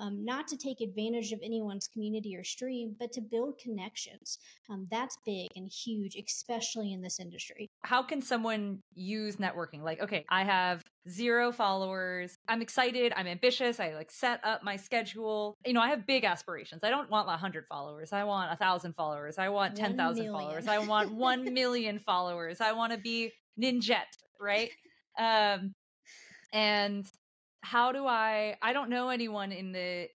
um, 0.00 0.24
not 0.24 0.46
to 0.48 0.56
take 0.56 0.80
advantage 0.80 1.32
of 1.32 1.40
anyone's 1.42 1.88
community 1.88 2.36
or 2.36 2.44
stream, 2.44 2.94
but 2.98 3.12
to 3.12 3.20
build 3.20 3.58
connections. 3.58 4.38
Um, 4.70 4.86
that's 4.90 5.18
big 5.26 5.48
and 5.56 5.70
huge, 5.70 6.16
especially 6.16 6.92
in 6.92 7.02
this 7.02 7.18
industry. 7.18 7.68
How 7.82 8.02
can 8.02 8.22
someone 8.22 8.80
use 8.94 9.36
networking? 9.36 9.82
Like, 9.82 10.00
okay, 10.00 10.24
I 10.28 10.44
have 10.44 10.84
zero 11.08 11.50
followers. 11.50 12.36
I'm 12.48 12.62
excited. 12.62 13.12
I'm 13.16 13.26
ambitious. 13.26 13.80
I 13.80 13.94
like 13.94 14.10
set 14.10 14.40
up 14.44 14.62
my 14.62 14.76
schedule. 14.76 15.56
You 15.66 15.72
know, 15.72 15.80
I 15.80 15.88
have 15.88 16.06
big 16.06 16.24
aspirations. 16.24 16.82
I 16.84 16.90
don't 16.90 17.10
want 17.10 17.26
100 17.26 17.64
followers. 17.68 18.12
I 18.12 18.24
want 18.24 18.52
a 18.52 18.56
thousand 18.56 18.94
followers. 18.94 19.38
I 19.38 19.48
want 19.48 19.76
10,000 19.76 20.30
followers. 20.30 20.68
I 20.68 20.78
want 20.78 21.12
1 21.12 21.44
million 21.54 21.98
followers. 21.98 22.60
I 22.60 22.72
want 22.72 22.92
to 22.92 22.98
be 22.98 23.32
Ninja, 23.60 24.02
right? 24.40 24.70
Um, 25.18 25.74
and 26.52 27.04
how 27.68 27.92
do 27.92 28.06
I? 28.06 28.56
I 28.62 28.72
don't 28.72 28.88
know 28.88 29.10
anyone 29.10 29.52
in 29.52 29.72
the 29.72 30.08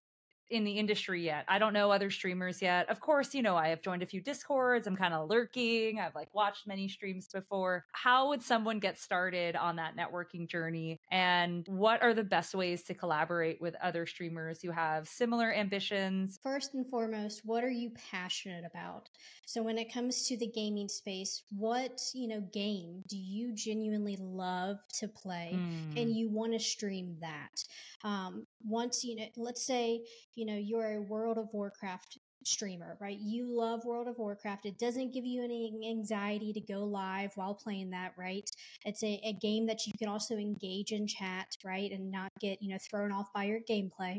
in 0.49 0.63
the 0.63 0.71
industry 0.71 1.23
yet. 1.23 1.45
I 1.47 1.57
don't 1.57 1.73
know 1.73 1.91
other 1.91 2.09
streamers 2.11 2.61
yet. 2.61 2.89
Of 2.89 2.99
course, 2.99 3.33
you 3.33 3.41
know, 3.41 3.55
I 3.55 3.69
have 3.69 3.81
joined 3.81 4.03
a 4.03 4.05
few 4.05 4.21
discords. 4.21 4.87
I'm 4.87 4.95
kind 4.95 5.13
of 5.13 5.29
lurking. 5.29 5.99
I've 5.99 6.15
like 6.15 6.33
watched 6.33 6.67
many 6.67 6.87
streams 6.87 7.27
before. 7.27 7.85
How 7.93 8.29
would 8.29 8.41
someone 8.41 8.79
get 8.79 8.99
started 8.99 9.55
on 9.55 9.75
that 9.77 9.95
networking 9.95 10.47
journey? 10.47 10.99
And 11.11 11.67
what 11.67 12.03
are 12.03 12.13
the 12.13 12.23
best 12.23 12.53
ways 12.53 12.83
to 12.83 12.93
collaborate 12.93 13.61
with 13.61 13.75
other 13.81 14.05
streamers 14.05 14.61
who 14.61 14.71
have 14.71 15.07
similar 15.07 15.53
ambitions? 15.53 16.39
First 16.43 16.73
and 16.73 16.87
foremost, 16.87 17.41
what 17.45 17.63
are 17.63 17.71
you 17.71 17.91
passionate 18.11 18.63
about? 18.65 19.09
So 19.45 19.61
when 19.61 19.77
it 19.77 19.93
comes 19.93 20.27
to 20.27 20.37
the 20.37 20.47
gaming 20.47 20.87
space, 20.87 21.43
what, 21.55 22.01
you 22.13 22.27
know, 22.27 22.41
game 22.53 23.03
do 23.07 23.17
you 23.17 23.53
genuinely 23.53 24.17
love 24.19 24.77
to 24.99 25.07
play 25.07 25.51
mm. 25.53 25.97
and 25.97 26.09
hmm. 26.09 26.17
you 26.17 26.29
want 26.29 26.53
to 26.53 26.59
stream 26.59 27.17
that? 27.21 27.63
Um, 28.03 28.47
once 28.65 29.03
you 29.03 29.15
know, 29.15 29.25
let's 29.37 29.65
say, 29.65 30.05
you 30.35 30.45
know, 30.45 30.55
you're 30.55 30.93
a 30.93 31.01
World 31.01 31.37
of 31.37 31.49
Warcraft 31.53 32.17
streamer, 32.45 32.97
right? 32.99 33.17
You 33.19 33.45
love 33.47 33.85
World 33.85 34.07
of 34.07 34.17
Warcraft. 34.17 34.65
It 34.65 34.77
doesn't 34.77 35.13
give 35.13 35.25
you 35.25 35.43
any 35.43 35.89
anxiety 35.89 36.53
to 36.53 36.61
go 36.61 36.83
live 36.83 37.31
while 37.35 37.53
playing 37.53 37.91
that, 37.91 38.13
right? 38.17 38.49
It's 38.85 39.03
a, 39.03 39.19
a 39.23 39.33
game 39.33 39.65
that 39.67 39.85
you 39.85 39.93
can 39.97 40.07
also 40.07 40.35
engage 40.35 40.91
in 40.91 41.07
chat, 41.07 41.47
right? 41.63 41.91
And 41.91 42.11
not 42.11 42.31
get, 42.39 42.61
you 42.61 42.69
know, 42.69 42.79
thrown 42.89 43.11
off 43.11 43.27
by 43.33 43.45
your 43.45 43.59
gameplay. 43.69 44.17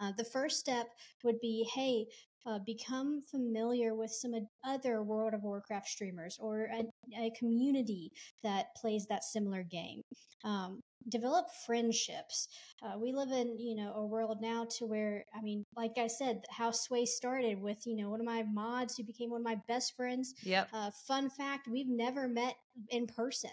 Uh, 0.00 0.12
the 0.16 0.24
first 0.24 0.58
step 0.58 0.86
would 1.24 1.40
be, 1.40 1.68
hey, 1.74 2.06
uh, 2.46 2.58
become 2.64 3.22
familiar 3.30 3.94
with 3.94 4.10
some 4.10 4.34
other 4.64 5.02
World 5.02 5.34
of 5.34 5.42
Warcraft 5.42 5.88
streamers 5.88 6.38
or 6.40 6.70
a, 6.72 6.84
a 7.20 7.30
community 7.38 8.12
that 8.42 8.66
plays 8.76 9.06
that 9.08 9.24
similar 9.24 9.62
game. 9.62 10.02
Um, 10.44 10.80
develop 11.08 11.46
friendships. 11.64 12.48
Uh, 12.82 12.98
we 12.98 13.12
live 13.12 13.30
in, 13.30 13.58
you 13.58 13.74
know, 13.74 13.92
a 13.94 14.04
world 14.04 14.38
now 14.40 14.66
to 14.78 14.86
where, 14.86 15.24
I 15.36 15.40
mean, 15.40 15.64
like 15.76 15.92
I 15.98 16.06
said, 16.06 16.44
how 16.50 16.70
Sway 16.70 17.04
started 17.04 17.60
with, 17.60 17.78
you 17.86 17.96
know, 17.96 18.10
one 18.10 18.20
of 18.20 18.26
my 18.26 18.42
mods 18.42 18.96
who 18.96 19.04
became 19.04 19.30
one 19.30 19.40
of 19.40 19.44
my 19.44 19.58
best 19.68 19.96
friends. 19.96 20.34
Yep. 20.42 20.68
Uh, 20.72 20.90
fun 21.06 21.30
fact, 21.30 21.68
we've 21.68 21.88
never 21.88 22.28
met 22.28 22.54
in 22.90 23.06
person. 23.06 23.50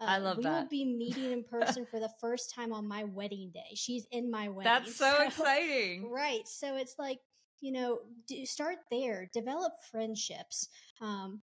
Uh, 0.00 0.04
I 0.04 0.18
love 0.18 0.38
we 0.38 0.42
that. 0.44 0.50
We 0.50 0.56
will 0.60 0.68
be 0.68 0.84
meeting 0.84 1.32
in 1.32 1.44
person 1.50 1.86
for 1.90 2.00
the 2.00 2.10
first 2.20 2.52
time 2.54 2.72
on 2.72 2.86
my 2.86 3.04
wedding 3.04 3.50
day. 3.52 3.74
She's 3.74 4.06
in 4.10 4.30
my 4.30 4.48
wedding. 4.48 4.72
That's 4.72 4.96
so, 4.96 5.16
so 5.16 5.22
exciting. 5.24 6.10
Right. 6.16 6.46
So 6.46 6.76
it's 6.76 6.96
like, 6.98 7.18
you 7.60 7.72
know, 7.72 8.00
do, 8.26 8.44
start 8.46 8.78
there, 8.90 9.28
develop 9.32 9.72
friendships. 9.90 10.68
Um, 11.00 11.42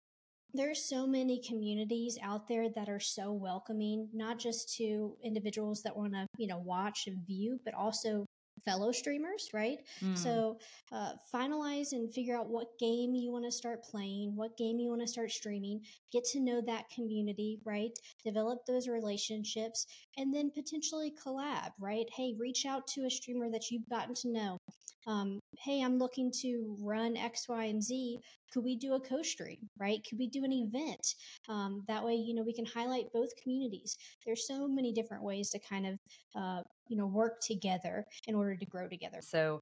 there's 0.55 0.88
so 0.88 1.07
many 1.07 1.40
communities 1.47 2.19
out 2.23 2.49
there 2.49 2.69
that 2.71 2.88
are 2.88 3.01
so 3.01 3.33
welcoming, 3.33 4.09
not 4.12 4.38
just 4.38 4.75
to 4.77 5.16
individuals 5.23 5.83
that 5.83 5.97
want 5.97 6.12
to, 6.12 6.27
you 6.38 6.47
know, 6.47 6.59
watch 6.59 7.07
and 7.07 7.27
view, 7.27 7.61
but 7.64 7.75
also 7.75 8.25
fellow 8.64 8.90
streamers, 8.90 9.51
right? 9.53 9.79
Mm. 10.03 10.16
So 10.16 10.59
uh, 10.92 11.12
finalize 11.33 11.92
and 11.92 12.12
figure 12.12 12.37
out 12.37 12.49
what 12.49 12.79
game 12.79 13.14
you 13.14 13.31
want 13.31 13.45
to 13.45 13.53
start 13.53 13.85
playing, 13.85 14.35
what 14.35 14.57
game 14.57 14.79
you 14.79 14.88
want 14.88 15.03
to 15.03 15.07
start 15.07 15.31
streaming, 15.31 15.83
get 16.12 16.25
to 16.33 16.40
know 16.40 16.61
that 16.62 16.88
community, 16.95 17.61
right? 17.64 17.92
Develop 18.25 18.64
those 18.66 18.88
relationships, 18.88 19.87
and 20.16 20.35
then 20.35 20.51
potentially 20.51 21.12
collab, 21.25 21.71
right? 21.79 22.07
Hey, 22.14 22.35
reach 22.38 22.66
out 22.66 22.87
to 22.88 23.05
a 23.05 23.11
streamer 23.11 23.51
that 23.51 23.71
you've 23.71 23.88
gotten 23.88 24.14
to 24.14 24.29
know. 24.29 24.59
Um, 25.07 25.38
hey, 25.59 25.83
I'm 25.83 25.99
looking 25.99 26.33
to 26.42 26.77
run 26.81 27.16
X, 27.16 27.49
Y, 27.49 27.64
and 27.64 27.83
Z. 27.83 28.19
Could 28.53 28.64
we 28.64 28.77
do 28.77 28.95
a 28.95 29.01
co 29.01 29.23
stream, 29.23 29.59
right? 29.79 30.01
Could 30.09 30.19
we 30.19 30.29
do 30.29 30.45
an 30.45 30.53
event? 30.53 31.14
Um, 31.49 31.83
that 31.87 32.05
way, 32.05 32.14
you 32.14 32.35
know, 32.35 32.42
we 32.42 32.53
can 32.53 32.66
highlight 32.66 33.07
both 33.12 33.29
communities. 33.42 33.97
There's 34.25 34.47
so 34.47 34.66
many 34.66 34.92
different 34.92 35.23
ways 35.23 35.51
to 35.51 35.61
kind 35.61 35.87
of, 35.87 35.99
uh, 36.35 36.62
you 36.88 36.97
know, 36.97 37.07
work 37.07 37.40
together 37.40 38.05
in 38.27 38.35
order 38.35 38.57
to 38.57 38.66
grow 38.66 38.88
together. 38.88 39.21
So, 39.21 39.61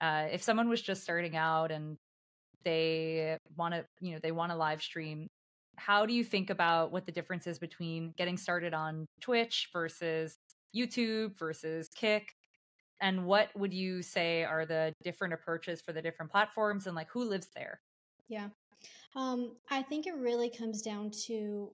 uh, 0.00 0.26
if 0.32 0.42
someone 0.42 0.68
was 0.68 0.82
just 0.82 1.02
starting 1.02 1.36
out 1.36 1.70
and 1.70 1.96
they 2.64 3.36
want 3.56 3.74
to, 3.74 3.84
you 4.00 4.12
know, 4.12 4.18
they 4.22 4.32
want 4.32 4.50
to 4.50 4.56
live 4.56 4.82
stream, 4.82 5.28
how 5.76 6.04
do 6.04 6.12
you 6.12 6.24
think 6.24 6.50
about 6.50 6.90
what 6.90 7.06
the 7.06 7.12
difference 7.12 7.46
is 7.46 7.58
between 7.58 8.12
getting 8.18 8.36
started 8.36 8.74
on 8.74 9.06
Twitch 9.20 9.68
versus 9.72 10.36
YouTube 10.76 11.38
versus 11.38 11.88
Kick? 11.94 12.34
And 13.00 13.24
what 13.24 13.48
would 13.56 13.72
you 13.72 14.02
say 14.02 14.44
are 14.44 14.66
the 14.66 14.94
different 15.02 15.34
approaches 15.34 15.80
for 15.80 15.92
the 15.92 16.02
different 16.02 16.30
platforms 16.30 16.86
and 16.86 16.94
like 16.94 17.08
who 17.10 17.24
lives 17.24 17.48
there? 17.54 17.80
Yeah. 18.28 18.48
Um, 19.16 19.56
I 19.70 19.82
think 19.82 20.06
it 20.06 20.14
really 20.14 20.50
comes 20.50 20.82
down 20.82 21.10
to 21.26 21.70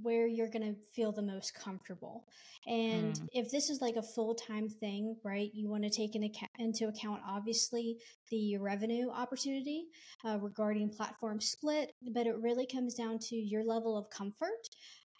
where 0.00 0.26
you're 0.26 0.48
going 0.48 0.74
to 0.74 0.80
feel 0.94 1.12
the 1.12 1.22
most 1.22 1.54
comfortable. 1.54 2.24
And 2.66 3.14
mm. 3.14 3.28
if 3.32 3.50
this 3.50 3.68
is 3.68 3.80
like 3.80 3.96
a 3.96 4.02
full 4.02 4.34
time 4.34 4.68
thing, 4.68 5.16
right, 5.24 5.50
you 5.52 5.68
want 5.68 5.82
to 5.82 5.90
take 5.90 6.14
in 6.14 6.22
account, 6.22 6.50
into 6.58 6.88
account, 6.88 7.20
obviously, 7.26 7.98
the 8.30 8.56
revenue 8.58 9.10
opportunity 9.10 9.86
uh, 10.24 10.38
regarding 10.40 10.90
platform 10.90 11.40
split, 11.40 11.92
but 12.14 12.26
it 12.26 12.36
really 12.40 12.66
comes 12.66 12.94
down 12.94 13.18
to 13.18 13.36
your 13.36 13.64
level 13.64 13.98
of 13.98 14.08
comfort 14.10 14.68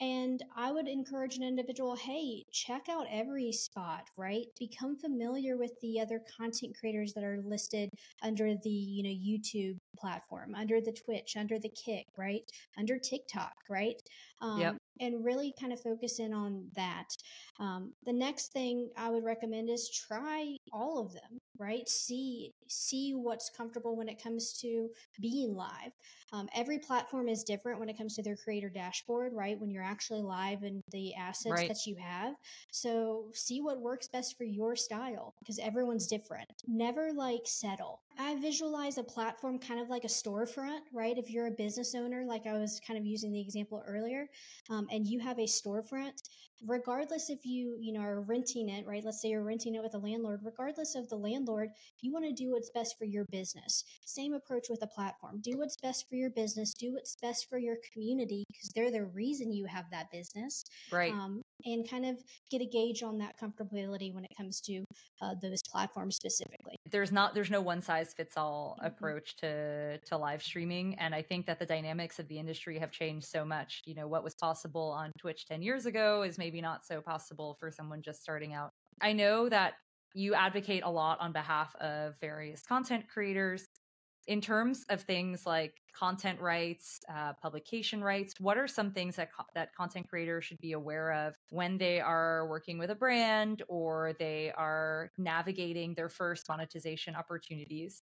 and 0.03 0.43
I 0.57 0.73
would 0.73 0.89
encourage 0.89 1.37
an 1.37 1.45
individual, 1.45 1.95
hey, 1.95 2.45
check 2.51 2.89
out 2.91 3.07
every 3.09 3.53
spot, 3.53 4.09
right? 4.17 4.47
Become 4.59 4.97
familiar 4.97 5.57
with 5.57 5.71
the 5.81 6.01
other 6.01 6.21
content 6.37 6.77
creators 6.77 7.13
that 7.13 7.23
are 7.23 7.41
listed 7.45 7.89
under 8.21 8.57
the, 8.65 8.69
you 8.69 9.05
know, 9.05 9.09
YouTube 9.09 9.79
platform, 9.97 10.57
under 10.57 10.81
the 10.81 10.91
Twitch, 10.91 11.37
under 11.37 11.57
the 11.57 11.69
Kick, 11.69 12.07
right? 12.19 12.43
Under 12.77 12.99
TikTok, 12.99 13.53
right? 13.71 13.95
Um, 14.41 14.59
yep. 14.61 14.77
And 15.01 15.25
really 15.25 15.55
kind 15.59 15.73
of 15.73 15.81
focus 15.81 16.19
in 16.19 16.33
on 16.33 16.69
that. 16.77 17.09
Um, 17.59 17.93
the 18.05 18.13
next 18.13 18.53
thing 18.53 18.91
I 18.97 19.11
would 19.11 19.25
recommend 19.25 19.69
is 19.69 19.91
try 19.91 20.57
all 20.73 21.01
of 21.01 21.13
them, 21.13 21.41
right? 21.59 21.89
See 21.89 22.53
see 22.69 23.13
what's 23.15 23.51
comfortable 23.51 23.97
when 23.97 24.09
it 24.09 24.23
comes 24.23 24.53
to 24.61 24.89
being 25.21 25.55
live. 25.55 25.93
Um, 26.33 26.49
every 26.57 26.79
platform 26.79 27.29
is 27.29 27.45
different 27.45 27.79
when 27.79 27.91
it 27.91 27.99
comes 27.99 28.15
to 28.17 28.23
their 28.23 28.37
creator 28.37 28.71
dashboard, 28.71 29.33
right? 29.35 29.61
When 29.61 29.71
you're 29.71 29.83
actually 29.83 30.23
live 30.23 30.63
and 30.63 30.83
the 30.91 31.15
assets 31.15 31.53
right. 31.53 31.69
that 31.69 31.87
you 31.87 31.97
have. 31.97 32.35
So 32.71 33.27
see 33.35 33.61
what 33.61 33.81
works 33.81 34.09
best 34.09 34.39
for 34.39 34.45
your 34.45 34.75
style 34.75 35.35
because 35.41 35.59
everyone's 35.59 36.07
different. 36.07 36.51
Never 36.67 37.13
like 37.13 37.43
settle. 37.45 38.01
I 38.19 38.37
visualize 38.41 38.97
a 38.99 39.03
platform 39.03 39.59
kind 39.59 39.81
of 39.81 39.91
like 39.91 40.05
a 40.05 40.09
storefront, 40.09 40.81
right? 40.93 41.17
If 41.17 41.31
you're 41.31 41.47
a 41.47 41.51
business 41.51 41.95
owner, 41.95 42.25
like 42.27 42.47
I 42.47 42.55
was 42.55 42.81
kind 42.87 42.99
of 42.99 43.05
using 43.05 43.33
the 43.33 43.41
example 43.41 43.83
earlier, 43.87 44.27
um, 44.71 44.87
and 44.93 45.07
you 45.07 45.19
have 45.19 45.39
a 45.39 45.45
storefront, 45.45 46.23
regardless 46.65 47.29
if 47.29 47.45
you 47.45 47.77
you 47.81 47.93
know 47.93 48.01
are 48.01 48.21
renting 48.21 48.69
it 48.69 48.87
right? 48.87 49.03
Let's 49.05 49.21
say 49.21 49.31
you're 49.31 49.43
renting 49.43 49.75
it 49.75 49.83
with 49.83 49.95
a 49.95 49.99
landlord 49.99 50.41
regardless 50.45 50.95
of 50.95 51.09
the 51.09 51.17
landlord 51.17 51.71
you 52.01 52.13
want 52.13 52.25
to 52.25 52.33
do 52.33 52.53
what's 52.53 52.71
best 52.71 52.97
for 52.99 53.05
your 53.05 53.25
business. 53.33 53.85
Same 54.05 54.35
approach 54.35 54.69
with 54.69 54.83
a 54.83 54.87
platform. 54.87 55.41
Do 55.41 55.59
what's 55.59 55.77
best 55.77 56.09
for 56.09 56.15
your 56.15 56.31
business. 56.31 56.75
Do 56.75 56.93
what's 56.93 57.17
best 57.17 57.49
for 57.49 57.59
your 57.59 57.77
community 57.93 58.45
because 58.53 58.71
they're 58.71 58.91
the 58.91 59.07
reason 59.07 59.53
you 59.53 59.67
have 59.67 59.87
that 59.91 60.11
business. 60.13 60.65
Right. 60.93 61.13
Um, 61.13 61.43
and 61.65 61.89
kind 61.89 62.07
of 62.07 62.17
get 62.51 62.61
a 62.61 62.67
gauge 62.67 63.03
on 63.03 63.19
that 63.19 63.35
comfortability 63.41 64.15
when 64.15 64.25
it 64.25 64.31
comes 64.37 64.61
to 64.63 64.85
uh, 65.21 65.35
those 65.41 65.61
platforms 65.71 66.17
specifically. 66.17 66.77
There's 66.91 67.13
not 67.13 67.35
there's 67.35 67.51
no 67.51 67.61
one 67.61 67.83
size 67.83 68.13
fits 68.15 68.37
all 68.37 68.77
mm-hmm. 68.79 68.87
approach 68.87 69.37
to 69.39 69.99
to 69.99 70.17
live 70.17 70.43
streaming 70.43 70.95
and 70.99 71.15
i 71.15 71.23
think 71.23 71.47
that 71.47 71.59
the 71.59 71.67
dynamics 71.67 72.19
of 72.19 72.29
the 72.29 72.39
industry 72.39 72.79
have 72.79 72.91
changed 72.91 73.27
so 73.27 73.45
much. 73.45 73.83
You 73.87 73.95
know 73.95 74.09
what 74.09 74.25
was 74.25 74.35
possible 74.35 74.91
on 74.97 75.13
twitch 75.19 75.47
10 75.47 75.63
years 75.63 75.87
ago 75.87 76.23
is 76.23 76.39
maybe 76.39 76.61
not 76.61 76.85
so 76.85 77.01
possible 77.01 77.57
for 77.59 77.71
someone 77.71 78.03
just 78.03 78.23
starting 78.23 78.55
out. 78.55 78.71
I 79.01 79.13
know 79.13 79.49
that 79.49 79.75
you 80.15 80.35
advocate 80.35 80.83
a 80.85 80.91
lot 80.91 81.19
on 81.21 81.33
behalf 81.33 81.75
of 81.77 82.15
various 82.21 82.63
content 82.63 83.05
creators 83.09 83.67
in 84.27 84.41
terms 84.41 84.85
of 84.89 85.03
things 85.03 85.47
like 85.47 85.81
content 85.93 86.41
rights, 86.41 87.01
uh, 87.13 87.33
publication 87.35 88.03
rights, 88.03 88.35
what 88.39 88.57
are 88.57 88.69
some 88.69 88.93
things 88.93 89.17
that 89.17 89.33
co- 89.33 89.45
that 89.55 89.75
content 89.75 90.09
creators 90.09 90.45
should 90.45 90.61
be 90.61 90.73
aware 90.73 91.13
of 91.13 91.35
when 91.51 91.77
they 91.79 92.01
are 92.01 92.47
working 92.49 92.79
with 92.79 92.91
a 92.91 92.95
brand 92.95 93.63
or 93.69 94.15
they 94.19 94.53
are 94.57 95.11
navigating 95.19 95.95
their 95.95 96.09
first 96.09 96.49
monetization 96.49 97.15
opportunities? 97.15 98.03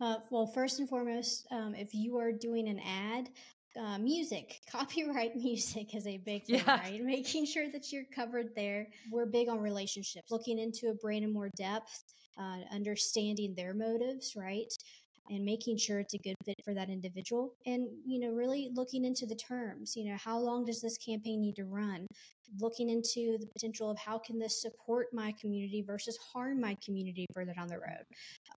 Uh, 0.00 0.16
well, 0.30 0.46
first 0.46 0.78
and 0.78 0.88
foremost, 0.88 1.46
um, 1.50 1.74
if 1.74 1.92
you 1.92 2.16
are 2.16 2.32
doing 2.32 2.68
an 2.68 2.80
ad, 2.80 3.28
uh, 3.78 3.98
music, 3.98 4.60
copyright 4.70 5.36
music 5.36 5.94
is 5.94 6.06
a 6.06 6.16
big 6.18 6.44
thing, 6.46 6.62
yeah. 6.66 6.80
right? 6.80 7.02
Making 7.02 7.46
sure 7.46 7.70
that 7.70 7.92
you're 7.92 8.04
covered 8.14 8.54
there. 8.56 8.88
We're 9.12 9.26
big 9.26 9.48
on 9.48 9.60
relationships, 9.60 10.30
looking 10.30 10.58
into 10.58 10.88
a 10.88 10.94
brand 10.94 11.24
in 11.24 11.32
more 11.32 11.50
depth, 11.56 12.04
uh, 12.38 12.58
understanding 12.72 13.54
their 13.56 13.74
motives, 13.74 14.34
right? 14.36 14.72
And 15.28 15.44
making 15.44 15.76
sure 15.76 16.00
it's 16.00 16.14
a 16.14 16.18
good 16.18 16.36
fit 16.44 16.56
for 16.64 16.74
that 16.74 16.88
individual 16.88 17.54
and 17.66 17.86
you 18.06 18.18
know 18.18 18.30
really 18.30 18.70
looking 18.74 19.04
into 19.04 19.26
the 19.26 19.34
terms 19.34 19.94
you 19.96 20.10
know 20.10 20.16
how 20.16 20.38
long 20.38 20.64
does 20.64 20.80
this 20.80 20.96
campaign 20.98 21.40
need 21.40 21.56
to 21.56 21.64
run? 21.64 22.06
Looking 22.58 22.90
into 22.90 23.38
the 23.38 23.46
potential 23.54 23.90
of 23.90 23.98
how 23.98 24.18
can 24.18 24.38
this 24.38 24.60
support 24.60 25.06
my 25.12 25.32
community 25.40 25.82
versus 25.86 26.18
harm 26.32 26.60
my 26.60 26.76
community 26.84 27.26
further 27.32 27.52
down 27.54 27.68
the 27.68 27.78
road? 27.78 28.04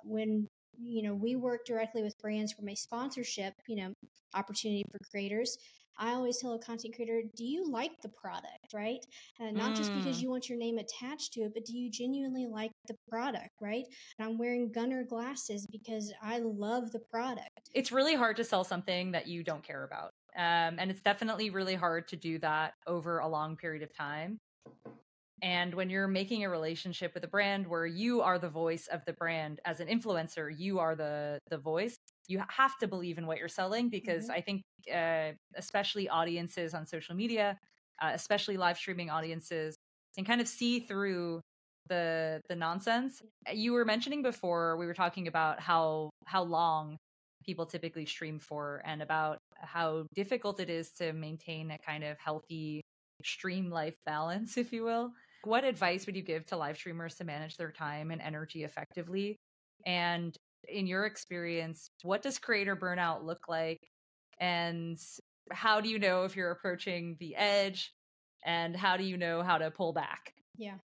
When 0.04 0.48
you 0.82 1.04
know 1.04 1.14
we 1.14 1.36
work 1.36 1.66
directly 1.66 2.02
with 2.02 2.18
brands 2.20 2.52
from 2.52 2.68
a 2.68 2.76
sponsorship 2.76 3.54
you 3.68 3.76
know 3.76 3.94
opportunity 4.34 4.84
for 4.92 4.98
creators 5.12 5.56
I 5.98 6.14
always 6.14 6.40
tell 6.40 6.54
a 6.54 6.60
content 6.60 6.96
creator, 6.96 7.22
do 7.36 7.46
you 7.46 7.70
like 7.70 8.02
the 8.02 8.10
product, 8.10 8.74
right? 8.74 9.06
And 9.40 9.56
not 9.56 9.74
mm. 9.74 9.78
just 9.78 9.94
because 9.94 10.18
mm. 10.18 10.24
you 10.24 10.30
want 10.30 10.50
your 10.50 10.58
name 10.58 10.78
attached 10.78 11.34
to 11.34 11.42
it, 11.42 11.54
but 11.54 11.66
do 11.66 11.78
you 11.78 11.90
genuinely 11.90 12.48
like 12.48 12.72
the 12.88 12.96
product, 13.10 13.52
right? 13.62 13.86
And 14.18 14.28
I'm 14.28 14.38
wearing 14.38 14.72
Gunnar 14.72 15.04
glasses 15.04 15.68
because 15.72 16.12
I 16.22 16.40
love 16.40 16.92
the 16.92 17.00
product. 17.12 17.70
It's 17.74 17.92
really 17.92 18.16
hard 18.16 18.38
to 18.38 18.44
sell 18.44 18.64
something 18.64 19.12
that 19.12 19.28
you 19.28 19.44
don't 19.44 19.64
care 19.64 19.84
about. 19.84 20.12
Um, 20.36 20.80
and 20.80 20.90
it's 20.90 21.02
definitely 21.02 21.52
really 21.52 21.76
hard 21.76 22.08
to 22.08 22.16
do 22.16 22.40
that 22.40 22.74
over 22.88 23.20
a 23.20 23.28
long 23.28 23.56
period 23.56 23.84
of 23.84 23.96
time. 23.96 24.40
And 25.44 25.76
when 25.76 25.90
you're 25.90 26.08
making 26.08 26.46
a 26.46 26.50
relationship 26.50 27.14
with 27.14 27.24
a 27.26 27.28
brand 27.28 27.68
where 27.68 27.86
you 27.86 28.22
are 28.22 28.40
the 28.40 28.50
voice 28.50 28.88
of 28.88 29.04
the 29.06 29.12
brand 29.12 29.60
as 29.66 29.82
an 29.82 29.88
influencer, 29.88 30.50
you 30.58 30.80
are 30.80 30.96
the 30.96 31.38
the 31.50 31.58
voice 31.58 31.98
you 32.28 32.42
have 32.48 32.78
to 32.78 32.88
believe 32.88 33.18
in 33.18 33.28
what 33.28 33.38
you're 33.38 33.50
selling 33.50 33.90
because 33.90 34.24
mm-hmm. 34.24 34.38
I 34.38 34.42
think, 34.42 34.62
uh, 34.94 35.32
especially 35.56 36.08
audiences 36.08 36.74
on 36.74 36.88
social 36.88 37.16
media, 37.16 37.58
uh, 38.02 38.12
especially 38.14 38.58
live 38.58 38.78
streaming 38.78 39.10
audiences, 39.10 39.76
can 40.16 40.26
kind 40.26 40.40
of 40.40 40.48
see 40.48 40.80
through 40.80 41.42
the 41.90 42.42
the 42.48 42.56
nonsense. 42.56 43.22
You 43.52 43.74
were 43.74 43.86
mentioning 43.86 44.22
before 44.22 44.78
we 44.78 44.86
were 44.86 44.94
talking 44.94 45.28
about 45.28 45.60
how 45.60 46.10
how 46.26 46.44
long 46.44 46.98
people 47.46 47.66
typically 47.66 48.06
stream 48.06 48.40
for 48.40 48.82
and 48.86 49.02
about 49.02 49.38
how 49.58 50.06
difficult 50.16 50.62
it 50.62 50.70
is 50.70 50.92
to 50.92 51.12
maintain 51.12 51.72
a 51.72 51.78
kind 51.78 52.06
of 52.06 52.18
healthy 52.18 52.82
stream 53.26 53.70
life 53.70 53.96
balance, 54.06 54.58
if 54.58 54.72
you 54.72 54.84
will. 54.86 55.12
What 55.46 55.64
advice 55.64 56.06
would 56.06 56.16
you 56.16 56.22
give 56.22 56.46
to 56.48 56.58
live 56.58 56.78
streamers 56.78 57.16
to 57.16 57.24
manage 57.24 57.58
their 57.58 57.72
time 57.72 58.12
and 58.12 58.22
energy 58.22 58.64
effectively? 58.64 59.40
And 59.86 60.36
in 60.68 60.88
your 60.88 61.06
experience, 61.06 61.90
what 62.04 62.22
does 62.22 62.40
creator 62.40 62.76
burnout 62.76 63.24
look 63.24 63.48
like? 63.48 63.82
And 64.40 64.98
how 65.52 65.82
do 65.82 65.90
you 65.90 66.00
know 66.00 66.24
if 66.24 66.36
you're 66.36 66.52
approaching 66.52 67.18
the 67.20 67.36
edge? 67.36 67.94
And 68.46 68.76
how 68.76 68.98
do 68.98 69.04
you 69.04 69.18
know 69.18 69.42
how 69.42 69.58
to 69.58 69.72
pull 69.72 69.94
back? 69.94 70.34
Yeah. 70.58 70.78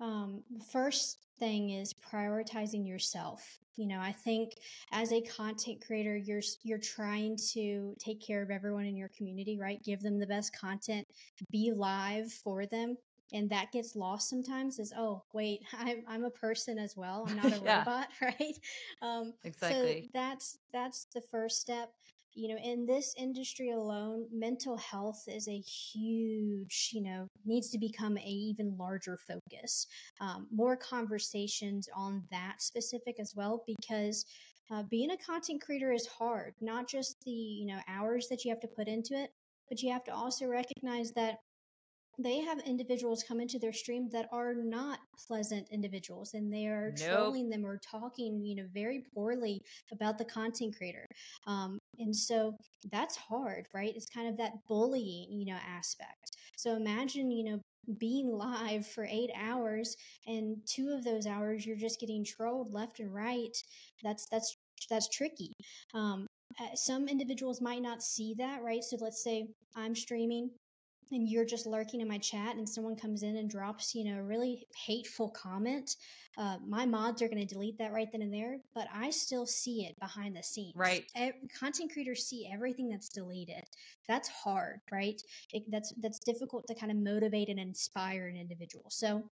Um, 0.00 0.42
first 0.72 1.18
thing 1.38 1.70
is 1.70 1.94
prioritizing 1.94 2.86
yourself. 2.86 3.58
You 3.76 3.86
know, 3.86 4.00
I 4.00 4.12
think 4.12 4.52
as 4.92 5.12
a 5.12 5.20
content 5.20 5.82
creator, 5.86 6.16
you're 6.16 6.42
you're 6.62 6.78
trying 6.78 7.36
to 7.52 7.94
take 7.98 8.26
care 8.26 8.42
of 8.42 8.50
everyone 8.50 8.86
in 8.86 8.96
your 8.96 9.10
community, 9.16 9.58
right? 9.58 9.82
Give 9.84 10.00
them 10.00 10.18
the 10.18 10.26
best 10.26 10.56
content, 10.58 11.06
be 11.50 11.72
live 11.74 12.32
for 12.32 12.64
them, 12.66 12.96
and 13.32 13.50
that 13.50 13.72
gets 13.72 13.96
lost 13.96 14.28
sometimes 14.28 14.78
is 14.78 14.92
oh 14.96 15.22
wait 15.32 15.60
i'm, 15.78 16.02
I'm 16.08 16.24
a 16.24 16.30
person 16.30 16.78
as 16.78 16.96
well 16.96 17.26
i'm 17.28 17.36
not 17.36 17.46
a 17.52 17.60
yeah. 17.64 17.78
robot 17.78 18.08
right 18.22 18.58
um, 19.02 19.32
exactly 19.44 20.02
so 20.02 20.08
that's 20.14 20.58
that's 20.72 21.06
the 21.14 21.22
first 21.30 21.60
step 21.60 21.90
you 22.36 22.48
know, 22.48 22.60
in 22.62 22.84
this 22.84 23.14
industry 23.16 23.70
alone, 23.70 24.26
mental 24.30 24.76
health 24.76 25.24
is 25.26 25.48
a 25.48 25.58
huge, 25.58 26.90
you 26.92 27.02
know, 27.02 27.26
needs 27.46 27.70
to 27.70 27.78
become 27.78 28.18
a 28.18 28.28
even 28.28 28.76
larger 28.76 29.16
focus. 29.16 29.86
Um, 30.20 30.46
more 30.52 30.76
conversations 30.76 31.88
on 31.96 32.24
that 32.30 32.60
specific 32.60 33.16
as 33.18 33.32
well, 33.34 33.64
because 33.66 34.26
uh, 34.70 34.82
being 34.90 35.12
a 35.12 35.16
content 35.16 35.62
creator 35.62 35.92
is 35.92 36.06
hard. 36.06 36.52
Not 36.60 36.86
just 36.86 37.16
the 37.24 37.30
you 37.30 37.66
know 37.66 37.80
hours 37.88 38.28
that 38.28 38.44
you 38.44 38.50
have 38.50 38.60
to 38.60 38.68
put 38.68 38.86
into 38.86 39.14
it, 39.14 39.30
but 39.70 39.82
you 39.82 39.90
have 39.90 40.04
to 40.04 40.14
also 40.14 40.46
recognize 40.46 41.12
that 41.12 41.38
they 42.18 42.40
have 42.40 42.58
individuals 42.60 43.24
come 43.26 43.40
into 43.40 43.58
their 43.58 43.72
stream 43.72 44.08
that 44.10 44.28
are 44.32 44.54
not 44.54 45.00
pleasant 45.26 45.68
individuals 45.70 46.34
and 46.34 46.52
they 46.52 46.66
are 46.66 46.92
nope. 46.98 47.08
trolling 47.08 47.48
them 47.50 47.64
or 47.64 47.78
talking 47.78 48.44
you 48.44 48.56
know 48.56 48.66
very 48.72 49.04
poorly 49.14 49.60
about 49.92 50.18
the 50.18 50.24
content 50.24 50.76
creator. 50.76 51.06
Um, 51.46 51.78
and 51.98 52.14
so 52.14 52.56
that's 52.90 53.16
hard 53.16 53.66
right? 53.74 53.92
It's 53.94 54.08
kind 54.08 54.28
of 54.28 54.36
that 54.38 54.52
bullying 54.68 55.30
you 55.30 55.46
know 55.46 55.58
aspect. 55.68 56.36
So 56.56 56.76
imagine 56.76 57.30
you 57.30 57.44
know 57.44 57.60
being 57.98 58.28
live 58.30 58.86
for 58.86 59.04
eight 59.04 59.30
hours 59.38 59.96
and 60.26 60.56
two 60.66 60.90
of 60.90 61.04
those 61.04 61.24
hours 61.24 61.64
you're 61.64 61.76
just 61.76 62.00
getting 62.00 62.24
trolled 62.24 62.72
left 62.72 63.00
and 63.00 63.12
right. 63.12 63.56
That's 64.02 64.26
that's 64.30 64.56
that's 64.90 65.08
tricky. 65.08 65.52
Um, 65.94 66.26
uh, 66.60 66.74
some 66.74 67.08
individuals 67.08 67.60
might 67.60 67.82
not 67.82 68.02
see 68.02 68.34
that 68.38 68.62
right? 68.62 68.82
So 68.82 68.96
let's 69.00 69.22
say 69.22 69.46
i'm 69.74 69.94
streaming 69.94 70.50
and 71.12 71.28
you're 71.28 71.44
just 71.44 71.66
lurking 71.66 72.00
in 72.00 72.08
my 72.08 72.18
chat 72.18 72.56
and 72.56 72.68
someone 72.68 72.96
comes 72.96 73.22
in 73.22 73.36
and 73.36 73.50
drops 73.50 73.94
you 73.94 74.04
know 74.04 74.18
a 74.18 74.22
really 74.22 74.66
hateful 74.76 75.30
comment 75.30 75.96
uh, 76.38 76.58
my 76.66 76.84
mods 76.84 77.22
are 77.22 77.28
going 77.28 77.44
to 77.44 77.54
delete 77.54 77.78
that 77.78 77.92
right 77.92 78.08
then 78.12 78.22
and 78.22 78.32
there 78.32 78.58
but 78.74 78.86
i 78.94 79.10
still 79.10 79.46
see 79.46 79.84
it 79.84 79.98
behind 80.00 80.36
the 80.36 80.42
scenes. 80.42 80.74
Right. 80.76 81.04
E- 81.18 81.32
content 81.58 81.92
creators 81.92 82.26
see 82.26 82.48
everything 82.52 82.88
that's 82.88 83.08
deleted 83.08 83.64
that's 84.08 84.28
hard 84.28 84.80
right 84.92 85.20
it, 85.52 85.62
that's 85.70 85.92
that's 86.02 86.18
difficult 86.18 86.66
to 86.66 86.74
kind 86.74 86.92
of 86.92 86.98
motivate 86.98 87.48
and 87.48 87.58
inspire 87.58 88.28
an 88.28 88.36
individual 88.36 88.84
so 88.88 89.22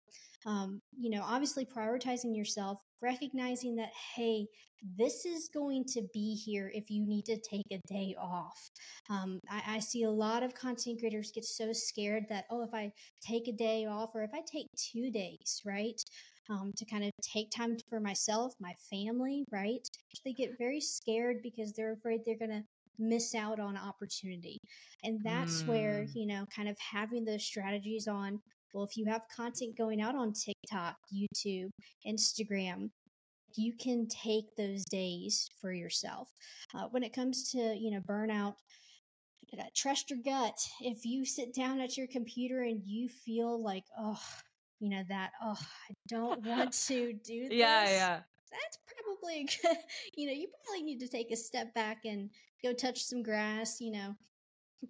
um, 0.47 0.81
you 0.99 1.11
know 1.11 1.23
obviously 1.25 1.65
prioritizing 1.65 2.37
yourself 2.37 2.81
recognizing 3.01 3.77
that 3.77 3.91
hey 4.17 4.47
this 4.97 5.25
is 5.25 5.49
going 5.49 5.85
to 5.85 6.03
be 6.13 6.35
here 6.35 6.71
if 6.75 6.91
you 6.91 7.07
need 7.07 7.25
to 7.25 7.39
take 7.39 7.67
a 7.73 7.81
day 7.87 8.15
off. 8.21 8.71
Um, 9.09 9.41
I, 9.51 9.77
I, 9.77 9.79
see 9.79 10.03
a 10.05 10.11
lot 10.11 10.43
of 10.43 10.55
content 10.55 10.99
creators 10.99 11.33
get 11.33 11.45
so 11.45 11.73
scared 11.73 12.25
that, 12.29 12.45
oh, 12.51 12.63
if 12.63 12.75
I 12.75 12.93
take 13.27 13.49
a 13.49 13.53
day 13.53 13.87
off 13.87 14.11
or 14.15 14.23
if 14.23 14.31
I 14.35 14.41
take 14.47 14.67
two 14.77 15.11
days, 15.11 15.63
right? 15.65 16.01
Um, 16.51 16.73
to 16.77 16.85
kind 16.85 17.05
of 17.05 17.11
take 17.23 17.51
time 17.51 17.79
for 17.89 18.01
myself, 18.01 18.53
my 18.61 18.75
family, 18.91 19.45
right? 19.51 19.89
They 20.25 20.35
get 20.35 20.59
very 20.59 20.81
scared 20.81 21.39
because 21.43 21.73
they're 21.73 21.95
afraid 21.95 22.21
they're 22.25 22.39
going 22.39 22.51
to 22.51 22.65
miss 22.99 23.35
out 23.35 23.61
on 23.61 23.77
opportunity. 23.77 24.59
And 25.03 25.21
that's 25.23 25.63
mm. 25.63 25.69
where, 25.69 26.07
you 26.15 26.27
know, 26.27 26.47
kind 26.55 26.69
of 26.69 26.77
having 26.79 27.25
those 27.25 27.45
strategies 27.45 28.09
on, 28.09 28.41
well, 28.73 28.85
if 28.85 28.97
you 28.97 29.07
have 29.07 29.23
content 29.35 29.77
going 29.77 30.01
out 30.01 30.15
on 30.15 30.33
TikTok, 30.33 30.97
YouTube, 31.15 31.71
Instagram, 32.07 32.91
you 33.57 33.73
can 33.79 34.09
take 34.09 34.57
those 34.57 34.85
days 34.85 35.49
for 35.61 35.73
yourself. 35.73 36.29
Uh, 36.75 36.87
when 36.91 37.05
it 37.05 37.13
comes 37.13 37.51
to, 37.53 37.59
you 37.59 37.91
know, 37.91 38.01
burnout, 38.01 38.55
uh, 39.59 39.65
trust 39.75 40.11
your 40.11 40.19
gut. 40.25 40.59
If 40.81 41.05
you 41.05 41.25
sit 41.25 41.55
down 41.55 41.81
at 41.81 41.97
your 41.97 42.09
computer 42.09 42.63
and 42.63 42.83
you 42.85 43.09
feel 43.09 43.63
like, 43.63 43.85
oh, 43.99 44.21
you 44.81 44.91
know, 44.91 45.03
that, 45.09 45.31
oh, 45.43 45.59
I 45.59 45.95
don't 46.09 46.45
want 46.45 46.73
to 46.89 47.13
do 47.13 47.49
this. 47.49 47.53
yeah, 47.53 47.85
yeah. 47.91 48.21
That's 48.55 48.79
probably 48.87 49.49
good. 49.63 49.77
You 50.17 50.27
know, 50.27 50.33
you 50.33 50.49
probably 50.65 50.83
need 50.85 51.01
to 51.01 51.09
take 51.09 51.31
a 51.31 51.37
step 51.37 51.75
back 51.75 52.05
and 52.05 52.31
go 52.63 52.73
touch 52.73 53.03
some 53.03 53.23
grass, 53.23 53.81
you 53.81 53.91
know, 53.91 54.15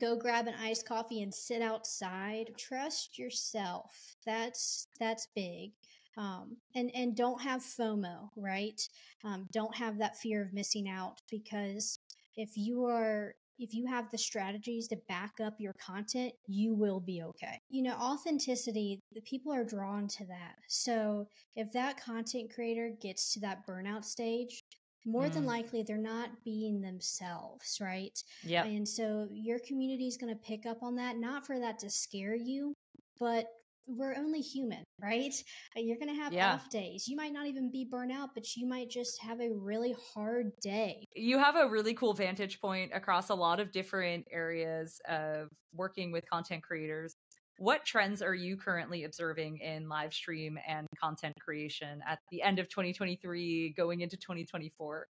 go 0.00 0.16
grab 0.16 0.46
an 0.46 0.55
iced 0.61 0.87
coffee 0.87 1.22
and 1.22 1.35
sit 1.35 1.62
outside. 1.62 2.53
Trust 2.59 3.18
yourself. 3.18 4.16
That's 4.27 4.88
that's 5.00 5.29
big 5.35 5.72
um, 6.16 6.57
and 6.74 6.90
and 6.94 7.16
don't 7.16 7.42
have 7.42 7.62
FOMO, 7.62 8.31
right? 8.37 8.81
Um, 9.24 9.48
don't 9.53 9.74
have 9.77 9.98
that 9.98 10.16
fear 10.16 10.42
of 10.42 10.53
missing 10.53 10.88
out 10.88 11.20
because 11.31 11.98
if 12.37 12.57
you 12.57 12.85
are 12.85 13.35
if 13.59 13.75
you 13.75 13.87
have 13.87 14.11
the 14.11 14.19
strategies 14.19 14.88
to 14.88 14.97
back 15.09 15.35
up 15.43 15.55
your 15.59 15.75
content, 15.75 16.33
you 16.47 16.75
will 16.75 17.01
be 17.01 17.23
okay. 17.23 17.61
You 17.69 17.83
know, 17.83 17.95
authenticity, 17.95 19.01
the 19.12 19.21
people 19.23 19.53
are 19.53 19.64
drawn 19.64 20.09
to 20.09 20.27
that. 20.27 20.57
So 20.69 21.29
if 21.57 21.71
that 21.73 22.01
content 22.01 22.53
creator 22.53 22.90
gets 23.01 23.33
to 23.35 23.40
that 23.40 23.67
burnout 23.67 24.05
stage, 24.05 24.62
more 25.07 25.27
mm. 25.27 25.33
than 25.33 25.45
likely 25.45 25.83
they're 25.83 25.99
not 25.99 26.31
being 26.45 26.81
themselves, 26.81 27.79
right? 27.81 28.19
Yeah. 28.43 28.64
And 28.64 28.88
so 28.88 29.29
your 29.33 29.59
community 29.61 30.07
is 30.07 30.17
going 30.17 30.33
to 30.33 30.40
pick 30.40 30.67
up 30.67 30.83
on 30.83 30.97
that, 30.97 31.19
not 31.19 31.47
for 31.47 31.59
that 31.59 31.79
to 31.81 31.90
scare 31.90 32.35
you, 32.35 32.75
but 33.19 33.47
we're 33.87 34.14
only 34.16 34.40
human, 34.40 34.85
right? 35.01 35.35
Uh, 35.77 35.81
you're 35.81 35.99
going 35.99 36.09
to 36.09 36.20
have 36.20 36.33
yeah. 36.33 36.55
off 36.55 36.70
days. 36.70 37.07
You 37.09 37.16
might 37.16 37.33
not 37.33 37.47
even 37.47 37.70
be 37.70 37.87
burnout, 37.90 38.29
but 38.35 38.57
you 38.57 38.66
might 38.66 38.90
just 38.90 39.20
have 39.23 39.40
a 39.40 39.51
really 39.53 39.94
hard 40.14 40.53
day. 40.61 41.05
You 41.14 41.38
have 41.38 41.57
a 41.57 41.68
really 41.68 41.94
cool 41.94 42.14
vantage 42.14 42.61
point 42.61 42.92
across 42.94 43.29
a 43.29 43.35
lot 43.35 43.61
of 43.61 43.73
different 43.73 44.27
areas 44.31 45.01
of 45.09 45.49
working 45.75 46.12
with 46.12 46.29
content 46.29 46.62
creators. 46.62 47.14
What 47.59 47.85
trends 47.85 48.20
are 48.20 48.35
you 48.35 48.57
currently 48.57 49.05
observing 49.05 49.59
in 49.59 49.88
live 49.88 50.12
stream 50.12 50.59
and 50.66 50.87
content 51.01 51.35
creation 51.40 52.01
at 52.07 52.18
the 52.31 52.42
end 52.42 52.59
of 52.59 52.68
2023 52.68 53.75
going 53.77 54.01
into 54.01 54.16
2024? 54.16 55.07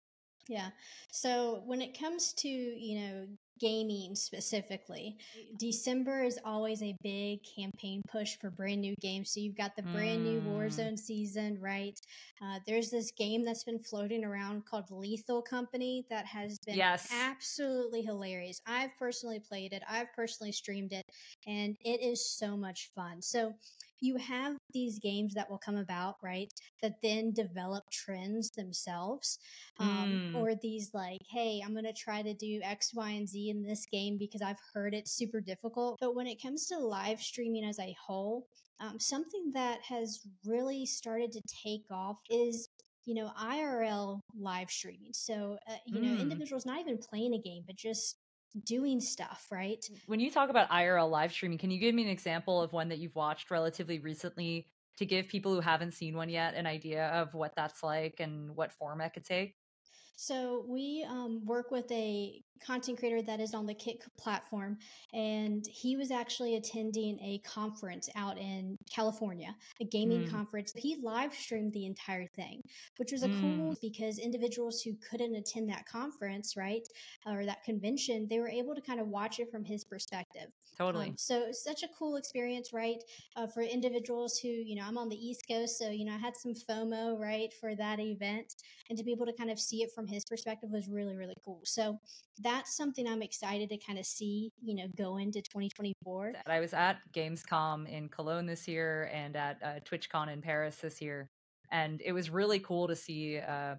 Yeah. 0.49 0.71
So 1.11 1.63
when 1.67 1.81
it 1.81 1.97
comes 1.97 2.33
to, 2.35 2.49
you 2.49 3.01
know, 3.01 3.27
gaming 3.63 4.17
specifically. 4.17 5.17
December 5.57 6.25
is 6.25 6.39
always 6.45 6.83
a 6.83 6.97
big 7.03 7.39
campaign 7.57 8.03
push 8.11 8.37
for 8.41 8.51
brand 8.51 8.81
new 8.81 8.95
games. 9.01 9.31
So 9.31 9.39
you've 9.39 9.57
got 9.57 9.77
the 9.77 9.83
brand 9.83 10.25
new 10.25 10.41
mm. 10.41 10.49
Warzone 10.49 10.99
season, 10.99 11.59
right? 11.61 11.99
Uh, 12.43 12.59
there's 12.67 12.91
this 12.91 13.13
game 13.13 13.45
that's 13.45 13.63
been 13.63 13.79
floating 13.79 14.25
around 14.25 14.67
called 14.67 14.91
Lethal 14.91 15.41
Company 15.41 16.05
that 16.11 16.27
has 16.27 16.59
been 16.67 16.75
yes. 16.75 17.09
absolutely 17.13 18.03
hilarious. 18.03 18.61
I've 18.67 18.91
personally 18.99 19.39
played 19.39 19.73
it, 19.73 19.83
I've 19.89 20.13
personally 20.13 20.53
streamed 20.53 20.93
it, 20.93 21.07
and 21.47 21.77
it 21.85 22.03
is 22.03 22.29
so 22.29 22.57
much 22.57 22.91
fun. 22.97 23.23
So 23.23 23.55
you 24.03 24.17
have 24.17 24.57
these 24.75 24.99
games 24.99 25.33
that 25.35 25.49
will 25.49 25.61
come 25.65 25.77
about, 25.77 26.17
right? 26.23 26.53
That 26.83 27.01
then 27.03 27.33
develop 27.33 27.85
trends 27.91 28.51
themselves. 28.51 29.39
Um, 29.79 30.33
mm. 30.35 30.37
Or 30.37 30.55
these 30.57 30.91
like, 30.93 31.21
hey, 31.31 31.63
I'm 31.65 31.73
going 31.73 31.85
to 31.85 31.93
try 31.93 32.21
to 32.21 32.35
do 32.35 32.61
X, 32.65 32.93
Y, 32.93 33.11
and 33.11 33.29
Z 33.29 33.49
in 33.49 33.63
this 33.63 33.87
game 33.87 34.19
because 34.19 34.43
I've 34.43 34.59
heard 34.75 34.93
it's 34.93 35.13
super 35.13 35.41
difficult. 35.41 35.99
But 36.01 36.17
when 36.17 36.27
it 36.27 36.43
comes 36.43 36.67
to 36.67 36.79
live 36.79 37.21
streaming 37.21 37.65
as 37.65 37.79
a 37.79 37.97
whole, 38.05 38.49
um, 38.81 38.99
something 38.99 39.53
that 39.55 39.81
has 39.83 40.27
really 40.45 40.85
started 40.85 41.31
to 41.33 41.43
take 41.65 41.85
off 41.91 42.17
is 42.29 42.69
you 43.05 43.15
know 43.15 43.31
IRL 43.41 44.21
live 44.37 44.71
streaming. 44.71 45.13
So 45.13 45.59
uh, 45.69 45.75
you 45.87 46.01
mm. 46.01 46.03
know 46.03 46.21
individuals 46.21 46.67
not 46.67 46.81
even 46.81 46.99
playing 46.99 47.35
a 47.35 47.39
game, 47.39 47.63
but 47.67 47.77
just 47.77 48.17
doing 48.65 49.01
stuff, 49.01 49.47
right? 49.51 49.85
When 50.07 50.21
you 50.21 50.31
talk 50.31 50.51
about 50.51 50.69
IRL 50.71 51.11
live 51.11 51.33
streaming, 51.33 51.59
can 51.59 51.71
you 51.71 51.79
give 51.79 51.95
me 51.95 52.03
an 52.03 52.09
example 52.09 52.61
of 52.61 52.73
one 52.73 52.89
that 52.89 52.99
you've 52.99 53.15
watched 53.15 53.51
relatively 53.51 53.99
recently 53.99 54.69
to 54.99 55.07
give 55.07 55.29
people 55.29 55.55
who 55.55 55.61
haven't 55.61 55.95
seen 55.95 56.17
one 56.17 56.29
yet 56.29 56.55
an 56.55 56.67
idea 56.67 57.09
of 57.09 57.35
what 57.35 57.55
that's 57.57 57.83
like 57.83 58.21
and 58.21 58.55
what 58.55 58.73
form 58.73 59.01
it 59.01 59.15
could 59.15 59.25
take? 59.25 59.57
So 60.17 60.65
we 60.69 61.05
um, 61.09 61.45
work 61.45 61.71
with 61.71 61.91
a 61.91 62.43
content 62.65 62.99
creator 62.99 63.23
that 63.23 63.41
is 63.41 63.55
on 63.55 63.67
the 63.67 63.75
Kick 63.75 64.03
platform, 64.17 64.79
and 65.13 65.67
he 65.67 65.97
was 65.97 66.11
actually 66.11 66.57
attending 66.57 67.19
a 67.21 67.39
conference 67.45 68.09
out 68.15 68.39
in 68.39 68.79
California, 68.91 69.55
a 69.81 69.85
gaming 69.85 70.25
mm. 70.25 70.31
conference. 70.31 70.73
He 70.77 70.97
live 71.03 71.35
streamed 71.35 71.73
the 71.73 71.87
entire 71.87 72.27
thing, 72.27 72.63
which 72.97 73.13
was 73.13 73.23
a 73.23 73.29
mm. 73.29 73.41
cool 73.41 73.77
because 73.81 74.19
individuals 74.19 74.81
who 74.83 74.93
couldn't 75.11 75.35
attend 75.35 75.69
that 75.71 75.87
conference, 75.87 76.57
right, 76.57 76.87
or 77.27 77.45
that 77.45 77.65
convention, 77.65 78.27
they 78.29 78.39
were 78.39 78.49
able 78.49 78.75
to 78.75 78.81
kind 78.81 79.01
of 79.01 79.09
watch 79.09 79.39
it 79.39 79.51
from 79.51 79.65
his 79.65 79.85
perspective. 79.85 80.49
Totally. 80.79 81.09
Um, 81.11 81.15
so 81.19 81.53
such 81.53 81.83
a 81.83 81.89
cool 81.99 82.17
experience, 82.17 82.73
right, 82.73 83.03
uh, 83.37 83.47
for 83.47 83.63
individuals 83.63 84.39
who, 84.39 84.49
you 84.49 84.75
know, 84.75 84.85
I'm 84.87 84.99
on 84.99 85.09
the 85.09 85.17
East 85.17 85.45
Coast, 85.49 85.79
so 85.79 85.91
you 85.91 86.05
know, 86.05 86.13
I 86.15 86.19
had 86.19 86.37
some 86.37 86.55
FOMO, 86.55 87.19
right, 87.19 87.53
for 87.61 87.75
that 87.75 88.01
event, 88.01 88.55
and 88.89 88.99
to 88.99 89.05
be 89.05 89.13
able 89.13 89.27
to 89.27 89.33
kind 89.33 89.51
of 89.51 89.61
see 89.61 89.83
it 89.83 89.91
from 89.95 90.07
his 90.07 90.25
perspective 90.25 90.71
was 90.71 90.89
really, 90.89 91.17
really 91.17 91.37
cool. 91.45 91.61
So 91.65 91.99
that's 92.53 92.77
something 92.77 93.09
I'm 93.09 93.23
excited 93.23 93.71
to 93.71 93.79
kind 93.79 93.99
of 93.99 94.05
see, 94.05 94.53
you 94.63 94.75
know, 94.75 94.87
go 94.97 95.17
into 95.17 95.41
2024. 95.41 96.35
I 96.47 96.61
was 96.61 96.75
at 96.75 96.99
Gamescom 97.15 97.89
in 97.89 98.09
Cologne 98.09 98.47
this 98.47 98.69
year 98.69 99.11
and 99.13 99.37
at 99.37 99.57
uh, 99.65 99.81
TwitchCon 99.91 100.31
in 100.31 100.43
Paris 100.43 100.77
this 100.77 101.01
year. 101.01 101.31
And 101.71 102.03
it 102.05 102.13
was 102.13 102.29
really 102.29 102.59
cool 102.59 102.87
to 102.89 102.95
see 102.95 103.39
uh, 103.39 103.77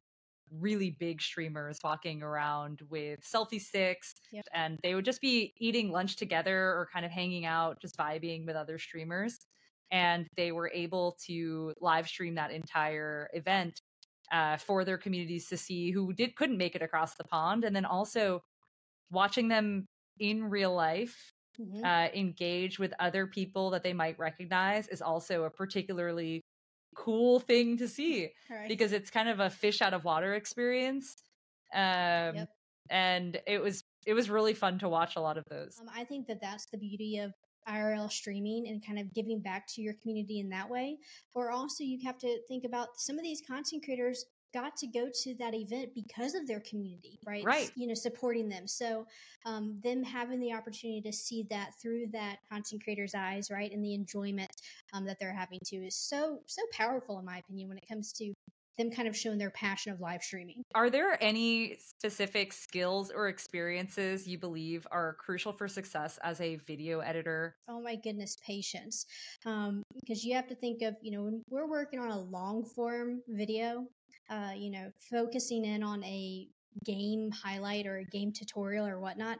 really 0.51 0.95
big 0.99 1.21
streamers 1.21 1.77
walking 1.83 2.23
around 2.23 2.81
with 2.89 3.19
selfie 3.21 3.61
sticks 3.61 4.15
yep. 4.31 4.45
and 4.53 4.79
they 4.81 4.95
would 4.95 5.05
just 5.05 5.21
be 5.21 5.53
eating 5.59 5.91
lunch 5.91 6.15
together 6.15 6.57
or 6.57 6.87
kind 6.91 7.05
of 7.05 7.11
hanging 7.11 7.45
out, 7.45 7.79
just 7.79 7.97
vibing 7.97 8.45
with 8.47 8.55
other 8.55 8.79
streamers. 8.79 9.37
And 9.91 10.27
they 10.35 10.51
were 10.51 10.71
able 10.73 11.15
to 11.27 11.73
live 11.79 12.07
stream 12.07 12.33
that 12.35 12.49
entire 12.49 13.29
event 13.33 13.79
uh, 14.31 14.57
for 14.57 14.83
their 14.83 14.97
communities 14.97 15.47
to 15.49 15.57
see 15.57 15.91
who 15.91 16.11
did 16.13 16.35
couldn't 16.35 16.57
make 16.57 16.75
it 16.75 16.81
across 16.81 17.13
the 17.13 17.23
pond, 17.23 17.63
and 17.63 17.75
then 17.75 17.85
also 17.85 18.41
watching 19.13 19.47
them 19.47 19.85
in 20.19 20.49
real 20.49 20.73
life 20.73 21.31
mm-hmm. 21.59 21.85
uh, 21.85 22.07
engage 22.13 22.79
with 22.79 22.93
other 22.99 23.27
people 23.27 23.69
that 23.71 23.83
they 23.83 23.93
might 23.93 24.17
recognize 24.19 24.87
is 24.87 25.01
also 25.01 25.43
a 25.43 25.49
particularly 25.49 26.41
cool 26.95 27.39
thing 27.39 27.77
to 27.77 27.87
see 27.87 28.29
right. 28.49 28.67
because 28.67 28.91
it's 28.91 29.09
kind 29.09 29.29
of 29.29 29.39
a 29.39 29.49
fish 29.49 29.81
out 29.81 29.93
of 29.93 30.03
water 30.03 30.33
experience. 30.33 31.15
Um, 31.73 32.35
yep. 32.35 32.49
And 32.89 33.39
it 33.47 33.61
was 33.61 33.83
it 34.05 34.13
was 34.13 34.29
really 34.29 34.53
fun 34.53 34.79
to 34.79 34.89
watch 34.89 35.15
a 35.15 35.21
lot 35.21 35.37
of 35.37 35.45
those. 35.49 35.77
Um, 35.79 35.87
I 35.95 36.03
think 36.03 36.27
that 36.27 36.41
that's 36.41 36.65
the 36.65 36.77
beauty 36.77 37.19
of 37.19 37.31
IRL 37.67 38.11
streaming 38.11 38.67
and 38.67 38.85
kind 38.85 38.99
of 38.99 39.13
giving 39.13 39.39
back 39.39 39.65
to 39.67 39.81
your 39.81 39.93
community 40.01 40.39
in 40.39 40.49
that 40.49 40.69
way. 40.69 40.97
Or 41.33 41.51
also, 41.51 41.83
you 41.83 41.99
have 42.03 42.17
to 42.19 42.39
think 42.47 42.65
about 42.65 42.89
some 42.97 43.17
of 43.17 43.23
these 43.23 43.41
content 43.47 43.83
creators 43.85 44.25
got 44.53 44.75
to 44.77 44.87
go 44.87 45.09
to 45.23 45.33
that 45.35 45.53
event 45.53 45.93
because 45.93 46.35
of 46.35 46.47
their 46.47 46.61
community, 46.61 47.19
right? 47.25 47.43
Right. 47.43 47.71
You 47.75 47.87
know, 47.87 47.93
supporting 47.93 48.49
them. 48.49 48.67
So, 48.67 49.05
um, 49.45 49.79
them 49.83 50.03
having 50.03 50.39
the 50.39 50.53
opportunity 50.53 51.01
to 51.01 51.11
see 51.11 51.45
that 51.49 51.71
through 51.81 52.07
that 52.13 52.37
content 52.49 52.83
creator's 52.83 53.15
eyes, 53.15 53.49
right, 53.51 53.71
and 53.71 53.83
the 53.83 53.93
enjoyment 53.93 54.51
um, 54.93 55.05
that 55.05 55.17
they're 55.19 55.33
having 55.33 55.59
to 55.65 55.75
is 55.77 55.95
so 55.95 56.39
so 56.45 56.61
powerful, 56.71 57.19
in 57.19 57.25
my 57.25 57.39
opinion, 57.39 57.69
when 57.69 57.77
it 57.77 57.87
comes 57.87 58.13
to 58.13 58.33
them 58.77 58.89
kind 58.89 59.07
of 59.07 59.15
showing 59.15 59.37
their 59.37 59.51
passion 59.51 59.91
of 59.91 60.01
live 60.01 60.23
streaming. 60.23 60.63
Are 60.73 60.89
there 60.89 61.21
any 61.21 61.77
specific 61.77 62.53
skills 62.53 63.11
or 63.11 63.27
experiences 63.27 64.27
you 64.27 64.37
believe 64.37 64.87
are 64.91 65.13
crucial 65.19 65.53
for 65.53 65.67
success 65.67 66.17
as 66.23 66.41
a 66.41 66.55
video 66.55 66.99
editor? 66.99 67.55
Oh 67.67 67.81
my 67.81 67.95
goodness, 67.95 68.35
patience. 68.45 69.05
Um, 69.45 69.83
because 69.99 70.23
you 70.23 70.33
have 70.35 70.47
to 70.47 70.55
think 70.55 70.81
of, 70.81 70.95
you 71.01 71.11
know, 71.11 71.23
when 71.23 71.43
we're 71.49 71.69
working 71.69 71.99
on 71.99 72.09
a 72.09 72.19
long 72.19 72.65
form 72.65 73.21
video, 73.27 73.85
uh, 74.33 74.53
you 74.55 74.71
know, 74.71 74.91
focusing 75.11 75.65
in 75.65 75.83
on 75.83 76.03
a 76.03 76.47
game 76.83 77.29
highlight 77.31 77.85
or 77.85 77.97
a 77.97 78.05
game 78.05 78.31
tutorial 78.31 78.87
or 78.87 78.99
whatnot, 78.99 79.37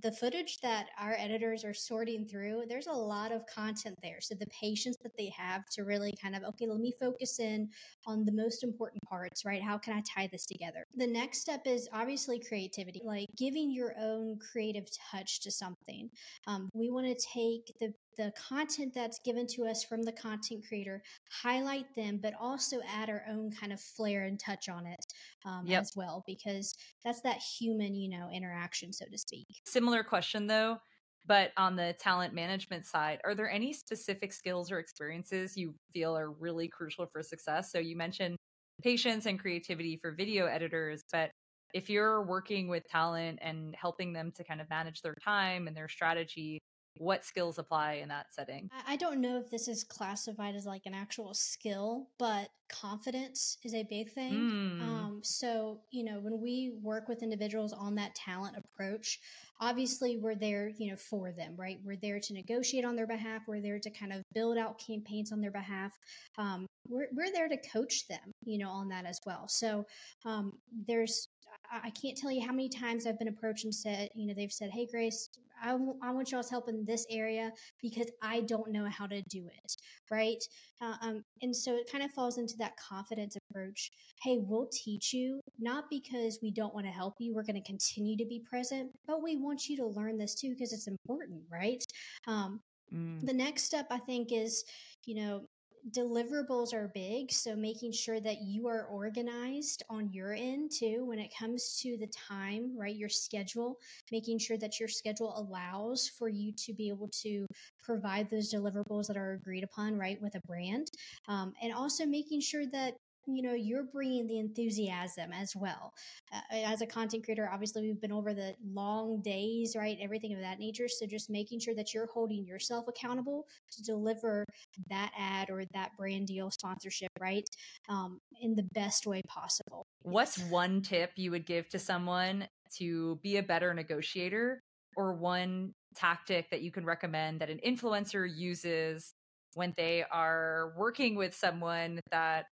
the 0.00 0.12
footage 0.12 0.58
that 0.62 0.86
our 0.98 1.14
editors 1.18 1.64
are 1.64 1.74
sorting 1.74 2.24
through, 2.24 2.62
there's 2.66 2.86
a 2.86 2.92
lot 2.92 3.30
of 3.30 3.44
content 3.46 3.98
there. 4.02 4.18
So 4.20 4.34
the 4.34 4.46
patience 4.46 4.96
that 5.02 5.12
they 5.18 5.30
have 5.36 5.66
to 5.72 5.84
really 5.84 6.14
kind 6.22 6.34
of, 6.34 6.44
okay, 6.44 6.66
let 6.66 6.80
me 6.80 6.94
focus 6.98 7.40
in 7.40 7.68
on 8.06 8.24
the 8.24 8.32
most 8.32 8.64
important 8.64 9.02
parts, 9.02 9.44
right? 9.44 9.62
How 9.62 9.76
can 9.76 9.92
I 9.92 10.02
tie 10.02 10.28
this 10.32 10.46
together? 10.46 10.86
The 10.96 11.06
next 11.06 11.40
step 11.40 11.62
is 11.66 11.88
obviously 11.92 12.40
creativity, 12.40 13.02
like 13.04 13.28
giving 13.36 13.70
your 13.70 13.94
own 14.00 14.38
creative 14.38 14.86
touch 15.10 15.40
to 15.40 15.50
something. 15.50 16.08
Um, 16.46 16.70
we 16.72 16.90
want 16.90 17.06
to 17.06 17.26
take 17.34 17.72
the 17.80 17.92
the 18.16 18.32
content 18.48 18.92
that's 18.94 19.18
given 19.24 19.46
to 19.48 19.64
us 19.64 19.84
from 19.84 20.02
the 20.02 20.12
content 20.12 20.64
creator, 20.66 21.02
highlight 21.42 21.86
them, 21.96 22.18
but 22.22 22.34
also 22.40 22.80
add 22.88 23.08
our 23.08 23.22
own 23.28 23.50
kind 23.50 23.72
of 23.72 23.80
flair 23.80 24.24
and 24.24 24.38
touch 24.38 24.68
on 24.68 24.86
it 24.86 25.04
um, 25.44 25.66
yep. 25.66 25.82
as 25.82 25.92
well, 25.96 26.22
because 26.26 26.74
that's 27.04 27.20
that 27.22 27.38
human, 27.38 27.94
you 27.94 28.08
know, 28.08 28.28
interaction, 28.32 28.92
so 28.92 29.04
to 29.10 29.18
speak. 29.18 29.46
Similar 29.66 30.02
question 30.02 30.46
though, 30.46 30.78
but 31.26 31.52
on 31.56 31.76
the 31.76 31.94
talent 31.98 32.34
management 32.34 32.86
side, 32.86 33.20
are 33.24 33.34
there 33.34 33.50
any 33.50 33.72
specific 33.72 34.32
skills 34.32 34.70
or 34.70 34.78
experiences 34.78 35.56
you 35.56 35.74
feel 35.92 36.16
are 36.16 36.30
really 36.30 36.68
crucial 36.68 37.06
for 37.06 37.22
success? 37.22 37.72
So 37.72 37.78
you 37.78 37.96
mentioned 37.96 38.36
patience 38.82 39.26
and 39.26 39.38
creativity 39.38 39.98
for 40.00 40.12
video 40.12 40.46
editors, 40.46 41.02
but 41.12 41.30
if 41.72 41.88
you're 41.88 42.22
working 42.22 42.68
with 42.68 42.84
talent 42.90 43.38
and 43.40 43.74
helping 43.74 44.12
them 44.12 44.32
to 44.36 44.44
kind 44.44 44.60
of 44.60 44.68
manage 44.68 45.00
their 45.00 45.14
time 45.24 45.68
and 45.68 45.76
their 45.76 45.88
strategy, 45.88 46.58
what 46.98 47.24
skills 47.24 47.58
apply 47.58 47.94
in 47.94 48.08
that 48.08 48.26
setting? 48.32 48.68
I 48.86 48.96
don't 48.96 49.20
know 49.20 49.38
if 49.38 49.50
this 49.50 49.68
is 49.68 49.84
classified 49.84 50.54
as 50.54 50.66
like 50.66 50.82
an 50.86 50.94
actual 50.94 51.34
skill, 51.34 52.08
but 52.18 52.48
confidence 52.68 53.58
is 53.64 53.74
a 53.74 53.86
big 53.88 54.10
thing. 54.12 54.32
Mm. 54.32 54.82
Um, 54.82 55.20
so, 55.22 55.80
you 55.90 56.04
know, 56.04 56.20
when 56.20 56.40
we 56.40 56.72
work 56.82 57.08
with 57.08 57.22
individuals 57.22 57.72
on 57.72 57.94
that 57.96 58.14
talent 58.14 58.56
approach, 58.56 59.20
obviously 59.60 60.16
we're 60.16 60.34
there, 60.34 60.70
you 60.78 60.90
know, 60.90 60.96
for 60.96 61.32
them, 61.32 61.54
right? 61.56 61.78
We're 61.84 61.96
there 61.96 62.20
to 62.20 62.34
negotiate 62.34 62.84
on 62.84 62.96
their 62.96 63.06
behalf. 63.06 63.42
We're 63.46 63.60
there 63.60 63.78
to 63.78 63.90
kind 63.90 64.12
of 64.12 64.22
build 64.34 64.58
out 64.58 64.80
campaigns 64.84 65.32
on 65.32 65.40
their 65.40 65.50
behalf. 65.50 65.92
Um, 66.38 66.66
we're, 66.88 67.08
we're 67.14 67.32
there 67.32 67.48
to 67.48 67.56
coach 67.72 68.06
them, 68.08 68.32
you 68.44 68.58
know, 68.58 68.70
on 68.70 68.88
that 68.88 69.06
as 69.06 69.20
well. 69.24 69.48
So 69.48 69.84
um, 70.24 70.52
there's 70.86 71.28
I 71.72 71.90
can't 71.90 72.16
tell 72.16 72.30
you 72.30 72.44
how 72.44 72.52
many 72.52 72.68
times 72.68 73.06
I've 73.06 73.18
been 73.18 73.28
approached 73.28 73.64
and 73.64 73.74
said, 73.74 74.10
you 74.14 74.26
know, 74.26 74.34
they've 74.34 74.52
said, 74.52 74.70
Hey, 74.70 74.86
Grace, 74.90 75.30
I, 75.62 75.72
w- 75.72 75.94
I 76.02 76.10
want 76.10 76.30
y'all's 76.30 76.50
help 76.50 76.68
in 76.68 76.84
this 76.84 77.06
area 77.08 77.52
because 77.80 78.06
I 78.20 78.40
don't 78.40 78.72
know 78.72 78.86
how 78.88 79.06
to 79.06 79.22
do 79.22 79.46
it. 79.46 79.76
Right. 80.10 80.42
Uh, 80.80 80.94
um, 81.00 81.24
and 81.40 81.54
so 81.54 81.74
it 81.76 81.90
kind 81.90 82.04
of 82.04 82.10
falls 82.10 82.36
into 82.36 82.56
that 82.58 82.76
confidence 82.76 83.36
approach. 83.36 83.90
Hey, 84.22 84.38
we'll 84.40 84.68
teach 84.72 85.12
you, 85.12 85.40
not 85.58 85.84
because 85.88 86.40
we 86.42 86.50
don't 86.50 86.74
want 86.74 86.86
to 86.86 86.92
help 86.92 87.14
you. 87.18 87.34
We're 87.34 87.44
going 87.44 87.62
to 87.62 87.68
continue 87.68 88.16
to 88.16 88.26
be 88.26 88.42
present, 88.48 88.90
but 89.06 89.22
we 89.22 89.36
want 89.36 89.68
you 89.68 89.76
to 89.78 89.86
learn 89.86 90.18
this 90.18 90.34
too 90.34 90.50
because 90.50 90.72
it's 90.72 90.88
important. 90.88 91.42
Right. 91.50 91.82
Um, 92.26 92.60
mm. 92.92 93.24
The 93.24 93.32
next 93.32 93.62
step, 93.62 93.86
I 93.90 93.98
think, 93.98 94.32
is, 94.32 94.64
you 95.06 95.14
know, 95.14 95.46
deliverables 95.90 96.72
are 96.72 96.90
big. 96.94 97.32
So 97.32 97.56
making 97.56 97.92
sure 97.92 98.20
that 98.20 98.42
you 98.42 98.68
are 98.68 98.84
organized 98.84 99.82
on 99.90 100.12
your 100.12 100.32
end 100.32 100.70
too 100.70 101.04
when 101.04 101.18
it 101.18 101.32
comes 101.36 101.78
to 101.82 101.96
the 101.96 102.06
time, 102.06 102.76
right? 102.78 102.94
Your 102.94 103.08
schedule, 103.08 103.78
making 104.10 104.38
sure 104.38 104.56
that 104.58 104.78
your 104.78 104.88
schedule 104.88 105.34
allows 105.36 106.08
for 106.08 106.28
you 106.28 106.52
to 106.52 106.72
be 106.72 106.88
able 106.88 107.08
to 107.22 107.46
provide 107.82 108.30
those 108.30 108.52
deliverables 108.52 109.06
that 109.08 109.16
are 109.16 109.32
agreed 109.32 109.64
upon, 109.64 109.96
right, 109.98 110.20
with 110.22 110.34
a 110.36 110.40
brand. 110.46 110.86
Um, 111.28 111.52
and 111.62 111.72
also 111.72 112.06
making 112.06 112.40
sure 112.40 112.66
that 112.66 112.94
you 113.26 113.42
know 113.42 113.54
you're 113.54 113.84
bringing 113.84 114.26
the 114.26 114.38
enthusiasm 114.38 115.32
as 115.32 115.54
well. 115.54 115.92
Uh, 116.32 116.40
as 116.64 116.80
a 116.82 116.86
content 116.86 117.24
creator 117.24 117.48
obviously 117.52 117.82
we've 117.82 118.00
been 118.00 118.12
over 118.12 118.34
the 118.34 118.54
long 118.72 119.20
days 119.22 119.74
right 119.76 119.98
everything 120.00 120.32
of 120.32 120.40
that 120.40 120.58
nature. 120.58 120.88
So 120.88 121.06
just 121.06 121.30
making 121.30 121.60
sure 121.60 121.74
that 121.74 121.94
you're 121.94 122.08
holding 122.12 122.44
yourself 122.44 122.86
accountable 122.88 123.46
to 123.70 123.82
deliver 123.82 124.44
that 124.88 125.12
ad 125.18 125.50
or 125.50 125.64
that 125.72 125.90
brand 125.96 126.26
deal 126.26 126.50
sponsorship 126.50 127.10
right 127.20 127.44
um, 127.88 128.20
in 128.40 128.54
the 128.54 128.64
best 128.74 129.06
way 129.06 129.22
possible. 129.28 129.86
What's 130.02 130.38
one 130.38 130.82
tip 130.82 131.12
you 131.16 131.30
would 131.30 131.46
give 131.46 131.68
to 131.70 131.78
someone 131.78 132.48
to 132.78 133.18
be 133.22 133.36
a 133.36 133.42
better 133.42 133.74
negotiator 133.74 134.62
or 134.96 135.14
one 135.14 135.74
tactic 135.94 136.50
that 136.50 136.62
you 136.62 136.70
can 136.70 136.84
recommend 136.84 137.40
that 137.40 137.50
an 137.50 137.60
influencer 137.66 138.28
uses 138.34 139.14
when 139.54 139.74
they 139.76 140.04
are 140.10 140.72
working 140.76 141.14
with 141.14 141.34
someone 141.34 142.00
that 142.10 142.46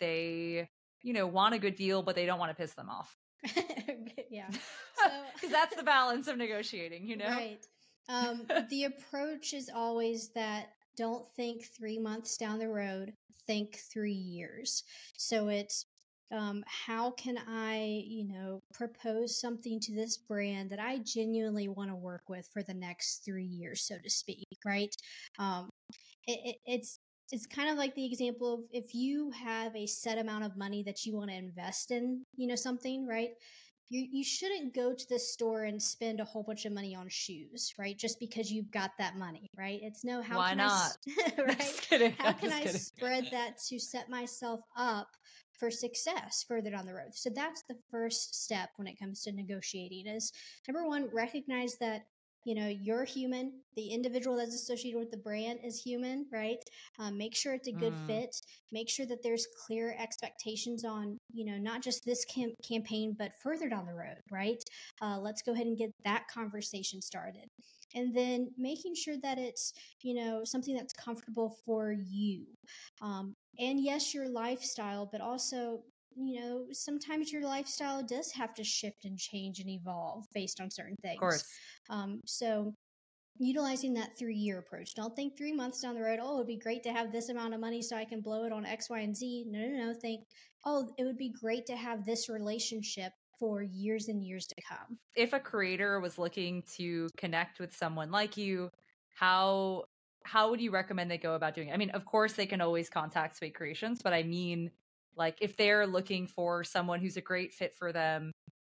they 0.00 0.68
you 1.02 1.12
know 1.12 1.26
want 1.26 1.54
a 1.54 1.58
good 1.58 1.76
deal 1.76 2.02
but 2.02 2.14
they 2.14 2.26
don't 2.26 2.38
want 2.38 2.50
to 2.50 2.60
piss 2.60 2.74
them 2.74 2.88
off. 2.88 3.16
Yeah. 4.30 4.46
Because 4.48 4.60
so, 5.42 5.48
that's 5.50 5.74
the 5.74 5.82
balance 5.96 6.28
of 6.28 6.36
negotiating 6.36 7.06
you 7.06 7.16
know? 7.16 7.28
Right. 7.28 7.66
Um, 8.08 8.46
the 8.70 8.84
approach 8.84 9.54
is 9.54 9.70
always 9.74 10.28
that 10.34 10.70
don't 10.96 11.24
think 11.34 11.64
three 11.64 11.98
months 11.98 12.36
down 12.36 12.58
the 12.58 12.68
road 12.68 13.12
think 13.46 13.76
three 13.92 14.12
years. 14.12 14.84
So 15.16 15.48
it's 15.48 15.86
um, 16.32 16.62
how 16.66 17.10
can 17.10 17.38
i 17.48 18.04
you 18.06 18.24
know 18.24 18.60
propose 18.72 19.40
something 19.40 19.80
to 19.80 19.92
this 19.92 20.16
brand 20.16 20.70
that 20.70 20.78
i 20.78 20.98
genuinely 20.98 21.66
want 21.66 21.90
to 21.90 21.96
work 21.96 22.22
with 22.28 22.48
for 22.52 22.62
the 22.62 22.72
next 22.72 23.24
three 23.24 23.44
years 23.44 23.82
so 23.82 23.96
to 24.00 24.08
speak 24.08 24.46
right? 24.64 24.94
Um, 25.38 25.70
it, 26.26 26.38
it, 26.44 26.56
it's 26.66 26.99
it's 27.32 27.46
kind 27.46 27.70
of 27.70 27.76
like 27.76 27.94
the 27.94 28.04
example 28.04 28.54
of 28.54 28.60
if 28.72 28.94
you 28.94 29.30
have 29.30 29.74
a 29.76 29.86
set 29.86 30.18
amount 30.18 30.44
of 30.44 30.56
money 30.56 30.82
that 30.82 31.04
you 31.06 31.14
want 31.14 31.30
to 31.30 31.36
invest 31.36 31.90
in, 31.90 32.24
you 32.36 32.46
know, 32.46 32.56
something, 32.56 33.06
right? 33.06 33.30
You, 33.88 34.06
you 34.10 34.22
shouldn't 34.22 34.74
go 34.74 34.94
to 34.94 35.08
the 35.08 35.18
store 35.18 35.64
and 35.64 35.82
spend 35.82 36.20
a 36.20 36.24
whole 36.24 36.44
bunch 36.44 36.64
of 36.64 36.72
money 36.72 36.94
on 36.94 37.08
shoes, 37.08 37.74
right? 37.78 37.96
Just 37.96 38.20
because 38.20 38.50
you've 38.50 38.70
got 38.70 38.92
that 38.98 39.16
money, 39.16 39.50
right? 39.56 39.80
It's 39.82 40.04
no, 40.04 40.22
how 40.22 40.38
Why 40.38 40.50
can 40.50 40.58
not? 40.58 40.96
I, 41.08 41.42
right? 41.42 42.14
How 42.18 42.32
can 42.32 42.52
I 42.52 42.62
kidding. 42.62 42.80
spread 42.80 43.28
that 43.32 43.58
to 43.68 43.78
set 43.78 44.08
myself 44.08 44.60
up 44.76 45.08
for 45.58 45.70
success 45.70 46.44
further 46.46 46.70
down 46.70 46.86
the 46.86 46.94
road? 46.94 47.14
So 47.14 47.30
that's 47.34 47.62
the 47.68 47.76
first 47.90 48.44
step 48.44 48.70
when 48.76 48.86
it 48.86 48.98
comes 48.98 49.22
to 49.22 49.32
negotiating 49.32 50.06
is 50.06 50.32
number 50.68 50.86
one, 50.86 51.08
recognize 51.12 51.76
that 51.80 52.02
you 52.44 52.54
know 52.54 52.68
you're 52.68 53.04
human 53.04 53.52
the 53.76 53.88
individual 53.88 54.36
that's 54.36 54.54
associated 54.54 54.98
with 54.98 55.10
the 55.10 55.16
brand 55.16 55.58
is 55.64 55.80
human 55.80 56.26
right 56.32 56.58
um, 56.98 57.16
make 57.16 57.34
sure 57.34 57.54
it's 57.54 57.68
a 57.68 57.72
good 57.72 57.92
mm. 57.92 58.06
fit 58.06 58.34
make 58.72 58.88
sure 58.88 59.06
that 59.06 59.22
there's 59.22 59.46
clear 59.66 59.94
expectations 59.98 60.84
on 60.84 61.18
you 61.32 61.44
know 61.44 61.58
not 61.58 61.82
just 61.82 62.04
this 62.04 62.24
cam- 62.24 62.54
campaign 62.66 63.14
but 63.18 63.32
further 63.42 63.68
down 63.68 63.86
the 63.86 63.92
road 63.92 64.16
right 64.30 64.62
uh, 65.02 65.18
let's 65.18 65.42
go 65.42 65.52
ahead 65.52 65.66
and 65.66 65.78
get 65.78 65.90
that 66.04 66.24
conversation 66.32 67.00
started 67.00 67.48
and 67.94 68.14
then 68.16 68.48
making 68.56 68.94
sure 68.94 69.16
that 69.22 69.38
it's 69.38 69.72
you 70.02 70.14
know 70.14 70.42
something 70.44 70.74
that's 70.74 70.94
comfortable 70.94 71.56
for 71.64 71.92
you 71.92 72.44
um, 73.02 73.34
and 73.58 73.82
yes 73.82 74.14
your 74.14 74.28
lifestyle 74.28 75.08
but 75.10 75.20
also 75.20 75.80
you 76.16 76.40
know, 76.40 76.66
sometimes 76.72 77.32
your 77.32 77.42
lifestyle 77.42 78.02
does 78.02 78.32
have 78.32 78.54
to 78.54 78.64
shift 78.64 79.04
and 79.04 79.18
change 79.18 79.60
and 79.60 79.70
evolve 79.70 80.24
based 80.34 80.60
on 80.60 80.70
certain 80.70 80.96
things. 81.02 81.14
Of 81.14 81.20
course. 81.20 81.44
Um, 81.88 82.20
so 82.24 82.74
utilizing 83.38 83.94
that 83.94 84.16
three 84.18 84.36
year 84.36 84.58
approach. 84.58 84.94
Don't 84.94 85.16
think 85.16 85.36
three 85.36 85.52
months 85.52 85.80
down 85.80 85.94
the 85.94 86.02
road, 86.02 86.18
oh, 86.22 86.36
it'd 86.36 86.46
be 86.46 86.56
great 86.56 86.82
to 86.84 86.92
have 86.92 87.10
this 87.10 87.30
amount 87.30 87.54
of 87.54 87.60
money 87.60 87.82
so 87.82 87.96
I 87.96 88.04
can 88.04 88.20
blow 88.20 88.44
it 88.44 88.52
on 88.52 88.66
X, 88.66 88.90
Y, 88.90 89.00
and 89.00 89.16
Z. 89.16 89.46
No, 89.48 89.60
no, 89.60 89.86
no. 89.86 89.94
Think, 89.94 90.24
oh, 90.66 90.88
it 90.98 91.04
would 91.04 91.16
be 91.16 91.30
great 91.30 91.66
to 91.66 91.76
have 91.76 92.04
this 92.04 92.28
relationship 92.28 93.12
for 93.38 93.62
years 93.62 94.08
and 94.08 94.22
years 94.22 94.46
to 94.46 94.54
come. 94.68 94.98
If 95.16 95.32
a 95.32 95.40
creator 95.40 95.98
was 96.00 96.18
looking 96.18 96.62
to 96.76 97.08
connect 97.16 97.58
with 97.58 97.74
someone 97.74 98.10
like 98.10 98.36
you, 98.36 98.70
how 99.14 99.84
how 100.22 100.50
would 100.50 100.60
you 100.60 100.70
recommend 100.70 101.10
they 101.10 101.16
go 101.16 101.34
about 101.34 101.54
doing 101.54 101.68
it? 101.68 101.72
I 101.72 101.78
mean, 101.78 101.90
of 101.90 102.04
course 102.04 102.34
they 102.34 102.44
can 102.44 102.60
always 102.60 102.90
contact 102.90 103.36
Sway 103.36 103.48
Creations, 103.48 104.02
but 104.02 104.12
I 104.12 104.22
mean 104.22 104.70
like 105.16 105.38
if 105.40 105.56
they're 105.56 105.86
looking 105.86 106.26
for 106.26 106.62
someone 106.62 107.00
who's 107.00 107.16
a 107.16 107.22
great 107.22 107.54
fit 107.54 107.74
for 107.74 107.90
them 107.92 108.32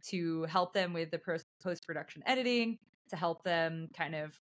to 0.10 0.44
help 0.44 0.74
them 0.74 0.94
with 0.94 1.10
the 1.10 1.20
post 1.64 1.86
production 1.88 2.22
editing, 2.26 2.78
to 3.10 3.16
help 3.16 3.44
them 3.44 3.90
kind 3.96 4.16
of 4.16 4.40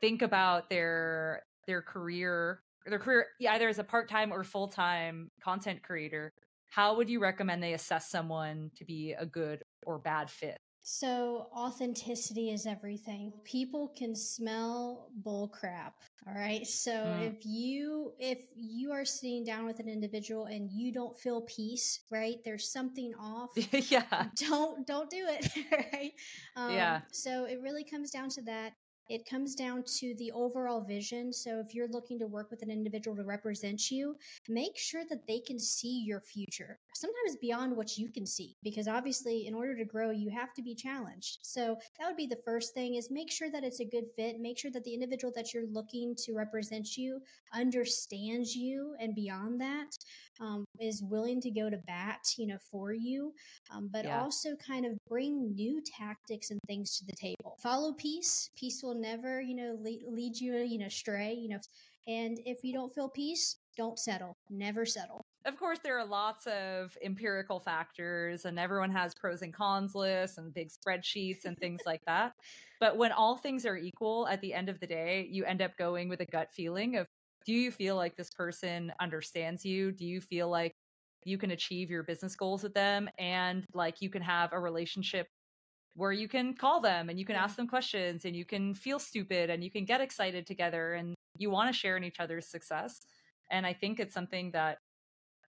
think 0.00 0.22
about 0.22 0.68
their 0.70 1.42
their 1.66 1.82
career 1.82 2.60
their 2.86 2.98
career 2.98 3.26
either 3.48 3.68
as 3.68 3.78
a 3.78 3.84
part-time 3.84 4.32
or 4.32 4.42
full-time 4.44 5.30
content 5.42 5.82
creator 5.82 6.32
how 6.70 6.96
would 6.96 7.08
you 7.08 7.20
recommend 7.20 7.62
they 7.62 7.74
assess 7.74 8.10
someone 8.10 8.70
to 8.76 8.84
be 8.84 9.14
a 9.18 9.26
good 9.26 9.62
or 9.86 9.98
bad 9.98 10.30
fit 10.30 10.58
so 10.90 11.48
authenticity 11.54 12.48
is 12.50 12.64
everything. 12.64 13.30
People 13.44 13.92
can 13.94 14.16
smell 14.16 15.10
bull 15.16 15.48
crap. 15.48 15.96
All 16.26 16.32
right. 16.32 16.66
So 16.66 16.90
mm. 16.90 17.26
if 17.26 17.44
you 17.44 18.14
if 18.18 18.38
you 18.56 18.90
are 18.92 19.04
sitting 19.04 19.44
down 19.44 19.66
with 19.66 19.80
an 19.80 19.88
individual 19.88 20.46
and 20.46 20.70
you 20.72 20.90
don't 20.90 21.14
feel 21.18 21.42
peace, 21.42 22.00
right? 22.10 22.36
There's 22.42 22.72
something 22.72 23.12
off. 23.20 23.50
yeah. 23.90 24.28
Don't 24.36 24.86
don't 24.86 25.10
do 25.10 25.26
it. 25.28 25.50
right. 25.92 26.12
Um, 26.56 26.72
yeah. 26.72 27.02
So 27.12 27.44
it 27.44 27.60
really 27.62 27.84
comes 27.84 28.10
down 28.10 28.30
to 28.30 28.42
that. 28.44 28.72
It 29.08 29.28
comes 29.28 29.54
down 29.54 29.84
to 29.98 30.14
the 30.18 30.30
overall 30.32 30.80
vision. 30.80 31.32
So 31.32 31.58
if 31.60 31.74
you're 31.74 31.88
looking 31.88 32.18
to 32.18 32.26
work 32.26 32.50
with 32.50 32.62
an 32.62 32.70
individual 32.70 33.16
to 33.16 33.24
represent 33.24 33.90
you, 33.90 34.16
make 34.48 34.76
sure 34.76 35.02
that 35.08 35.26
they 35.26 35.40
can 35.40 35.58
see 35.58 36.02
your 36.04 36.20
future, 36.20 36.78
sometimes 36.94 37.36
beyond 37.40 37.76
what 37.76 37.96
you 37.96 38.08
can 38.10 38.26
see, 38.26 38.56
because 38.62 38.88
obviously 38.88 39.46
in 39.46 39.54
order 39.54 39.76
to 39.76 39.84
grow, 39.84 40.10
you 40.10 40.30
have 40.30 40.52
to 40.54 40.62
be 40.62 40.74
challenged. 40.74 41.38
So 41.42 41.76
that 41.98 42.06
would 42.06 42.16
be 42.16 42.26
the 42.26 42.42
first 42.44 42.74
thing 42.74 42.96
is 42.96 43.10
make 43.10 43.30
sure 43.30 43.50
that 43.50 43.64
it's 43.64 43.80
a 43.80 43.84
good 43.84 44.04
fit. 44.16 44.40
Make 44.40 44.58
sure 44.58 44.70
that 44.70 44.84
the 44.84 44.94
individual 44.94 45.32
that 45.36 45.54
you're 45.54 45.66
looking 45.66 46.14
to 46.24 46.34
represent 46.34 46.96
you 46.96 47.20
understands 47.54 48.54
you 48.54 48.94
and 49.00 49.14
beyond 49.14 49.60
that 49.60 49.96
um, 50.40 50.64
is 50.80 51.02
willing 51.02 51.40
to 51.40 51.50
go 51.50 51.68
to 51.70 51.78
bat, 51.86 52.20
you 52.36 52.46
know, 52.46 52.58
for 52.70 52.92
you, 52.92 53.32
um, 53.70 53.88
but 53.92 54.04
yeah. 54.04 54.20
also 54.20 54.50
kind 54.56 54.86
of 54.86 54.92
bring 55.08 55.54
new 55.54 55.82
tactics 55.84 56.50
and 56.50 56.60
things 56.66 56.98
to 56.98 57.06
the 57.06 57.12
table. 57.12 57.56
Follow 57.62 57.92
peace. 57.92 58.50
Peace 58.56 58.82
will 58.82 58.94
never, 58.94 59.40
you 59.40 59.54
know, 59.54 59.76
lead, 59.80 60.02
lead 60.08 60.36
you, 60.36 60.56
you 60.56 60.78
know, 60.78 60.88
stray, 60.88 61.32
you 61.32 61.48
know, 61.48 61.58
and 62.08 62.40
if 62.46 62.64
you 62.64 62.72
don't 62.72 62.92
feel 62.94 63.10
peace, 63.10 63.56
don't 63.76 63.98
settle. 63.98 64.34
Never 64.48 64.86
settle. 64.86 65.26
Of 65.44 65.58
course, 65.58 65.78
there 65.84 65.98
are 65.98 66.06
lots 66.06 66.46
of 66.46 66.96
empirical 67.04 67.60
factors, 67.60 68.46
and 68.46 68.58
everyone 68.58 68.90
has 68.92 69.14
pros 69.14 69.42
and 69.42 69.52
cons 69.52 69.94
lists 69.94 70.38
and 70.38 70.52
big 70.54 70.70
spreadsheets 70.70 71.44
and 71.44 71.56
things 71.58 71.82
like 71.84 72.00
that. 72.06 72.32
But 72.80 72.96
when 72.96 73.12
all 73.12 73.36
things 73.36 73.66
are 73.66 73.76
equal, 73.76 74.26
at 74.26 74.40
the 74.40 74.54
end 74.54 74.70
of 74.70 74.80
the 74.80 74.86
day, 74.86 75.28
you 75.30 75.44
end 75.44 75.60
up 75.60 75.76
going 75.76 76.08
with 76.08 76.20
a 76.20 76.26
gut 76.26 76.48
feeling 76.50 76.96
of 76.96 77.06
do 77.48 77.54
you 77.54 77.70
feel 77.70 77.96
like 77.96 78.14
this 78.14 78.28
person 78.28 78.92
understands 79.00 79.64
you? 79.64 79.90
Do 79.90 80.04
you 80.04 80.20
feel 80.20 80.50
like 80.50 80.74
you 81.24 81.38
can 81.38 81.52
achieve 81.52 81.88
your 81.88 82.02
business 82.02 82.36
goals 82.36 82.62
with 82.62 82.74
them 82.74 83.08
and 83.18 83.64
like 83.72 84.02
you 84.02 84.10
can 84.10 84.20
have 84.20 84.52
a 84.52 84.60
relationship 84.60 85.26
where 85.94 86.12
you 86.12 86.28
can 86.28 86.52
call 86.52 86.82
them 86.82 87.08
and 87.08 87.18
you 87.18 87.24
can 87.24 87.36
ask 87.36 87.56
them 87.56 87.66
questions 87.66 88.26
and 88.26 88.36
you 88.36 88.44
can 88.44 88.74
feel 88.74 88.98
stupid 88.98 89.48
and 89.48 89.64
you 89.64 89.70
can 89.70 89.86
get 89.86 90.02
excited 90.02 90.46
together 90.46 90.92
and 90.92 91.14
you 91.38 91.48
want 91.48 91.72
to 91.72 91.72
share 91.72 91.96
in 91.96 92.04
each 92.04 92.20
other's 92.20 92.50
success. 92.50 93.00
And 93.50 93.64
I 93.64 93.72
think 93.72 93.98
it's 93.98 94.12
something 94.12 94.50
that, 94.50 94.76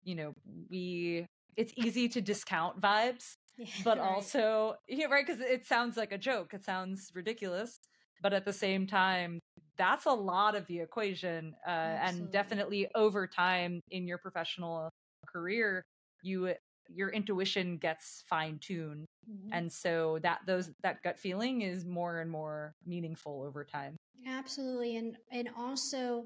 you 0.02 0.16
know, 0.16 0.32
we, 0.70 1.26
it's 1.58 1.74
easy 1.76 2.08
to 2.08 2.22
discount 2.22 2.80
vibes, 2.80 3.34
yeah, 3.58 3.66
but 3.84 3.98
right. 3.98 4.08
also, 4.08 4.76
yeah, 4.88 5.08
right? 5.08 5.28
Because 5.28 5.42
it 5.42 5.66
sounds 5.66 5.98
like 5.98 6.14
a 6.14 6.18
joke, 6.18 6.54
it 6.54 6.64
sounds 6.64 7.12
ridiculous. 7.14 7.82
But 8.24 8.32
at 8.32 8.46
the 8.46 8.54
same 8.54 8.88
time, 8.88 9.40
that's 9.82 10.06
a 10.06 10.12
lot 10.12 10.54
of 10.54 10.68
the 10.68 10.80
equation 10.80 11.56
uh, 11.66 11.98
and 12.06 12.32
definitely 12.32 12.88
over 12.94 13.26
time 13.26 13.82
in 13.90 14.08
your 14.08 14.20
professional 14.20 14.92
career 15.28 15.84
you 16.22 16.54
your 16.88 17.10
intuition 17.10 17.78
gets 17.78 18.24
fine 18.30 18.60
tuned 18.60 19.08
mm-hmm. 19.28 19.50
and 19.52 19.72
so 19.72 20.20
that 20.22 20.40
those 20.46 20.70
that 20.84 21.02
gut 21.02 21.18
feeling 21.18 21.64
is 21.64 21.84
more 21.84 22.20
and 22.20 22.30
more 22.30 22.76
meaningful 22.86 23.44
over 23.44 23.64
time. 23.66 23.98
Absolutely 24.28 24.98
and 24.98 25.18
and 25.32 25.50
also 25.58 26.26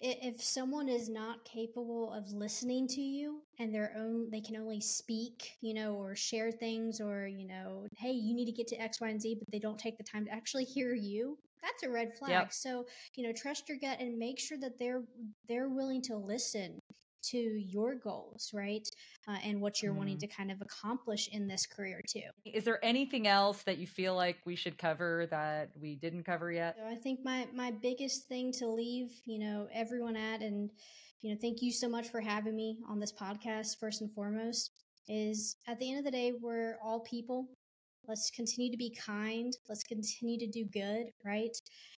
if 0.00 0.42
someone 0.42 0.88
is 0.88 1.10
not 1.10 1.44
capable 1.44 2.10
of 2.14 2.32
listening 2.32 2.88
to 2.88 3.02
you 3.02 3.42
and 3.58 3.74
their 3.74 3.92
own 3.98 4.30
they 4.30 4.40
can 4.40 4.56
only 4.56 4.80
speak 4.80 5.52
you 5.60 5.74
know 5.74 5.94
or 5.94 6.16
share 6.16 6.50
things 6.50 7.02
or 7.02 7.26
you 7.26 7.46
know 7.46 7.86
hey 7.98 8.10
you 8.12 8.34
need 8.34 8.46
to 8.46 8.52
get 8.52 8.66
to 8.66 8.76
x 8.76 9.00
y 9.00 9.08
and 9.08 9.20
z 9.20 9.36
but 9.38 9.50
they 9.52 9.58
don't 9.58 9.78
take 9.78 9.98
the 9.98 10.04
time 10.04 10.24
to 10.24 10.32
actually 10.32 10.64
hear 10.64 10.94
you 10.94 11.36
that's 11.64 11.82
a 11.82 11.90
red 11.90 12.12
flag. 12.18 12.30
Yep. 12.30 12.52
So, 12.52 12.86
you 13.14 13.26
know, 13.26 13.32
trust 13.32 13.68
your 13.68 13.78
gut 13.78 14.00
and 14.00 14.18
make 14.18 14.38
sure 14.38 14.58
that 14.58 14.78
they're 14.78 15.02
they're 15.48 15.68
willing 15.68 16.02
to 16.02 16.16
listen 16.16 16.80
to 17.30 17.38
your 17.38 17.94
goals, 17.94 18.50
right? 18.52 18.86
Uh, 19.26 19.36
and 19.42 19.60
what 19.60 19.82
you're 19.82 19.94
mm. 19.94 19.98
wanting 19.98 20.16
mm-hmm. 20.16 20.28
to 20.28 20.36
kind 20.36 20.50
of 20.50 20.60
accomplish 20.60 21.28
in 21.32 21.48
this 21.48 21.66
career 21.66 22.00
too. 22.06 22.20
Is 22.44 22.64
there 22.64 22.84
anything 22.84 23.26
else 23.26 23.62
that 23.62 23.78
you 23.78 23.86
feel 23.86 24.14
like 24.14 24.36
we 24.44 24.56
should 24.56 24.76
cover 24.76 25.26
that 25.30 25.70
we 25.80 25.96
didn't 25.96 26.24
cover 26.24 26.52
yet? 26.52 26.76
So 26.78 26.86
I 26.86 26.96
think 26.96 27.20
my 27.24 27.46
my 27.54 27.70
biggest 27.70 28.28
thing 28.28 28.52
to 28.58 28.68
leave, 28.68 29.10
you 29.24 29.38
know, 29.38 29.68
everyone 29.72 30.16
at 30.16 30.42
and 30.42 30.70
you 31.22 31.30
know, 31.30 31.38
thank 31.40 31.62
you 31.62 31.72
so 31.72 31.88
much 31.88 32.08
for 32.08 32.20
having 32.20 32.54
me 32.54 32.78
on 32.86 33.00
this 33.00 33.12
podcast 33.12 33.78
first 33.80 34.02
and 34.02 34.12
foremost 34.12 34.70
is 35.08 35.56
at 35.66 35.78
the 35.78 35.88
end 35.88 35.98
of 35.98 36.04
the 36.04 36.10
day 36.10 36.32
we're 36.40 36.76
all 36.82 37.00
people 37.00 37.48
Let's 38.06 38.30
continue 38.30 38.70
to 38.70 38.76
be 38.76 38.94
kind. 38.94 39.52
Let's 39.68 39.82
continue 39.82 40.38
to 40.38 40.46
do 40.46 40.64
good, 40.66 41.06
right? 41.24 41.56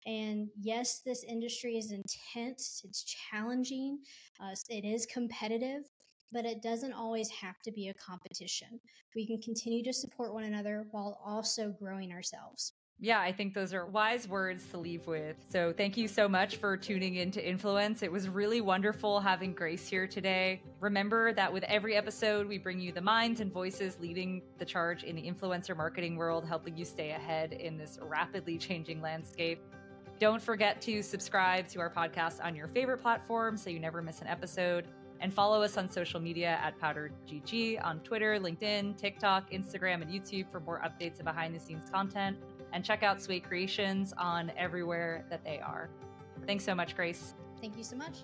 And 0.06 0.48
yes, 0.60 1.00
this 1.04 1.24
industry 1.24 1.78
is 1.78 1.92
intense, 1.92 2.82
it's 2.84 3.04
challenging, 3.04 3.98
uh, 4.40 4.54
it 4.68 4.84
is 4.84 5.06
competitive, 5.06 5.82
but 6.30 6.44
it 6.44 6.62
doesn't 6.62 6.92
always 6.92 7.30
have 7.30 7.60
to 7.64 7.72
be 7.72 7.88
a 7.88 7.94
competition. 7.94 8.80
We 9.14 9.26
can 9.26 9.40
continue 9.40 9.82
to 9.84 9.92
support 9.92 10.34
one 10.34 10.44
another 10.44 10.86
while 10.90 11.20
also 11.24 11.70
growing 11.70 12.12
ourselves. 12.12 12.72
Yeah, 13.00 13.20
I 13.20 13.32
think 13.32 13.54
those 13.54 13.74
are 13.74 13.84
wise 13.84 14.28
words 14.28 14.66
to 14.68 14.78
leave 14.78 15.06
with. 15.06 15.36
So, 15.48 15.74
thank 15.76 15.96
you 15.96 16.06
so 16.06 16.28
much 16.28 16.56
for 16.56 16.76
tuning 16.76 17.16
in 17.16 17.30
to 17.32 17.46
Influence. 17.46 18.02
It 18.02 18.10
was 18.10 18.28
really 18.28 18.60
wonderful 18.60 19.20
having 19.20 19.52
Grace 19.52 19.88
here 19.88 20.06
today. 20.06 20.62
Remember 20.80 21.32
that 21.32 21.52
with 21.52 21.64
every 21.64 21.96
episode, 21.96 22.46
we 22.46 22.56
bring 22.56 22.80
you 22.80 22.92
the 22.92 23.00
minds 23.00 23.40
and 23.40 23.52
voices 23.52 23.98
leading 24.00 24.42
the 24.58 24.64
charge 24.64 25.02
in 25.02 25.16
the 25.16 25.22
influencer 25.22 25.76
marketing 25.76 26.16
world, 26.16 26.46
helping 26.46 26.76
you 26.76 26.84
stay 26.84 27.10
ahead 27.10 27.52
in 27.52 27.76
this 27.76 27.98
rapidly 28.00 28.56
changing 28.56 29.02
landscape. 29.02 29.60
Don't 30.20 30.40
forget 30.40 30.80
to 30.82 31.02
subscribe 31.02 31.66
to 31.68 31.80
our 31.80 31.90
podcast 31.90 32.42
on 32.44 32.54
your 32.54 32.68
favorite 32.68 32.98
platform 32.98 33.56
so 33.56 33.70
you 33.70 33.80
never 33.80 34.00
miss 34.02 34.20
an 34.20 34.28
episode. 34.28 34.86
And 35.20 35.32
follow 35.32 35.62
us 35.62 35.76
on 35.76 35.90
social 35.90 36.20
media 36.20 36.58
at 36.62 36.78
PowderGG 36.80 37.84
on 37.84 38.00
Twitter, 38.00 38.38
LinkedIn, 38.38 38.96
TikTok, 38.96 39.50
Instagram, 39.50 40.02
and 40.02 40.10
YouTube 40.10 40.50
for 40.50 40.60
more 40.60 40.80
updates 40.84 41.16
and 41.16 41.24
behind 41.24 41.54
the 41.54 41.60
scenes 41.60 41.90
content 41.90 42.36
and 42.74 42.84
check 42.84 43.02
out 43.02 43.22
Sway 43.22 43.40
Creations 43.40 44.12
on 44.18 44.52
everywhere 44.58 45.24
that 45.30 45.44
they 45.44 45.60
are. 45.60 45.88
Thanks 46.44 46.64
so 46.64 46.74
much, 46.74 46.94
Grace. 46.96 47.34
Thank 47.60 47.78
you 47.78 47.84
so 47.84 47.96
much. 47.96 48.18